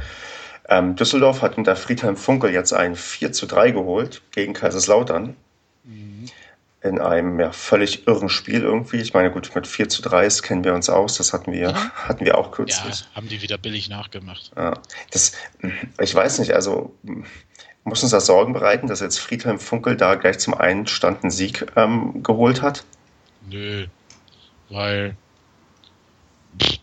Ähm, 0.68 0.96
Düsseldorf 0.96 1.44
hat 1.44 1.60
unter 1.60 1.76
Friedhelm 1.76 2.18
Funkel 2.18 2.50
jetzt 2.50 2.74
ein 2.74 2.96
4 2.96 3.32
zu 3.32 3.46
3 3.46 3.70
geholt 3.70 4.24
gegen 4.32 4.54
Kaiserslautern. 4.54 5.36
Mhm. 5.84 6.26
In 6.82 7.00
einem 7.00 7.40
ja, 7.40 7.52
völlig 7.52 8.08
irren 8.08 8.30
Spiel 8.30 8.64
irgendwie. 8.64 9.02
Ich 9.02 9.14
meine, 9.14 9.30
gut, 9.30 9.54
mit 9.54 9.68
4 9.68 9.88
zu 9.88 10.02
3 10.02 10.30
kennen 10.42 10.64
wir 10.64 10.74
uns 10.74 10.90
aus. 10.90 11.18
Das 11.18 11.32
hatten 11.32 11.52
wir, 11.52 11.74
mhm. 11.74 11.92
hatten 12.08 12.26
wir 12.26 12.40
auch 12.40 12.50
kürzlich. 12.50 13.02
Ja, 13.02 13.06
haben 13.18 13.30
die 13.30 13.44
wieder 13.44 13.60
billig 13.60 13.88
nachgemacht. 13.88 14.52
Ja, 14.58 14.74
das, 15.12 15.34
ich 16.02 16.16
weiß 16.16 16.40
nicht, 16.40 16.54
also 16.54 16.96
muss 17.84 18.02
uns 18.02 18.12
das 18.12 18.26
Sorgen 18.26 18.54
bereiten, 18.54 18.88
dass 18.88 19.02
jetzt 19.02 19.20
Friedhelm 19.20 19.60
Funkel 19.60 19.98
da 19.98 20.16
gleich 20.16 20.40
zum 20.40 20.54
einen 20.54 20.86
Sieg 21.30 21.66
ähm, 21.76 22.24
geholt 22.24 22.62
hat? 22.62 22.86
Nö, 23.50 23.88
weil 24.70 25.16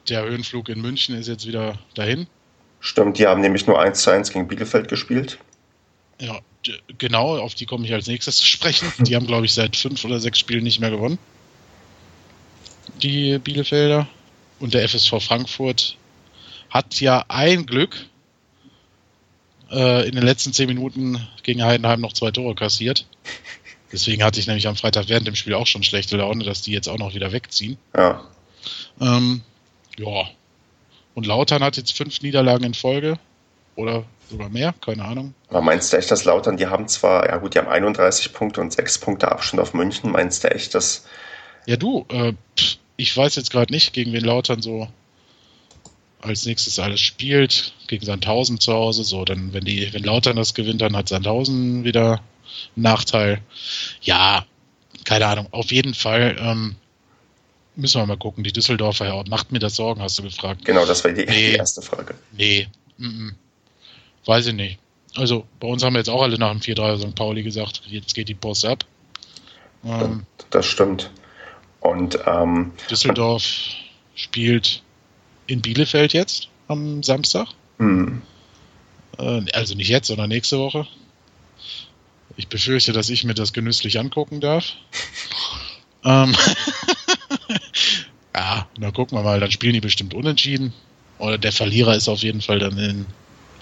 der 0.08 0.24
Höhenflug 0.24 0.68
in 0.68 0.80
München 0.80 1.14
ist 1.16 1.28
jetzt 1.28 1.46
wieder 1.46 1.78
dahin. 1.94 2.26
Stimmt, 2.80 3.18
die 3.18 3.26
haben 3.26 3.40
nämlich 3.40 3.66
nur 3.66 3.80
1 3.80 4.02
zu 4.02 4.10
1 4.10 4.32
gegen 4.32 4.48
Bielefeld 4.48 4.88
gespielt. 4.88 5.38
Ja, 6.20 6.40
genau, 6.98 7.38
auf 7.38 7.54
die 7.54 7.66
komme 7.66 7.86
ich 7.86 7.92
als 7.92 8.06
nächstes 8.06 8.36
zu 8.36 8.46
sprechen. 8.46 8.90
Die 8.98 9.16
haben, 9.16 9.26
glaube 9.26 9.46
ich, 9.46 9.54
seit 9.54 9.76
fünf 9.76 10.04
oder 10.04 10.20
sechs 10.20 10.38
Spielen 10.38 10.64
nicht 10.64 10.80
mehr 10.80 10.90
gewonnen. 10.90 11.18
Die 13.02 13.38
Bielefelder. 13.38 14.06
Und 14.58 14.74
der 14.74 14.86
FSV 14.86 15.22
Frankfurt 15.22 15.96
hat 16.68 17.00
ja 17.00 17.24
ein 17.28 17.64
Glück, 17.64 18.06
äh, 19.70 20.08
in 20.08 20.14
den 20.14 20.24
letzten 20.24 20.52
zehn 20.52 20.66
Minuten 20.66 21.26
gegen 21.42 21.64
Heidenheim 21.64 22.00
noch 22.00 22.12
zwei 22.12 22.30
Tore 22.30 22.54
kassiert. 22.54 23.06
Deswegen 23.92 24.22
hatte 24.22 24.38
ich 24.38 24.46
nämlich 24.46 24.68
am 24.68 24.76
Freitag 24.76 25.08
während 25.08 25.26
dem 25.26 25.34
Spiel 25.34 25.54
auch 25.54 25.66
schon 25.66 25.82
schlechte 25.82 26.16
Laune, 26.16 26.44
dass 26.44 26.62
die 26.62 26.72
jetzt 26.72 26.88
auch 26.88 26.98
noch 26.98 27.14
wieder 27.14 27.32
wegziehen. 27.32 27.76
Ja. 27.96 28.24
Ähm, 29.00 29.42
ja. 29.98 30.28
Und 31.14 31.26
Lautern 31.26 31.62
hat 31.62 31.76
jetzt 31.76 31.96
fünf 31.96 32.20
Niederlagen 32.22 32.64
in 32.64 32.74
Folge. 32.74 33.18
Oder 33.76 34.04
sogar 34.28 34.48
mehr, 34.48 34.74
keine 34.80 35.04
Ahnung. 35.04 35.34
Aber 35.48 35.62
meinst 35.62 35.92
du 35.92 35.96
echt, 35.96 36.10
dass 36.10 36.24
Lautern, 36.24 36.56
die 36.56 36.66
haben 36.66 36.86
zwar, 36.86 37.28
ja 37.28 37.36
gut, 37.38 37.54
die 37.54 37.58
haben 37.58 37.68
31 37.68 38.32
Punkte 38.32 38.60
und 38.60 38.72
6 38.72 38.98
Punkte 38.98 39.30
Abstand 39.30 39.60
auf 39.60 39.74
München. 39.74 40.10
Meinst 40.10 40.44
du 40.44 40.50
echt, 40.50 40.74
dass. 40.74 41.06
Ja, 41.66 41.76
du, 41.76 42.06
äh, 42.10 42.32
ich 42.96 43.16
weiß 43.16 43.36
jetzt 43.36 43.50
gerade 43.50 43.72
nicht, 43.72 43.92
gegen 43.92 44.12
wen 44.12 44.24
Lautern 44.24 44.62
so 44.62 44.88
als 46.22 46.44
nächstes 46.46 46.78
alles 46.78 47.00
spielt, 47.00 47.74
gegen 47.86 48.04
Sandhausen 48.04 48.60
zu 48.60 48.72
Hause, 48.72 49.04
so, 49.04 49.24
dann, 49.24 49.52
wenn 49.52 49.64
die, 49.64 49.92
wenn 49.92 50.04
Lautern 50.04 50.36
das 50.36 50.54
gewinnt, 50.54 50.80
dann 50.80 50.96
hat 50.96 51.08
Sandhausen 51.08 51.84
wieder 51.84 52.20
einen 52.76 52.82
Nachteil. 52.82 53.40
Ja, 54.02 54.44
keine 55.04 55.26
Ahnung, 55.26 55.48
auf 55.50 55.72
jeden 55.72 55.94
Fall, 55.94 56.36
ähm, 56.38 56.76
müssen 57.76 58.00
wir 58.00 58.06
mal 58.06 58.16
gucken. 58.16 58.44
Die 58.44 58.52
Düsseldorfer, 58.52 59.06
ja, 59.06 59.22
macht 59.28 59.52
mir 59.52 59.58
das 59.58 59.76
Sorgen, 59.76 60.02
hast 60.02 60.18
du 60.18 60.22
gefragt. 60.22 60.64
Genau, 60.64 60.84
das 60.84 61.04
war 61.04 61.12
die, 61.12 61.24
nee, 61.24 61.52
die 61.52 61.56
erste 61.56 61.82
Frage. 61.82 62.14
Nee, 62.32 62.68
m 62.98 63.06
-m. 63.06 64.26
weiß 64.26 64.48
ich 64.48 64.54
nicht. 64.54 64.78
Also 65.16 65.46
bei 65.58 65.66
uns 65.66 65.82
haben 65.82 65.94
wir 65.94 65.98
jetzt 65.98 66.10
auch 66.10 66.22
alle 66.22 66.38
nach 66.38 66.50
dem 66.50 66.60
4-3 66.60 66.98
St. 66.98 67.14
Pauli 67.14 67.42
gesagt, 67.42 67.82
jetzt 67.86 68.14
geht 68.14 68.28
die 68.28 68.34
Post 68.34 68.64
ab. 68.64 68.84
Ähm, 69.84 70.24
das 70.50 70.66
stimmt. 70.66 71.10
Und 71.80 72.18
ähm, 72.26 72.72
Düsseldorf 72.90 73.44
spielt 74.14 74.82
in 75.50 75.62
Bielefeld 75.62 76.12
jetzt 76.12 76.48
am 76.68 77.02
Samstag. 77.02 77.48
Hm. 77.78 78.22
Äh, 79.18 79.42
also 79.52 79.74
nicht 79.74 79.88
jetzt, 79.88 80.06
sondern 80.06 80.28
nächste 80.28 80.58
Woche. 80.58 80.86
Ich 82.36 82.48
befürchte, 82.48 82.92
dass 82.92 83.10
ich 83.10 83.24
mir 83.24 83.34
das 83.34 83.52
genüsslich 83.52 83.98
angucken 83.98 84.40
darf. 84.40 84.72
ähm, 86.04 86.34
ja, 88.34 88.68
dann 88.78 88.92
gucken 88.92 89.18
wir 89.18 89.22
mal, 89.22 89.40
dann 89.40 89.50
spielen 89.50 89.74
die 89.74 89.80
bestimmt 89.80 90.14
unentschieden. 90.14 90.72
Oder 91.18 91.36
der 91.36 91.52
Verlierer 91.52 91.96
ist 91.96 92.08
auf 92.08 92.20
jeden 92.20 92.40
Fall 92.40 92.60
dann 92.60 92.78
in 92.78 93.06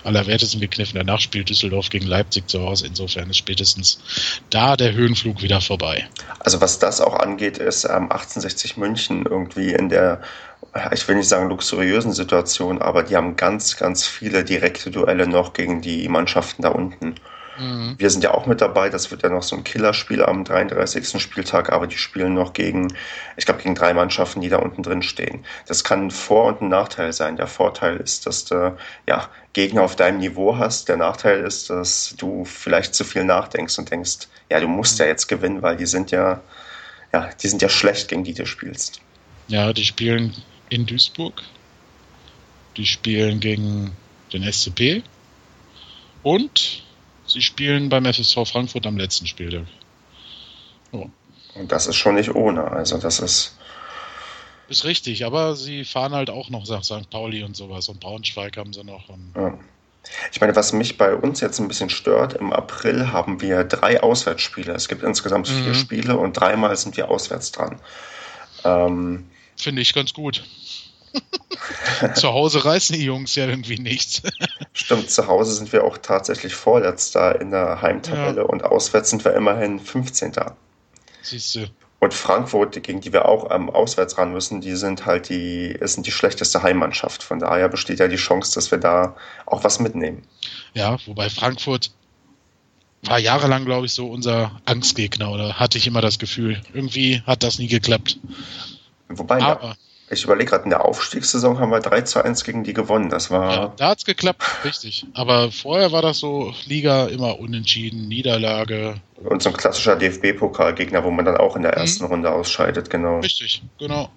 allerwertesten 0.05 0.61
gekniffen. 0.61 0.97
Danach 0.97 1.21
spielt 1.21 1.49
Düsseldorf 1.49 1.89
gegen 1.91 2.07
Leipzig 2.07 2.49
zu 2.49 2.61
Hause. 2.61 2.87
Insofern 2.87 3.31
ist 3.31 3.39
spätestens 3.39 3.99
da 4.51 4.77
der 4.77 4.93
Höhenflug 4.93 5.43
wieder 5.43 5.61
vorbei. 5.61 6.09
Also 6.39 6.61
was 6.61 6.79
das 6.79 7.01
auch 7.01 7.15
angeht, 7.15 7.59
ist 7.59 7.85
ähm, 7.85 8.11
1860 8.11 8.77
München 8.77 9.27
irgendwie 9.27 9.73
in 9.73 9.89
der, 9.89 10.23
ich 10.93 11.07
will 11.09 11.17
nicht 11.17 11.29
sagen 11.29 11.49
luxuriösen 11.49 12.13
Situation, 12.13 12.81
aber 12.81 13.03
die 13.03 13.17
haben 13.17 13.37
ganz, 13.37 13.77
ganz 13.77 14.07
viele 14.07 14.45
direkte 14.45 14.91
Duelle 14.91 15.27
noch 15.27 15.53
gegen 15.53 15.81
die 15.81 16.09
Mannschaften 16.09 16.63
da 16.63 16.69
unten. 16.69 17.15
Mhm. 17.59 17.97
Wir 17.99 18.11
sind 18.11 18.23
ja 18.23 18.33
auch 18.35 18.47
mit 18.47 18.61
dabei. 18.61 18.89
Das 18.89 19.11
wird 19.11 19.23
ja 19.23 19.29
noch 19.29 19.43
so 19.43 19.57
ein 19.57 19.65
Killerspiel 19.65 20.23
am 20.23 20.45
33. 20.45 21.21
Spieltag, 21.21 21.73
aber 21.73 21.87
die 21.87 21.97
spielen 21.97 22.35
noch 22.35 22.53
gegen, 22.53 22.93
ich 23.37 23.45
glaube, 23.45 23.63
gegen 23.63 23.75
drei 23.75 23.95
Mannschaften, 23.95 24.41
die 24.41 24.49
da 24.49 24.59
unten 24.59 24.83
drin 24.83 25.03
stehen. 25.03 25.45
Das 25.67 25.85
kann 25.85 26.07
ein 26.07 26.11
Vor- 26.11 26.47
und 26.47 26.63
ein 26.63 26.69
Nachteil 26.69 27.13
sein. 27.13 27.37
Der 27.37 27.47
Vorteil 27.49 27.97
ist, 27.97 28.27
dass 28.27 28.45
du 28.45 28.77
ja, 29.07 29.29
Gegner 29.53 29.83
auf 29.83 29.97
deinem 29.97 30.19
Niveau 30.19 30.57
hast. 30.57 30.89
Der 30.89 30.97
Nachteil 30.97 31.41
ist, 31.41 31.71
dass 31.71 32.15
du 32.17 32.45
vielleicht 32.45 32.95
zu 32.95 33.05
viel 33.05 33.25
nachdenkst 33.25 33.79
und 33.79 33.91
denkst, 33.91 34.29
ja, 34.51 34.61
du 34.61 34.69
musst 34.69 34.99
ja 34.99 35.07
jetzt 35.07 35.27
gewinnen, 35.27 35.63
weil 35.63 35.77
die 35.77 35.87
sind 35.87 36.11
ja, 36.11 36.41
ja, 37.13 37.31
die 37.43 37.49
sind 37.49 37.63
ja 37.63 37.69
schlecht, 37.69 38.09
gegen 38.09 38.25
die 38.25 38.35
du 38.35 38.47
spielst. 38.47 39.01
Ja, 39.49 39.73
die 39.73 39.85
spielen 39.85 40.35
in 40.71 40.87
Duisburg. 40.87 41.43
Die 42.77 42.87
spielen 42.87 43.41
gegen 43.41 43.97
den 44.33 44.51
SCP. 44.51 45.03
Und 46.23 46.83
Sie 47.29 47.43
spielen 47.43 47.91
beim 47.91 48.07
FSV 48.07 48.49
Frankfurt 48.51 48.87
am 48.87 48.97
letzten 48.97 49.27
Spieltag. 49.27 49.67
Oh. 50.93 51.07
Und 51.55 51.71
das 51.71 51.87
ist 51.87 51.97
schon 51.97 52.15
nicht 52.15 52.35
ohne. 52.35 52.71
Also 52.71 52.97
das 52.97 53.21
ist. 53.21 53.55
Ist 54.69 54.85
richtig, 54.85 55.25
aber 55.25 55.55
sie 55.55 55.85
fahren 55.85 56.13
halt 56.13 56.31
auch 56.31 56.51
noch 56.51 56.67
nach 56.69 56.85
St. 56.85 57.09
Pauli 57.11 57.43
und 57.43 57.57
sowas 57.57 57.89
und 57.89 58.01
Braunschweig 58.01 58.57
haben 58.57 58.73
sie 58.73 58.85
noch. 58.85 59.09
Ja. 59.35 59.59
Ich 60.33 60.41
meine, 60.41 60.57
was 60.57 60.73
mich 60.73 60.97
bei 60.97 61.15
uns 61.15 61.41
jetzt 61.41 61.59
ein 61.59 61.69
bisschen 61.69 61.91
stört, 61.91 62.35
im 62.35 62.53
April 62.53 63.13
haben 63.13 63.41
wir 63.41 63.65
drei 63.65 64.03
Auswärtsspiele. 64.03 64.73
Es 64.73 64.89
gibt 64.89 65.03
insgesamt 65.03 65.49
vier 65.49 65.73
mhm. 65.73 65.75
Spiele 65.75 66.17
und 66.17 66.35
dreimal 66.35 66.77
sind 66.77 66.97
wir 66.97 67.11
auswärts 67.11 67.53
dran. 67.53 67.79
Ähm, 68.65 69.27
Finde 69.59 69.83
ich 69.83 69.95
ganz 69.95 70.15
gut. 70.15 70.45
zu 72.15 72.29
Hause 72.29 72.65
reißen 72.65 72.97
die 72.97 73.05
Jungs 73.05 73.35
ja 73.35 73.47
irgendwie 73.47 73.79
nichts. 73.79 74.23
Stimmt, 74.73 75.11
zu 75.11 75.27
Hause 75.27 75.55
sind 75.55 75.73
wir 75.73 75.85
auch 75.85 75.99
tatsächlich 75.99 76.55
Vorletzter 76.55 77.41
in 77.41 77.51
der 77.51 77.83
Heimtabelle 77.83 78.43
ja. 78.43 78.47
und 78.47 78.65
auswärts 78.65 79.11
sind 79.11 79.25
wir 79.25 79.35
immerhin 79.35 79.81
15. 79.81 80.33
Siehst 81.23 81.55
du. 81.55 81.67
Und 82.01 82.15
Frankfurt, 82.15 82.81
gegen 82.85 83.01
die 83.01 83.13
wir 83.13 83.27
auch 83.27 83.51
ähm, 83.51 83.71
auswärts 83.71 84.19
ran 84.19 84.33
müssen, 84.33 84.61
die 84.61 84.77
sind 84.77 85.05
halt 85.05 85.29
die, 85.29 85.77
sind 85.83 86.07
die 86.07 86.13
schlechteste 86.13 86.63
Heimmannschaft. 86.63 87.25
Von 87.25 87.41
daher 87.41 87.69
besteht 87.69 87.99
ja 87.99 88.07
die 88.07 88.17
Chance, 88.17 88.55
dass 88.55 88.71
wir 88.71 88.79
da 88.79 89.17
auch 89.47 89.65
was 89.65 89.81
mitnehmen. 89.81 90.23
Ja, 90.75 90.97
wobei 91.07 91.29
Frankfurt 91.29 91.91
war 93.03 93.19
jahrelang, 93.19 93.65
glaube 93.65 93.87
ich, 93.87 93.93
so 93.93 94.09
unser 94.09 94.61
Angstgegner 94.65 95.31
oder 95.31 95.55
hatte 95.59 95.79
ich 95.79 95.89
immer 95.89 96.01
das 96.01 96.21
Gefühl. 96.21 96.61
Irgendwie 96.73 97.23
hat 97.27 97.43
das 97.43 97.59
nie 97.59 97.69
geklappt. 97.69 98.19
Wobei, 99.09 99.41
Aber, 99.41 99.77
ich 100.11 100.25
überlege 100.25 100.51
gerade, 100.51 100.65
in 100.65 100.71
der 100.71 100.85
Aufstiegssaison 100.85 101.59
haben 101.59 101.71
wir 101.71 101.81
3 101.81 102.03
zu 102.03 102.25
1 102.25 102.45
gegen 102.45 102.65
die 102.65 102.73
gewonnen. 102.73 103.11
Das 103.11 103.31
war. 103.31 103.53
Ja, 103.53 103.73
da 103.77 103.89
hat 103.91 103.99
es 103.99 104.05
geklappt, 104.05 104.43
richtig. 104.65 105.07
Aber 105.15 105.53
vorher 105.53 105.93
war 105.93 106.03
das 106.03 106.19
so 106.19 106.55
Liga 106.67 107.07
immer 107.07 107.39
unentschieden, 107.39 108.09
Niederlage. 108.09 108.95
Und 109.17 109.43
so 109.43 109.51
ein 109.51 109.57
klassischer 109.57 109.97
DFB-Pokalgegner, 109.97 111.05
wo 111.05 111.11
man 111.11 111.25
dann 111.25 111.37
auch 111.37 111.57
in 111.57 111.63
der 111.63 111.73
mhm. 111.73 111.79
ersten 111.79 112.05
mhm. 112.05 112.11
Runde 112.11 112.33
ausscheidet, 112.33 112.89
genau. 112.91 113.21
Richtig, 113.21 113.63
genau. 113.79 114.09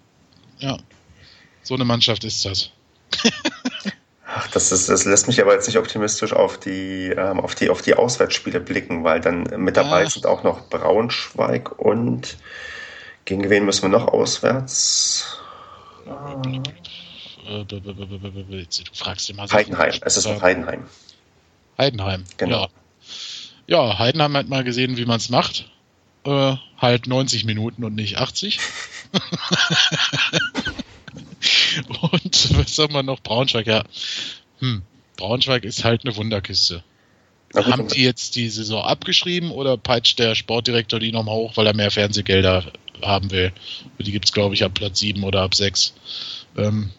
Ja. 0.59 0.77
So 1.63 1.75
eine 1.75 1.85
Mannschaft 1.85 2.23
ist 2.23 2.45
das. 2.45 2.71
Ach, 4.33 4.47
das, 4.47 4.71
ist, 4.71 4.87
das 4.87 5.03
lässt 5.03 5.27
mich 5.27 5.41
aber 5.41 5.53
jetzt 5.53 5.67
nicht 5.67 5.77
optimistisch 5.77 6.31
auf 6.31 6.57
die, 6.57 7.09
ähm, 7.09 7.41
auf 7.41 7.53
die, 7.53 7.69
auf 7.69 7.81
die 7.81 7.95
Auswärtsspiele 7.95 8.61
blicken, 8.61 9.03
weil 9.03 9.19
dann 9.19 9.43
mit 9.57 9.75
dabei 9.75 10.03
ja. 10.03 10.09
sind 10.09 10.25
auch 10.25 10.43
noch 10.43 10.69
Braunschweig 10.69 11.77
und 11.77 12.37
gegen 13.31 13.49
wen 13.49 13.63
müssen 13.63 13.83
wir 13.83 13.97
noch 13.97 14.09
auswärts? 14.09 15.39
Du 18.83 18.93
fragst 18.93 19.29
immer 19.29 19.47
so 19.47 19.53
Heidenheim, 19.53 19.93
es 20.01 20.17
ist 20.17 20.27
noch 20.27 20.41
Heidenheim. 20.41 20.85
Heidenheim, 21.77 22.25
genau. 22.35 22.67
Ja. 23.67 23.87
ja, 23.87 23.99
Heidenheim 23.99 24.35
hat 24.35 24.49
mal 24.49 24.65
gesehen, 24.65 24.97
wie 24.97 25.05
man 25.05 25.15
es 25.15 25.29
macht. 25.29 25.71
Äh, 26.25 26.57
halt 26.77 27.07
90 27.07 27.45
Minuten 27.45 27.85
und 27.85 27.95
nicht 27.95 28.17
80. 28.17 28.59
und 32.11 32.57
was 32.57 32.77
haben 32.79 32.93
wir 32.93 33.03
noch? 33.03 33.21
Braunschweig, 33.21 33.65
ja. 33.65 33.85
Hm, 34.59 34.81
Braunschweig 35.15 35.63
ist 35.63 35.85
halt 35.85 36.03
eine 36.03 36.17
Wunderkiste. 36.17 36.83
Gut, 37.53 37.65
Haben 37.65 37.87
die 37.87 38.03
jetzt 38.03 38.35
die 38.35 38.49
Saison 38.49 38.83
abgeschrieben 38.83 39.51
oder 39.51 39.77
peitscht 39.77 40.19
der 40.19 40.35
Sportdirektor 40.35 40.99
die 40.99 41.11
nochmal 41.11 41.35
hoch, 41.35 41.57
weil 41.57 41.67
er 41.67 41.75
mehr 41.75 41.91
Fernsehgelder 41.91 42.65
haben 43.01 43.31
will. 43.31 43.51
Die 43.99 44.11
gibt 44.11 44.25
es, 44.25 44.33
glaube 44.33 44.55
ich, 44.55 44.63
ab 44.63 44.73
Platz 44.73 44.99
7 44.99 45.23
oder 45.23 45.41
ab 45.41 45.55
6. 45.55 45.93
Ähm, 46.57 46.91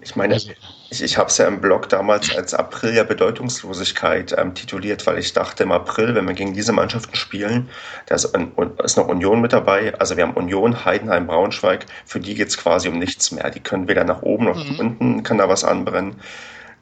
ich 0.00 0.16
meine, 0.16 0.34
also, 0.34 0.50
ich, 0.90 1.02
ich 1.02 1.18
habe 1.18 1.28
es 1.28 1.38
ja 1.38 1.46
im 1.46 1.60
Blog 1.60 1.88
damals 1.88 2.34
als 2.34 2.54
April 2.54 2.94
ja 2.94 3.04
Bedeutungslosigkeit 3.04 4.34
ähm, 4.38 4.54
tituliert, 4.54 5.06
weil 5.06 5.18
ich 5.18 5.32
dachte 5.32 5.64
im 5.64 5.72
April, 5.72 6.14
wenn 6.14 6.26
wir 6.26 6.34
gegen 6.34 6.54
diese 6.54 6.72
Mannschaften 6.72 7.14
spielen, 7.14 7.68
da 8.06 8.14
ist, 8.14 8.36
ist 8.84 8.96
noch 8.96 9.08
Union 9.08 9.40
mit 9.40 9.52
dabei. 9.52 9.94
Also 9.98 10.16
wir 10.16 10.24
haben 10.24 10.34
Union, 10.34 10.84
Heidenheim, 10.84 11.26
Braunschweig. 11.26 11.86
Für 12.06 12.20
die 12.20 12.34
geht 12.34 12.48
es 12.48 12.56
quasi 12.56 12.88
um 12.88 12.98
nichts 12.98 13.32
mehr. 13.32 13.50
Die 13.50 13.60
können 13.60 13.86
weder 13.86 14.04
nach 14.04 14.22
oben 14.22 14.46
noch 14.46 14.64
mhm. 14.64 14.70
nach 14.70 14.78
unten, 14.78 15.22
kann 15.24 15.38
da 15.38 15.48
was 15.48 15.64
anbrennen. 15.64 16.16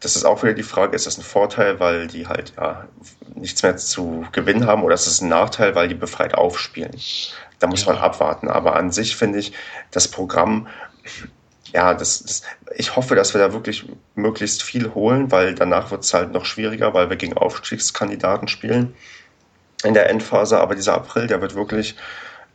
Das 0.00 0.16
ist 0.16 0.24
auch 0.24 0.42
wieder 0.42 0.54
die 0.54 0.62
Frage, 0.62 0.94
ist 0.94 1.06
das 1.06 1.18
ein 1.18 1.22
Vorteil, 1.22 1.80
weil 1.80 2.06
die 2.06 2.26
halt 2.26 2.52
ja, 2.56 2.86
nichts 3.34 3.62
mehr 3.62 3.76
zu 3.76 4.24
gewinnen 4.32 4.66
haben 4.66 4.82
oder 4.82 4.94
ist 4.94 5.06
es 5.06 5.20
ein 5.20 5.28
Nachteil, 5.28 5.74
weil 5.74 5.88
die 5.88 5.94
befreit 5.94 6.34
aufspielen? 6.34 6.94
Da 7.58 7.66
muss 7.66 7.84
ja. 7.84 7.92
man 7.92 8.02
abwarten. 8.02 8.48
Aber 8.48 8.76
an 8.76 8.90
sich 8.92 9.16
finde 9.16 9.38
ich 9.38 9.52
das 9.90 10.08
Programm, 10.08 10.68
ja, 11.72 11.94
das, 11.94 12.22
das, 12.22 12.42
ich 12.74 12.96
hoffe, 12.96 13.14
dass 13.14 13.34
wir 13.34 13.40
da 13.40 13.52
wirklich 13.52 13.86
möglichst 14.14 14.62
viel 14.62 14.94
holen, 14.94 15.30
weil 15.32 15.54
danach 15.54 15.90
wird 15.90 16.04
es 16.04 16.14
halt 16.14 16.32
noch 16.32 16.44
schwieriger, 16.44 16.94
weil 16.94 17.10
wir 17.10 17.16
gegen 17.16 17.36
Aufstiegskandidaten 17.36 18.48
spielen 18.48 18.94
in 19.84 19.94
der 19.94 20.08
Endphase. 20.10 20.58
Aber 20.58 20.74
dieser 20.74 20.94
April, 20.94 21.26
der 21.26 21.40
wird 21.40 21.54
wirklich, 21.54 21.96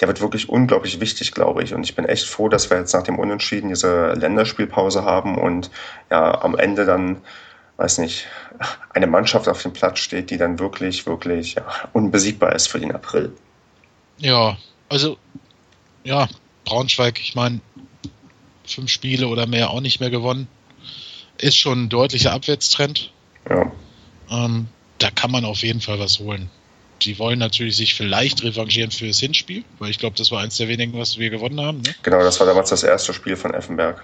der 0.02 0.08
wird 0.08 0.20
wirklich 0.20 0.50
unglaublich 0.50 1.00
wichtig, 1.00 1.32
glaube 1.32 1.64
ich. 1.64 1.76
Und 1.76 1.84
ich 1.84 1.96
bin 1.96 2.06
echt 2.06 2.26
froh, 2.26 2.50
dass 2.50 2.72
wir 2.72 2.78
jetzt 2.78 2.94
nach 2.94 3.04
dem 3.04 3.20
Unentschieden 3.20 3.70
diese 3.70 4.14
Länderspielpause 4.14 5.06
haben 5.06 5.38
und 5.38 5.70
ja, 6.10 6.42
am 6.42 6.58
Ende 6.58 6.86
dann, 6.86 7.22
weiß 7.78 8.00
nicht, 8.00 8.26
eine 8.90 9.06
Mannschaft 9.06 9.48
auf 9.48 9.62
dem 9.62 9.74
Platz 9.74 10.00
steht, 10.00 10.32
die 10.32 10.38
dann 10.38 10.58
wirklich, 10.58 11.06
wirklich 11.06 11.54
ja, 11.54 11.66
unbesiegbar 11.94 12.54
ist 12.56 12.68
für 12.68 12.80
den 12.80 12.92
April. 12.92 13.32
Ja, 14.18 14.58
also, 14.90 15.18
ja, 16.04 16.28
Braunschweig, 16.66 17.20
ich 17.20 17.36
meine, 17.36 17.62
fünf 18.66 18.90
Spiele 18.90 19.28
oder 19.28 19.46
mehr 19.46 19.70
auch 19.70 19.82
nicht 19.82 20.00
mehr 20.00 20.10
gewonnen. 20.10 20.48
Ist 21.38 21.58
schon 21.58 21.84
ein 21.84 21.90
deutlicher 21.90 22.34
Abwärtstrend. 22.34 23.12
Ja. 23.48 23.72
Ähm, 24.32 24.68
da 24.98 25.12
kann 25.12 25.32
man 25.32 25.46
auf 25.46 25.62
jeden 25.62 25.82
Fall 25.82 26.00
was 26.00 26.20
holen. 26.20 26.50
Die 27.02 27.18
wollen 27.18 27.40
natürlich 27.40 27.76
sich 27.78 27.96
vielleicht 27.96 28.44
revanchieren 28.44 28.92
für 28.92 29.08
das 29.08 29.20
Hinspiel, 29.20 29.64
weil 29.80 29.90
ich 29.90 29.98
glaube, 29.98 30.16
das 30.18 30.32
war 30.32 30.42
eins 30.42 30.58
der 30.58 30.68
wenigen, 30.68 30.98
was 30.98 31.18
wir 31.18 31.30
gewonnen 31.30 31.60
haben. 31.60 31.82
Ne? 31.82 31.96
Genau, 32.04 32.22
das 32.22 32.40
war 32.40 32.48
damals 32.48 32.70
das 32.70 32.84
erste 32.84 33.14
Spiel 33.14 33.36
von 33.36 33.54
Effenberg. 33.54 34.04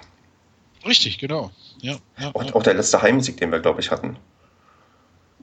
Richtig, 0.86 1.18
genau. 1.18 1.52
Ja, 1.82 1.98
ja, 2.18 2.32
auch, 2.34 2.44
ja. 2.44 2.56
auch, 2.56 2.64
der 2.64 2.74
letzte 2.74 3.02
Heimsieg, 3.02 3.38
den 3.38 3.52
wir, 3.52 3.60
glaube 3.60 3.82
ich, 3.82 3.92
hatten. 3.92 4.18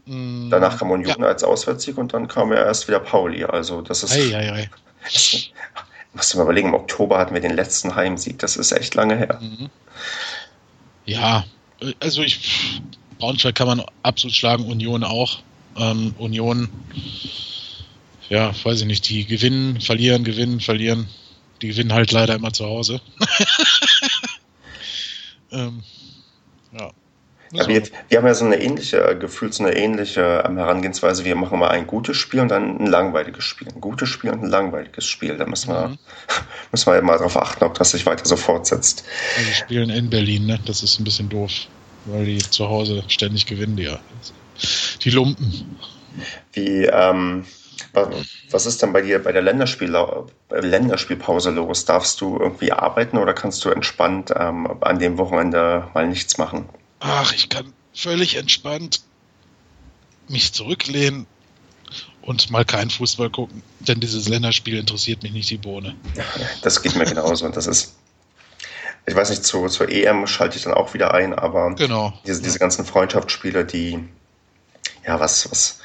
Mm, 0.07 0.51
Danach 0.51 0.79
kam 0.79 0.91
Union 0.91 1.23
als 1.23 1.45
Auswärtssieg 1.45 1.97
und 1.97 2.13
dann 2.13 2.29
kam 2.29 2.53
ja 2.53 2.59
erst 2.59 2.89
wieder 2.89 3.01
Pauli. 3.01 3.45
Also 3.45 3.83
das 3.83 4.03
ist. 4.03 4.13
Ei, 4.13 4.37
ei, 4.37 4.53
ei. 4.53 4.71
Musst 6.15 6.33
du 6.33 6.39
mal 6.39 6.45
überlegen, 6.45 6.69
im 6.69 6.75
Oktober 6.75 7.19
hatten 7.19 7.35
wir 7.35 7.41
den 7.41 7.55
letzten 7.55 7.95
Heimsieg. 7.95 8.39
Das 8.39 8.57
ist 8.57 8.73
echt 8.73 8.95
lange 8.95 9.17
her. 9.17 9.39
Mhm. 9.41 9.71
Ja, 11.05 11.45
also 12.01 12.23
ich. 12.23 12.81
Braunschweig 13.19 13.55
kann 13.55 13.67
man 13.69 13.83
absolut 14.03 14.35
schlagen, 14.35 14.65
Union 14.65 15.05
auch. 15.05 15.41
Ähm, 15.77 16.15
Union, 16.19 16.69
ja, 18.29 18.53
weiß 18.65 18.81
ich 18.81 18.87
nicht, 18.87 19.09
die 19.09 19.27
gewinnen, 19.27 19.81
verlieren, 19.81 20.25
gewinnen, 20.25 20.61
verlieren. 20.61 21.09
Die 21.63 21.69
gewinnen 21.69 21.93
halt 21.93 22.13
leider 22.13 22.35
immer 22.35 22.53
zu 22.53 22.65
Hause. 22.65 23.01
ähm, 25.53 25.83
ja. 26.79 26.91
Ja, 27.53 27.69
wir, 27.69 27.85
wir, 28.09 28.19
haben 28.19 28.27
ja 28.27 28.35
so 28.35 28.45
eine 28.45 28.61
ähnliche, 28.61 29.17
gefühlt 29.19 29.55
so 29.55 29.63
eine 29.63 29.77
ähnliche 29.77 30.43
ähm, 30.45 30.57
Herangehensweise. 30.57 31.25
Wir 31.25 31.37
machen 31.37 31.61
mal 31.61 31.71
ein 31.71 31.87
gutes 31.87 32.17
Spiel 32.17 32.41
und 32.41 32.49
dann 32.49 32.81
ein 32.81 32.87
langweiliges 32.87 33.45
Spiel. 33.45 33.69
Ein 33.69 33.81
gutes 33.81 34.09
Spiel 34.09 34.31
und 34.31 34.43
ein 34.43 34.51
langweiliges 34.51 35.05
Spiel. 35.05 35.37
Da 35.37 35.47
müssen 35.47 35.69
wir, 35.69 35.89
mhm. 35.89 35.99
müssen 36.73 36.93
wir 36.93 37.01
mal 37.03 37.19
darauf 37.19 37.37
achten, 37.37 37.63
ob 37.63 37.75
das 37.75 37.93
sich 37.93 38.07
weiter 38.07 38.27
so 38.27 38.37
fortsetzt. 38.37 39.05
Ja, 39.37 39.45
die 39.45 39.55
spielen 39.55 39.91
in 39.91 40.11
Berlin, 40.11 40.47
ne? 40.47 40.59
Das 40.65 40.83
ist 40.83 40.99
ein 40.99 41.05
bisschen 41.05 41.29
doof, 41.29 41.53
weil 42.07 42.25
die 42.25 42.39
zu 42.39 42.69
Hause 42.69 43.05
ständig 43.07 43.47
gewinnen, 43.47 43.77
die, 43.77 43.91
die 45.03 45.11
Lumpen. 45.11 45.79
Wie, 46.53 46.85
ähm, 46.85 47.45
was 48.51 48.67
ist 48.67 48.83
denn 48.83 48.93
bei 48.93 49.03
dir 49.03 49.23
bei 49.23 49.33
der 49.33 49.43
Länderspiel 49.43 49.97
Länderspielpause 50.51 51.51
los? 51.51 51.85
Darfst 51.85 52.21
du 52.21 52.39
irgendwie 52.39 52.73
arbeiten 52.73 53.19
oder 53.19 53.35
kannst 53.35 53.65
du 53.65 53.71
entspannt 53.71 54.33
ähm, 54.37 54.79
an 54.81 54.99
dem 54.99 55.19
Wochenende 55.19 55.89
mal 55.95 56.07
nichts 56.07 56.39
machen? 56.39 56.69
Ach, 57.01 57.33
ich 57.33 57.49
kann 57.49 57.73
völlig 57.93 58.37
entspannt 58.37 59.03
mich 60.29 60.53
zurücklehnen 60.53 61.27
und 62.23 62.51
mal 62.51 62.65
keinen 62.65 62.91
Fußball 62.91 63.31
gucken, 63.31 63.63
denn 63.81 64.01
dieses 64.01 64.29
Länderspiel 64.29 64.79
interessiert 64.79 65.23
mich 65.23 65.33
nicht 65.33 65.51
die 65.51 65.59
Bohne. 65.59 65.95
Das 66.63 66.83
geht 66.83 66.97
mir 66.97 67.05
genauso 67.05 67.45
und 67.45 67.57
das 67.57 67.67
ist 67.67 67.95
ich 69.07 69.15
weiß 69.15 69.31
nicht, 69.31 69.45
zu, 69.45 69.67
zur 69.69 69.91
EM 69.91 70.27
schalte 70.27 70.57
ich 70.57 70.65
dann 70.65 70.73
auch 70.73 70.95
wieder 70.95 71.13
ein, 71.13 71.35
aber 71.35 71.75
genau. 71.75 72.15
diese, 72.27 72.41
diese 72.43 72.59
ganzen 72.59 72.87
Freundschaftsspiele, 72.87 73.65
die, 73.65 73.99
ja, 75.07 75.21
was, 75.21 75.51
was, 75.51 75.81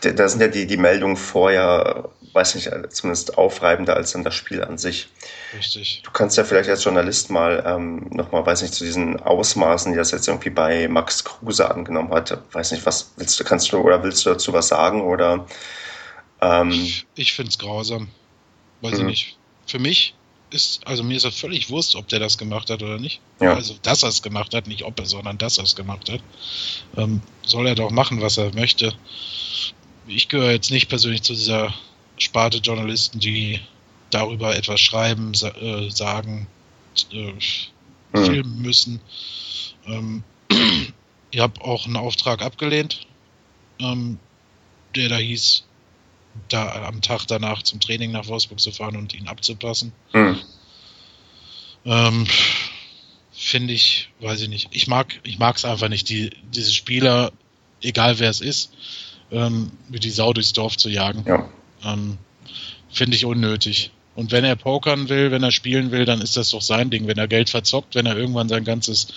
da 0.00 0.28
sind 0.28 0.40
ja 0.40 0.48
die, 0.48 0.66
die 0.66 0.76
Meldungen 0.76 1.16
vorher, 1.16 2.10
weiß 2.32 2.54
nicht, 2.54 2.70
zumindest 2.90 3.38
aufreibender 3.38 3.96
als 3.96 4.12
dann 4.12 4.24
das 4.24 4.34
Spiel 4.34 4.62
an 4.62 4.78
sich. 4.78 5.08
Richtig. 5.56 6.02
Du 6.04 6.10
kannst 6.10 6.36
ja 6.36 6.44
vielleicht 6.44 6.68
als 6.68 6.84
Journalist 6.84 7.30
mal 7.30 7.62
ähm, 7.66 8.06
nochmal, 8.10 8.44
weiß 8.44 8.62
nicht, 8.62 8.74
zu 8.74 8.84
diesen 8.84 9.20
Ausmaßen, 9.20 9.92
die 9.92 9.98
das 9.98 10.10
jetzt 10.10 10.28
irgendwie 10.28 10.50
bei 10.50 10.88
Max 10.88 11.24
Kruse 11.24 11.70
angenommen 11.70 12.12
hat, 12.12 12.38
weiß 12.52 12.72
nicht, 12.72 12.84
was 12.86 13.12
willst 13.16 13.38
du, 13.38 13.44
kannst 13.44 13.72
du 13.72 13.78
oder 13.78 14.02
willst 14.02 14.24
du 14.24 14.30
dazu 14.30 14.52
was 14.52 14.68
sagen 14.68 15.02
oder? 15.02 15.46
Ähm, 16.40 16.70
ich 17.14 17.32
finde 17.32 17.50
es 17.50 17.58
grausam. 17.58 18.08
Weiß 18.80 18.94
ich 18.94 19.00
mhm. 19.00 19.06
nicht. 19.06 19.38
Für 19.66 19.78
mich 19.78 20.14
ist, 20.52 20.86
also 20.86 21.02
mir 21.02 21.16
ist 21.16 21.24
das 21.24 21.38
völlig 21.38 21.70
wurscht, 21.70 21.94
ob 21.96 22.08
der 22.08 22.18
das 22.18 22.38
gemacht 22.38 22.70
hat 22.70 22.82
oder 22.82 22.98
nicht. 22.98 23.20
Ja. 23.40 23.54
Also, 23.54 23.74
dass 23.82 24.02
er 24.02 24.10
es 24.10 24.22
gemacht 24.22 24.54
hat, 24.54 24.66
nicht 24.66 24.84
ob 24.84 24.98
er, 24.98 25.06
sondern 25.06 25.38
dass 25.38 25.58
er 25.58 25.64
es 25.64 25.76
gemacht 25.76 26.10
hat. 26.10 26.20
Ähm, 26.96 27.22
soll 27.44 27.66
er 27.66 27.74
doch 27.74 27.90
machen, 27.90 28.20
was 28.20 28.36
er 28.36 28.54
möchte. 28.54 28.94
Ich 30.06 30.28
gehöre 30.28 30.52
jetzt 30.52 30.70
nicht 30.70 30.88
persönlich 30.88 31.22
zu 31.22 31.34
dieser 31.34 31.74
Sparte 32.18 32.58
Journalisten, 32.58 33.18
die 33.18 33.60
darüber 34.10 34.54
etwas 34.54 34.80
schreiben, 34.80 35.34
sa 35.34 35.48
äh, 35.48 35.90
sagen, 35.90 36.46
äh, 37.12 37.32
hm. 38.12 38.24
filmen 38.24 38.62
müssen. 38.62 39.00
Ähm, 39.86 40.22
ich 41.30 41.40
habe 41.40 41.60
auch 41.62 41.86
einen 41.86 41.96
Auftrag 41.96 42.42
abgelehnt, 42.42 43.06
ähm, 43.80 44.18
der 44.94 45.08
da 45.08 45.16
hieß, 45.16 45.64
da 46.48 46.86
am 46.86 47.00
Tag 47.02 47.26
danach 47.26 47.62
zum 47.62 47.80
Training 47.80 48.12
nach 48.12 48.26
Wolfsburg 48.26 48.60
zu 48.60 48.72
fahren 48.72 48.96
und 48.96 49.14
ihn 49.14 49.28
abzupassen. 49.28 49.92
Mhm. 50.12 50.38
Ähm, 51.84 52.26
Finde 53.32 53.72
ich, 53.72 54.10
weiß 54.20 54.42
ich 54.42 54.48
nicht. 54.48 54.68
Ich 54.70 54.86
mag, 54.86 55.18
ich 55.24 55.38
mag 55.38 55.56
es 55.56 55.64
einfach 55.64 55.88
nicht, 55.88 56.08
die, 56.08 56.30
diese 56.54 56.72
Spieler, 56.72 57.32
egal 57.80 58.18
wer 58.18 58.30
es 58.30 58.40
ist, 58.40 58.72
ähm, 59.32 59.72
wie 59.88 59.98
die 59.98 60.10
Sau 60.10 60.32
durchs 60.32 60.52
Dorf 60.52 60.76
zu 60.76 60.88
jagen. 60.88 61.24
Ja. 61.26 61.48
Ähm, 61.84 62.18
Finde 62.90 63.16
ich 63.16 63.24
unnötig. 63.24 63.90
Und 64.14 64.30
wenn 64.30 64.44
er 64.44 64.56
pokern 64.56 65.08
will, 65.08 65.30
wenn 65.30 65.42
er 65.42 65.50
spielen 65.50 65.90
will, 65.90 66.04
dann 66.04 66.20
ist 66.20 66.36
das 66.36 66.50
doch 66.50 66.60
sein 66.60 66.90
Ding. 66.90 67.06
Wenn 67.06 67.16
er 67.16 67.28
Geld 67.28 67.48
verzockt, 67.48 67.94
wenn 67.94 68.04
er 68.04 68.16
irgendwann 68.16 68.48
sein 68.48 68.64
ganzes, 68.64 69.08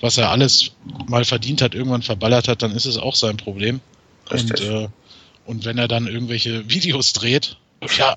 was 0.00 0.18
er 0.18 0.30
alles 0.30 0.72
mal 1.06 1.24
verdient 1.24 1.62
hat, 1.62 1.74
irgendwann 1.74 2.02
verballert 2.02 2.48
hat, 2.48 2.62
dann 2.62 2.72
ist 2.72 2.86
es 2.86 2.98
auch 2.98 3.14
sein 3.14 3.36
Problem. 3.36 3.80
Richtig. 4.30 4.68
Und 4.68 4.84
äh, 4.84 4.88
und 5.46 5.64
wenn 5.64 5.78
er 5.78 5.88
dann 5.88 6.06
irgendwelche 6.06 6.68
Videos 6.68 7.12
dreht, 7.12 7.56
ja. 7.98 8.16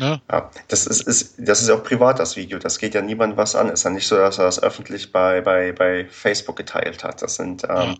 Ne? 0.00 0.18
Ja, 0.32 0.50
das 0.68 0.86
ist, 0.86 1.02
ist, 1.02 1.34
das 1.36 1.60
ist 1.60 1.68
auch 1.68 1.82
privat, 1.82 2.18
das 2.18 2.34
Video. 2.34 2.58
Das 2.58 2.78
geht 2.78 2.94
ja 2.94 3.02
niemand 3.02 3.36
was 3.36 3.54
an. 3.54 3.68
Ist 3.68 3.84
ja 3.84 3.90
nicht 3.90 4.06
so, 4.06 4.16
dass 4.16 4.38
er 4.38 4.44
das 4.44 4.62
öffentlich 4.62 5.12
bei, 5.12 5.42
bei, 5.42 5.72
bei 5.72 6.06
Facebook 6.06 6.56
geteilt 6.56 7.04
hat. 7.04 7.20
Das 7.20 7.34
sind, 7.34 7.64
ähm, 7.64 7.68
ja. 7.68 7.94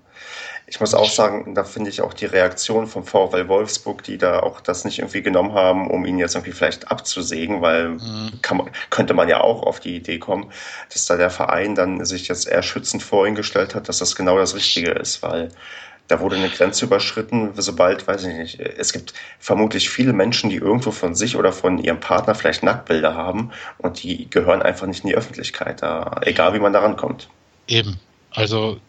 ich 0.67 0.81
muss 0.81 0.95
auch 0.95 1.11
sagen, 1.11 1.55
da 1.55 1.63
finde 1.63 1.91
ich 1.91 2.01
auch 2.01 2.15
die 2.15 2.25
Reaktion 2.25 2.87
vom 2.87 3.05
VfL 3.05 3.49
Wolfsburg, 3.49 4.03
die 4.03 4.17
da 4.17 4.41
auch 4.41 4.63
das 4.63 4.87
nicht 4.87 5.01
irgendwie 5.01 5.21
genommen 5.21 5.53
haben, 5.53 5.91
um 5.91 6.07
ihn 6.07 6.19
jetzt 6.19 6.37
irgendwie 6.37 6.53
vielleicht 6.53 6.91
abzusägen, 6.91 7.61
weil 7.61 7.91
mhm. 7.91 8.31
man, 8.51 8.71
könnte 8.89 9.13
man 9.13 9.29
ja 9.29 9.43
auch 9.43 9.63
auf 9.65 9.79
die 9.79 9.97
Idee 9.97 10.19
kommen, 10.19 10.51
dass 10.91 11.05
da 11.05 11.19
der 11.19 11.31
Verein 11.31 11.75
dann 11.75 12.03
sich 12.07 12.29
jetzt 12.29 12.49
eher 12.49 12.63
schützend 12.63 13.03
vor 13.03 13.27
ihn 13.27 13.35
gestellt 13.35 13.75
hat, 13.75 13.91
dass 13.91 13.99
das 13.99 14.17
genau 14.17 14.39
das 14.39 14.55
Richtige 14.55 14.93
ist, 14.93 15.23
weil 15.23 15.51
da 16.11 16.19
wurde 16.21 16.37
eine 16.37 16.49
Grenze 16.49 16.87
überschritten, 16.87 17.53
sobald, 17.57 18.07
weiß 18.09 18.25
ich 18.25 18.35
nicht, 18.35 18.61
es 18.61 18.93
gibt 18.93 19.15
vermutlich 19.39 19.89
viele 19.89 20.13
Menschen, 20.13 20.51
die 20.51 20.57
irgendwo 20.57 20.91
von 20.91 21.15
sich 21.15 21.37
oder 21.37 21.53
von 21.53 21.79
ihrem 21.79 22.01
Partner 22.01 22.35
vielleicht 22.35 22.65
Nacktbilder 22.65 23.15
haben 23.15 23.53
und 23.79 24.03
die 24.03 24.29
gehören 24.29 24.61
einfach 24.61 24.89
nicht 24.89 25.05
in 25.05 25.11
die 25.11 25.15
Öffentlichkeit, 25.15 25.83
da, 25.83 26.21
egal 26.23 26.53
wie 26.55 26.59
man 26.59 26.73
da 26.73 26.81
rankommt. 26.81 27.29
Eben, 27.69 28.01
also 28.33 28.81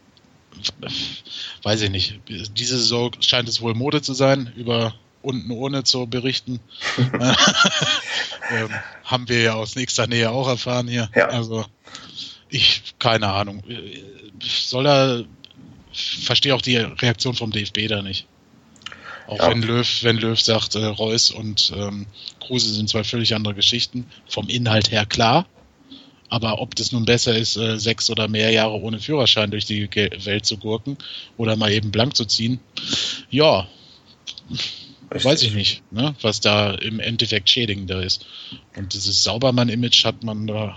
weiß 1.61 1.81
ich 1.83 1.91
nicht, 1.91 2.19
diese 2.27 2.77
Saison 2.77 3.11
scheint 3.19 3.47
es 3.47 3.61
wohl 3.61 3.75
Mode 3.75 4.01
zu 4.01 4.13
sein, 4.13 4.51
über 4.55 4.95
unten 5.21 5.51
ohne 5.51 5.83
zu 5.83 6.07
berichten. 6.07 6.59
ähm, 8.51 8.69
haben 9.03 9.29
wir 9.29 9.41
ja 9.41 9.53
aus 9.53 9.75
nächster 9.75 10.07
Nähe 10.07 10.31
auch 10.31 10.47
erfahren 10.47 10.87
hier. 10.87 11.09
Ja. 11.15 11.27
Also 11.27 11.65
ich, 12.49 12.95
keine 12.97 13.27
Ahnung. 13.27 13.63
Soll 14.41 14.87
er 14.87 15.25
verstehe 15.93 16.55
auch 16.55 16.61
die 16.61 16.77
Reaktion 16.77 17.33
vom 17.33 17.51
DFB 17.51 17.87
da 17.87 18.01
nicht. 18.01 18.27
Auch 19.27 19.37
ja. 19.37 19.49
wenn 19.49 19.61
Löw, 19.61 20.03
wenn 20.03 20.17
Löw 20.17 20.39
sagt, 20.39 20.75
äh, 20.75 20.83
Reus 20.83 21.31
und 21.31 21.71
ähm, 21.75 22.05
Kruse 22.39 22.73
sind 22.73 22.89
zwei 22.89 23.03
völlig 23.03 23.35
andere 23.35 23.53
Geschichten. 23.53 24.05
Vom 24.27 24.49
Inhalt 24.49 24.91
her 24.91 25.05
klar. 25.05 25.47
Aber 26.29 26.61
ob 26.61 26.75
das 26.75 26.91
nun 26.91 27.05
besser 27.05 27.37
ist, 27.37 27.57
äh, 27.57 27.77
sechs 27.77 28.09
oder 28.09 28.27
mehr 28.27 28.51
Jahre 28.51 28.79
ohne 28.79 28.99
Führerschein 28.99 29.51
durch 29.51 29.65
die 29.65 29.89
Welt 30.23 30.45
zu 30.45 30.57
gurken 30.57 30.97
oder 31.37 31.55
mal 31.55 31.71
eben 31.71 31.91
blank 31.91 32.15
zu 32.15 32.25
ziehen, 32.25 32.59
ja, 33.29 33.67
Richtig. 35.13 35.25
weiß 35.25 35.43
ich 35.43 35.53
nicht, 35.53 35.83
ne, 35.91 36.15
was 36.21 36.39
da 36.39 36.73
im 36.73 37.01
Endeffekt 37.01 37.49
schädigender 37.49 38.01
ist. 38.01 38.25
Und 38.77 38.93
dieses 38.93 39.23
Saubermann-Image 39.23 40.05
hat 40.05 40.23
man 40.23 40.47
da, 40.47 40.75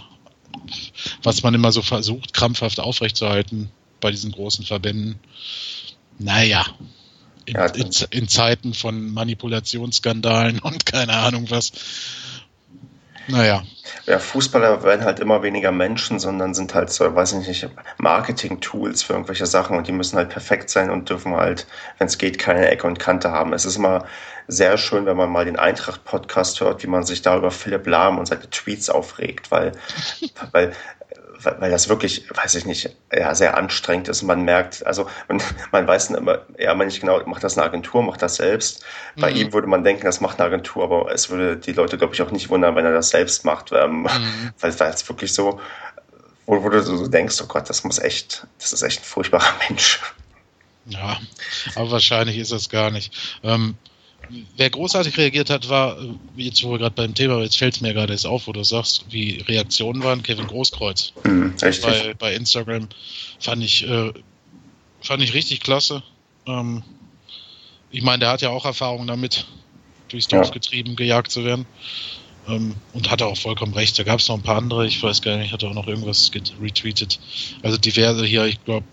was 1.22 1.44
man 1.44 1.54
immer 1.54 1.70
so 1.70 1.82
versucht, 1.82 2.34
krampfhaft 2.34 2.80
aufrechtzuerhalten, 2.80 3.70
bei 4.04 4.10
diesen 4.10 4.32
großen 4.32 4.66
Verbänden. 4.66 5.18
Naja, 6.18 6.62
in, 7.46 7.54
ja, 7.54 7.64
in, 7.68 7.90
in 8.10 8.28
Zeiten 8.28 8.74
von 8.74 9.14
Manipulationsskandalen 9.14 10.58
und 10.62 10.84
keine 10.84 11.14
Ahnung 11.14 11.46
was. 11.48 11.72
Naja. 13.26 13.62
Ja, 14.04 14.18
Fußballer 14.18 14.82
werden 14.82 15.06
halt 15.06 15.20
immer 15.20 15.42
weniger 15.42 15.72
Menschen, 15.72 16.18
sondern 16.18 16.52
sind 16.52 16.74
halt 16.74 16.90
so, 16.90 17.14
weiß 17.14 17.32
ich 17.32 17.48
nicht, 17.48 17.68
Marketing-Tools 17.96 19.02
für 19.02 19.14
irgendwelche 19.14 19.46
Sachen 19.46 19.78
und 19.78 19.88
die 19.88 19.92
müssen 19.92 20.18
halt 20.18 20.28
perfekt 20.28 20.68
sein 20.68 20.90
und 20.90 21.08
dürfen 21.08 21.34
halt, 21.34 21.66
wenn 21.96 22.06
es 22.06 22.18
geht, 22.18 22.38
keine 22.38 22.68
Ecke 22.68 22.86
und 22.86 22.98
Kante 22.98 23.30
haben. 23.32 23.54
Es 23.54 23.64
ist 23.64 23.76
immer 23.76 24.04
sehr 24.46 24.76
schön, 24.76 25.06
wenn 25.06 25.16
man 25.16 25.30
mal 25.30 25.46
den 25.46 25.56
Eintracht-Podcast 25.56 26.60
hört, 26.60 26.82
wie 26.82 26.88
man 26.88 27.04
sich 27.04 27.22
da 27.22 27.38
über 27.38 27.50
Philipp 27.50 27.86
Lahm 27.86 28.18
und 28.18 28.26
seine 28.26 28.50
Tweets 28.50 28.90
aufregt, 28.90 29.50
weil, 29.50 29.72
weil 30.52 30.74
weil 31.44 31.70
das 31.70 31.88
wirklich, 31.88 32.24
weiß 32.34 32.54
ich 32.54 32.66
nicht, 32.66 32.90
ja, 33.12 33.34
sehr 33.34 33.56
anstrengend 33.56 34.08
ist. 34.08 34.22
Man 34.22 34.42
merkt, 34.42 34.84
also 34.86 35.08
man, 35.28 35.42
man 35.72 35.86
weiß 35.86 36.10
immer, 36.10 36.42
ja, 36.58 36.74
man 36.74 36.86
nicht 36.86 37.00
genau, 37.00 37.24
macht 37.26 37.44
das 37.44 37.56
eine 37.56 37.66
Agentur, 37.66 38.02
macht 38.02 38.22
das 38.22 38.36
selbst. 38.36 38.84
Bei 39.16 39.30
mhm. 39.30 39.36
ihm 39.36 39.52
würde 39.52 39.68
man 39.68 39.84
denken, 39.84 40.04
das 40.04 40.20
macht 40.20 40.38
eine 40.38 40.46
Agentur, 40.46 40.84
aber 40.84 41.12
es 41.12 41.30
würde 41.30 41.56
die 41.56 41.72
Leute, 41.72 41.98
glaube 41.98 42.14
ich, 42.14 42.22
auch 42.22 42.30
nicht 42.30 42.50
wundern, 42.50 42.76
wenn 42.76 42.84
er 42.84 42.92
das 42.92 43.10
selbst 43.10 43.44
macht, 43.44 43.72
ähm, 43.72 44.02
mhm. 44.02 44.52
weil 44.60 44.70
es 44.70 45.08
wirklich 45.08 45.32
so, 45.32 45.60
wo, 46.46 46.62
wo 46.62 46.68
du 46.68 46.82
so 46.82 47.06
denkst, 47.06 47.36
oh 47.42 47.46
Gott, 47.46 47.68
das 47.68 47.84
muss 47.84 47.98
echt, 47.98 48.46
das 48.58 48.72
ist 48.72 48.82
echt 48.82 49.00
ein 49.00 49.04
furchtbarer 49.04 49.54
Mensch. 49.68 50.00
Ja, 50.86 51.18
aber 51.76 51.92
wahrscheinlich 51.92 52.36
ist 52.36 52.52
das 52.52 52.68
gar 52.68 52.90
nicht. 52.90 53.38
Ähm, 53.42 53.76
Wer 54.56 54.70
großartig 54.70 55.16
reagiert 55.16 55.50
hat, 55.50 55.68
war, 55.68 55.98
äh, 55.98 56.14
jetzt 56.36 56.62
wo 56.64 56.72
wir 56.72 56.78
gerade 56.78 56.94
beim 56.94 57.14
Thema, 57.14 57.40
jetzt 57.42 57.56
fällt 57.56 57.74
es 57.74 57.80
mir 57.80 57.94
gerade 57.94 58.12
jetzt 58.12 58.26
auf, 58.26 58.46
wo 58.46 58.52
du 58.52 58.62
sagst, 58.64 59.06
wie 59.10 59.42
Reaktionen 59.48 60.02
waren, 60.02 60.22
Kevin 60.22 60.46
Großkreuz. 60.46 61.12
Mhm, 61.24 61.54
bei, 61.60 62.14
bei 62.14 62.34
Instagram 62.34 62.88
fand 63.38 63.62
ich, 63.62 63.88
äh, 63.88 64.12
fand 65.00 65.22
ich 65.22 65.34
richtig 65.34 65.60
klasse. 65.60 66.02
Ähm, 66.46 66.82
ich 67.90 68.02
meine, 68.02 68.20
der 68.20 68.30
hat 68.30 68.42
ja 68.42 68.50
auch 68.50 68.64
Erfahrung 68.64 69.06
damit, 69.06 69.46
durchs 70.08 70.28
Dorf 70.28 70.48
ja. 70.48 70.52
getrieben, 70.52 70.96
gejagt 70.96 71.30
zu 71.30 71.44
werden. 71.44 71.66
Ähm, 72.46 72.74
und 72.92 73.10
hatte 73.10 73.26
auch 73.26 73.38
vollkommen 73.38 73.72
recht. 73.72 73.98
Da 73.98 74.02
gab 74.02 74.20
es 74.20 74.28
noch 74.28 74.36
ein 74.36 74.42
paar 74.42 74.58
andere, 74.58 74.86
ich 74.86 75.02
weiß 75.02 75.22
gar 75.22 75.38
nicht, 75.38 75.52
hat 75.52 75.64
auch 75.64 75.72
noch 75.72 75.86
irgendwas 75.86 76.30
retweetet. 76.60 77.18
Also 77.62 77.78
diverse 77.78 78.26
hier, 78.26 78.44
ich 78.44 78.62
glaube, 78.64 78.86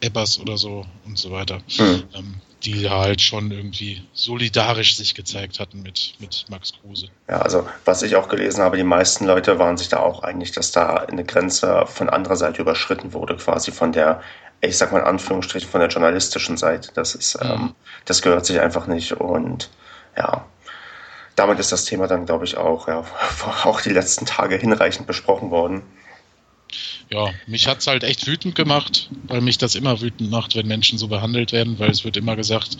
Ebbers 0.00 0.40
oder 0.40 0.56
so 0.56 0.86
und 1.04 1.18
so 1.18 1.30
weiter, 1.30 1.58
mhm. 1.78 2.02
ähm, 2.14 2.34
die 2.62 2.90
halt 2.90 3.22
schon 3.22 3.50
irgendwie 3.50 4.02
solidarisch 4.12 4.96
sich 4.96 5.14
gezeigt 5.14 5.60
hatten 5.60 5.82
mit, 5.82 6.14
mit 6.18 6.44
Max 6.48 6.72
Kruse. 6.72 7.08
Ja, 7.28 7.40
also 7.40 7.66
was 7.84 8.02
ich 8.02 8.16
auch 8.16 8.28
gelesen 8.28 8.62
habe, 8.62 8.76
die 8.76 8.82
meisten 8.84 9.24
Leute 9.24 9.58
waren 9.58 9.76
sich 9.76 9.88
da 9.88 10.00
auch 10.00 10.22
einig, 10.22 10.52
dass 10.52 10.70
da 10.72 10.96
eine 10.96 11.24
Grenze 11.24 11.84
von 11.86 12.10
anderer 12.10 12.36
Seite 12.36 12.60
überschritten 12.60 13.12
wurde, 13.12 13.36
quasi 13.36 13.72
von 13.72 13.92
der, 13.92 14.20
ich 14.60 14.76
sag 14.76 14.92
mal 14.92 15.00
in 15.00 15.06
Anführungsstrichen, 15.06 15.70
von 15.70 15.80
der 15.80 15.88
journalistischen 15.88 16.56
Seite. 16.56 16.90
Das 16.94 17.14
ist, 17.14 17.42
mhm. 17.42 17.50
ähm, 17.50 17.74
das 18.04 18.20
gehört 18.20 18.44
sich 18.44 18.60
einfach 18.60 18.86
nicht 18.86 19.12
und 19.12 19.70
ja, 20.16 20.44
damit 21.36 21.58
ist 21.58 21.72
das 21.72 21.86
Thema 21.86 22.06
dann, 22.06 22.26
glaube 22.26 22.44
ich, 22.44 22.58
auch, 22.58 22.88
ja, 22.88 23.04
auch 23.64 23.80
die 23.80 23.90
letzten 23.90 24.26
Tage 24.26 24.56
hinreichend 24.56 25.06
besprochen 25.06 25.50
worden 25.50 25.82
ja, 27.12 27.30
mich 27.46 27.66
hat 27.66 27.78
es 27.78 27.88
halt 27.88 28.04
echt 28.04 28.26
wütend 28.26 28.54
gemacht, 28.54 29.10
weil 29.24 29.40
mich 29.40 29.58
das 29.58 29.74
immer 29.74 30.00
wütend 30.00 30.30
macht, 30.30 30.54
wenn 30.54 30.68
Menschen 30.68 30.96
so 30.96 31.08
behandelt 31.08 31.50
werden, 31.50 31.78
weil 31.78 31.90
es 31.90 32.04
wird 32.04 32.16
immer 32.16 32.36
gesagt, 32.36 32.76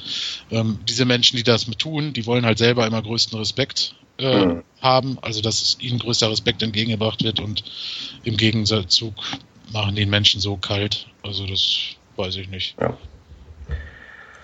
ähm, 0.51 0.79
diese 0.89 1.05
Menschen, 1.05 1.37
die 1.37 1.43
das 1.43 1.67
tun, 1.67 2.13
die 2.13 2.27
wollen 2.27 2.47
halt 2.47 2.59
selber 2.59 2.87
immer 2.87 3.03
größten 3.03 3.37
Respekt 3.39 3.95
äh, 4.19 4.47
mhm. 4.47 4.63
haben, 4.81 5.19
also 5.21 5.41
dass 5.41 5.77
ihnen 5.81 5.99
größter 5.99 6.31
Respekt 6.31 6.63
entgegengebracht 6.63 7.25
wird 7.25 7.41
und 7.41 7.65
im 8.23 8.37
Gegenzug 8.37 9.15
machen 9.73 9.97
den 9.97 10.11
Menschen 10.11 10.41
so 10.41 10.57
kalt. 10.57 11.07
Also 11.23 11.47
das 11.47 11.97
weiß 12.17 12.37
ich 12.37 12.49
nicht. 12.49 12.77
Ja. 12.81 12.97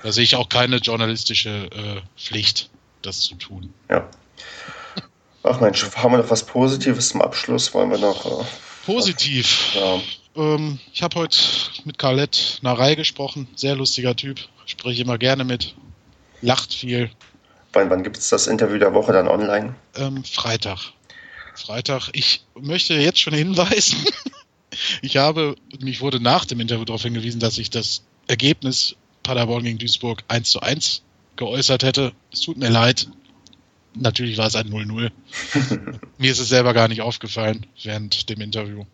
Da 0.03 0.13
sehe 0.13 0.25
ich 0.25 0.35
auch 0.35 0.49
keine 0.49 0.77
journalistische 0.77 1.71
äh, 1.71 2.01
Pflicht, 2.17 2.71
das 3.03 3.21
zu 3.21 3.37
tun. 3.37 3.73
Ja. 3.89 4.09
Ach 5.45 5.61
Mensch, 5.61 5.85
haben 5.95 6.13
wir 6.13 6.19
noch 6.19 6.31
was 6.31 6.45
Positives 6.45 7.11
zum 7.11 7.23
Abschluss? 7.23 7.73
Wollen 7.73 7.91
wir 7.91 7.99
noch 7.99 8.27
äh, 8.27 8.45
Positiv. 8.87 9.75
Ja. 9.75 10.01
Ähm, 10.37 10.79
ich 10.95 11.03
habe 11.03 11.19
heute 11.19 11.37
mit 11.85 11.99
Carlette 11.99 12.39
Narei 12.63 12.95
gesprochen. 12.95 13.49
Sehr 13.57 13.75
lustiger 13.75 14.15
Typ. 14.15 14.39
Spreche 14.65 15.03
immer 15.03 15.19
gerne 15.19 15.45
mit. 15.45 15.75
Lacht 16.41 16.73
viel. 16.73 17.11
Wann, 17.73 17.91
wann 17.91 18.05
gibt 18.05 18.17
es 18.17 18.29
das 18.29 18.47
Interview 18.47 18.79
der 18.79 18.95
Woche 18.95 19.13
dann 19.13 19.27
online? 19.27 19.75
Ähm, 19.97 20.23
Freitag. 20.23 20.93
Freitag. 21.57 22.11
Ich 22.13 22.45
möchte 22.55 22.95
jetzt 22.95 23.19
schon 23.19 23.35
hinweisen. 23.35 23.99
ich 25.03 25.17
habe, 25.17 25.57
mich 25.81 26.01
wurde 26.01 26.21
nach 26.21 26.45
dem 26.45 26.61
Interview 26.61 26.85
darauf 26.85 27.03
hingewiesen, 27.03 27.41
dass 27.41 27.59
ich 27.59 27.71
das 27.71 28.03
Ergebnis 28.29 28.95
Paderborn 29.25 29.65
gegen 29.65 29.79
Duisburg 29.79 30.23
1 30.29 30.49
zu 30.49 30.61
1 30.61 31.03
geäußert 31.35 31.83
hätte. 31.83 32.13
Es 32.33 32.41
tut 32.41 32.57
mir 32.57 32.71
leid 32.71 33.09
natürlich 33.99 34.39
war 34.39 34.47
es 34.47 34.57
ein 34.57 34.69
0-0. 34.69 35.11
Mir 36.19 36.31
ist 36.31 36.39
es 36.39 36.49
selber 36.49 36.75
gar 36.75 36.89
nicht 36.89 37.03
aufgefallen 37.03 37.67
während 37.83 38.29
dem 38.29 38.41
Interview. 38.41 38.85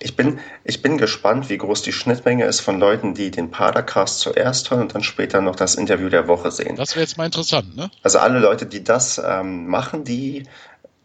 Ich 0.00 0.16
bin, 0.16 0.38
ich 0.64 0.82
bin 0.82 0.98
gespannt, 0.98 1.48
wie 1.48 1.58
groß 1.58 1.82
die 1.82 1.92
Schnittmenge 1.92 2.44
ist 2.44 2.60
von 2.60 2.78
Leuten, 2.78 3.14
die 3.14 3.30
den 3.30 3.50
Padercast 3.50 4.20
zuerst 4.20 4.70
hören 4.70 4.82
und 4.82 4.94
dann 4.94 5.02
später 5.02 5.40
noch 5.40 5.56
das 5.56 5.74
Interview 5.74 6.08
der 6.08 6.28
Woche 6.28 6.50
sehen. 6.50 6.76
Das 6.76 6.94
wäre 6.94 7.04
jetzt 7.04 7.18
mal 7.18 7.26
interessant, 7.26 7.76
ne? 7.76 7.90
Also 8.02 8.18
alle 8.18 8.38
Leute, 8.38 8.66
die 8.66 8.84
das 8.84 9.20
ähm, 9.24 9.66
machen, 9.66 10.04
die, 10.04 10.44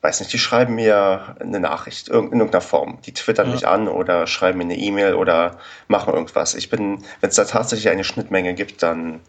weiß 0.02 0.20
nicht, 0.20 0.32
die 0.32 0.40
schreiben 0.40 0.76
mir 0.76 1.36
eine 1.40 1.60
Nachricht 1.60 2.10
in 2.10 2.14
irgendeiner 2.14 2.62
Form. 2.62 3.00
Die 3.06 3.14
twittern 3.14 3.48
ja. 3.48 3.54
mich 3.54 3.68
an 3.68 3.88
oder 3.88 4.28
schreiben 4.28 4.60
mir 4.60 4.66
eine 4.66 4.78
E-Mail 4.78 5.16
oder 5.16 5.58
machen 5.88 6.14
irgendwas. 6.14 6.56
Ich 6.56 6.70
bin, 6.70 7.04
wenn 7.22 7.30
es 7.30 7.36
da 7.36 7.46
tatsächlich 7.46 7.90
eine 7.90 8.04
Schnittmenge 8.04 8.54
gibt, 8.54 8.84
dann 8.84 9.22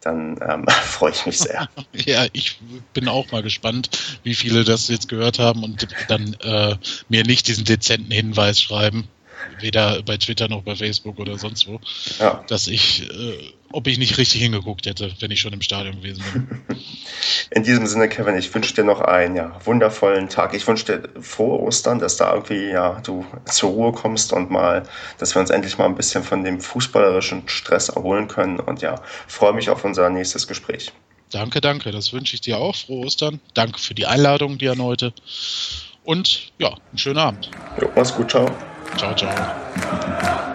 dann 0.00 0.38
ähm, 0.48 0.66
freue 0.84 1.12
ich 1.12 1.26
mich 1.26 1.38
sehr. 1.38 1.68
ja, 1.92 2.26
ich 2.32 2.60
bin 2.92 3.08
auch 3.08 3.30
mal 3.32 3.42
gespannt, 3.42 3.90
wie 4.22 4.34
viele 4.34 4.64
das 4.64 4.88
jetzt 4.88 5.08
gehört 5.08 5.38
haben 5.38 5.64
und 5.64 5.88
dann 6.08 6.34
äh, 6.40 6.76
mir 7.08 7.24
nicht 7.24 7.48
diesen 7.48 7.64
dezenten 7.64 8.12
Hinweis 8.12 8.60
schreiben, 8.60 9.08
weder 9.60 10.02
bei 10.02 10.16
Twitter 10.16 10.48
noch 10.48 10.62
bei 10.62 10.76
Facebook 10.76 11.18
oder 11.18 11.38
sonst 11.38 11.66
wo, 11.66 11.80
ja. 12.18 12.44
dass 12.48 12.66
ich, 12.66 13.10
äh, 13.10 13.52
ob 13.72 13.86
ich 13.86 13.98
nicht 13.98 14.18
richtig 14.18 14.40
hingeguckt 14.40 14.86
hätte, 14.86 15.12
wenn 15.20 15.30
ich 15.30 15.40
schon 15.40 15.52
im 15.52 15.62
Stadion 15.62 15.96
gewesen 15.96 16.22
bin. 16.32 16.78
In 17.50 17.62
diesem 17.62 17.86
Sinne, 17.86 18.08
Kevin, 18.08 18.36
ich 18.36 18.52
wünsche 18.54 18.74
dir 18.74 18.84
noch 18.84 19.00
einen 19.00 19.36
ja, 19.36 19.58
wundervollen 19.64 20.28
Tag. 20.28 20.54
Ich 20.54 20.66
wünsche 20.66 20.84
dir 20.84 21.22
frohe 21.22 21.60
Ostern, 21.60 21.98
dass 21.98 22.16
da 22.16 22.32
irgendwie 22.32 22.70
ja 22.70 23.00
du 23.02 23.24
zur 23.46 23.70
Ruhe 23.70 23.92
kommst 23.92 24.32
und 24.32 24.50
mal, 24.50 24.84
dass 25.18 25.34
wir 25.34 25.40
uns 25.40 25.50
endlich 25.50 25.78
mal 25.78 25.86
ein 25.86 25.94
bisschen 25.94 26.22
von 26.22 26.44
dem 26.44 26.60
fußballerischen 26.60 27.48
Stress 27.48 27.88
erholen 27.88 28.28
können. 28.28 28.60
Und 28.60 28.82
ja, 28.82 29.00
freue 29.26 29.52
mich 29.52 29.70
auf 29.70 29.84
unser 29.84 30.08
nächstes 30.10 30.46
Gespräch. 30.46 30.92
Danke, 31.30 31.60
danke. 31.60 31.90
Das 31.90 32.12
wünsche 32.12 32.34
ich 32.34 32.40
dir 32.40 32.58
auch. 32.58 32.74
Frohe 32.74 33.06
Ostern. 33.06 33.40
Danke 33.54 33.78
für 33.78 33.94
die 33.94 34.06
Einladung, 34.06 34.58
die 34.58 34.70
heute. 34.70 35.12
Und 36.04 36.52
ja, 36.58 36.68
einen 36.68 36.98
schönen 36.98 37.18
Abend. 37.18 37.50
Jo, 37.80 37.90
mach's 37.94 38.14
gut. 38.14 38.30
Ciao. 38.30 38.50
Ciao, 38.96 39.14
ciao. 39.14 40.47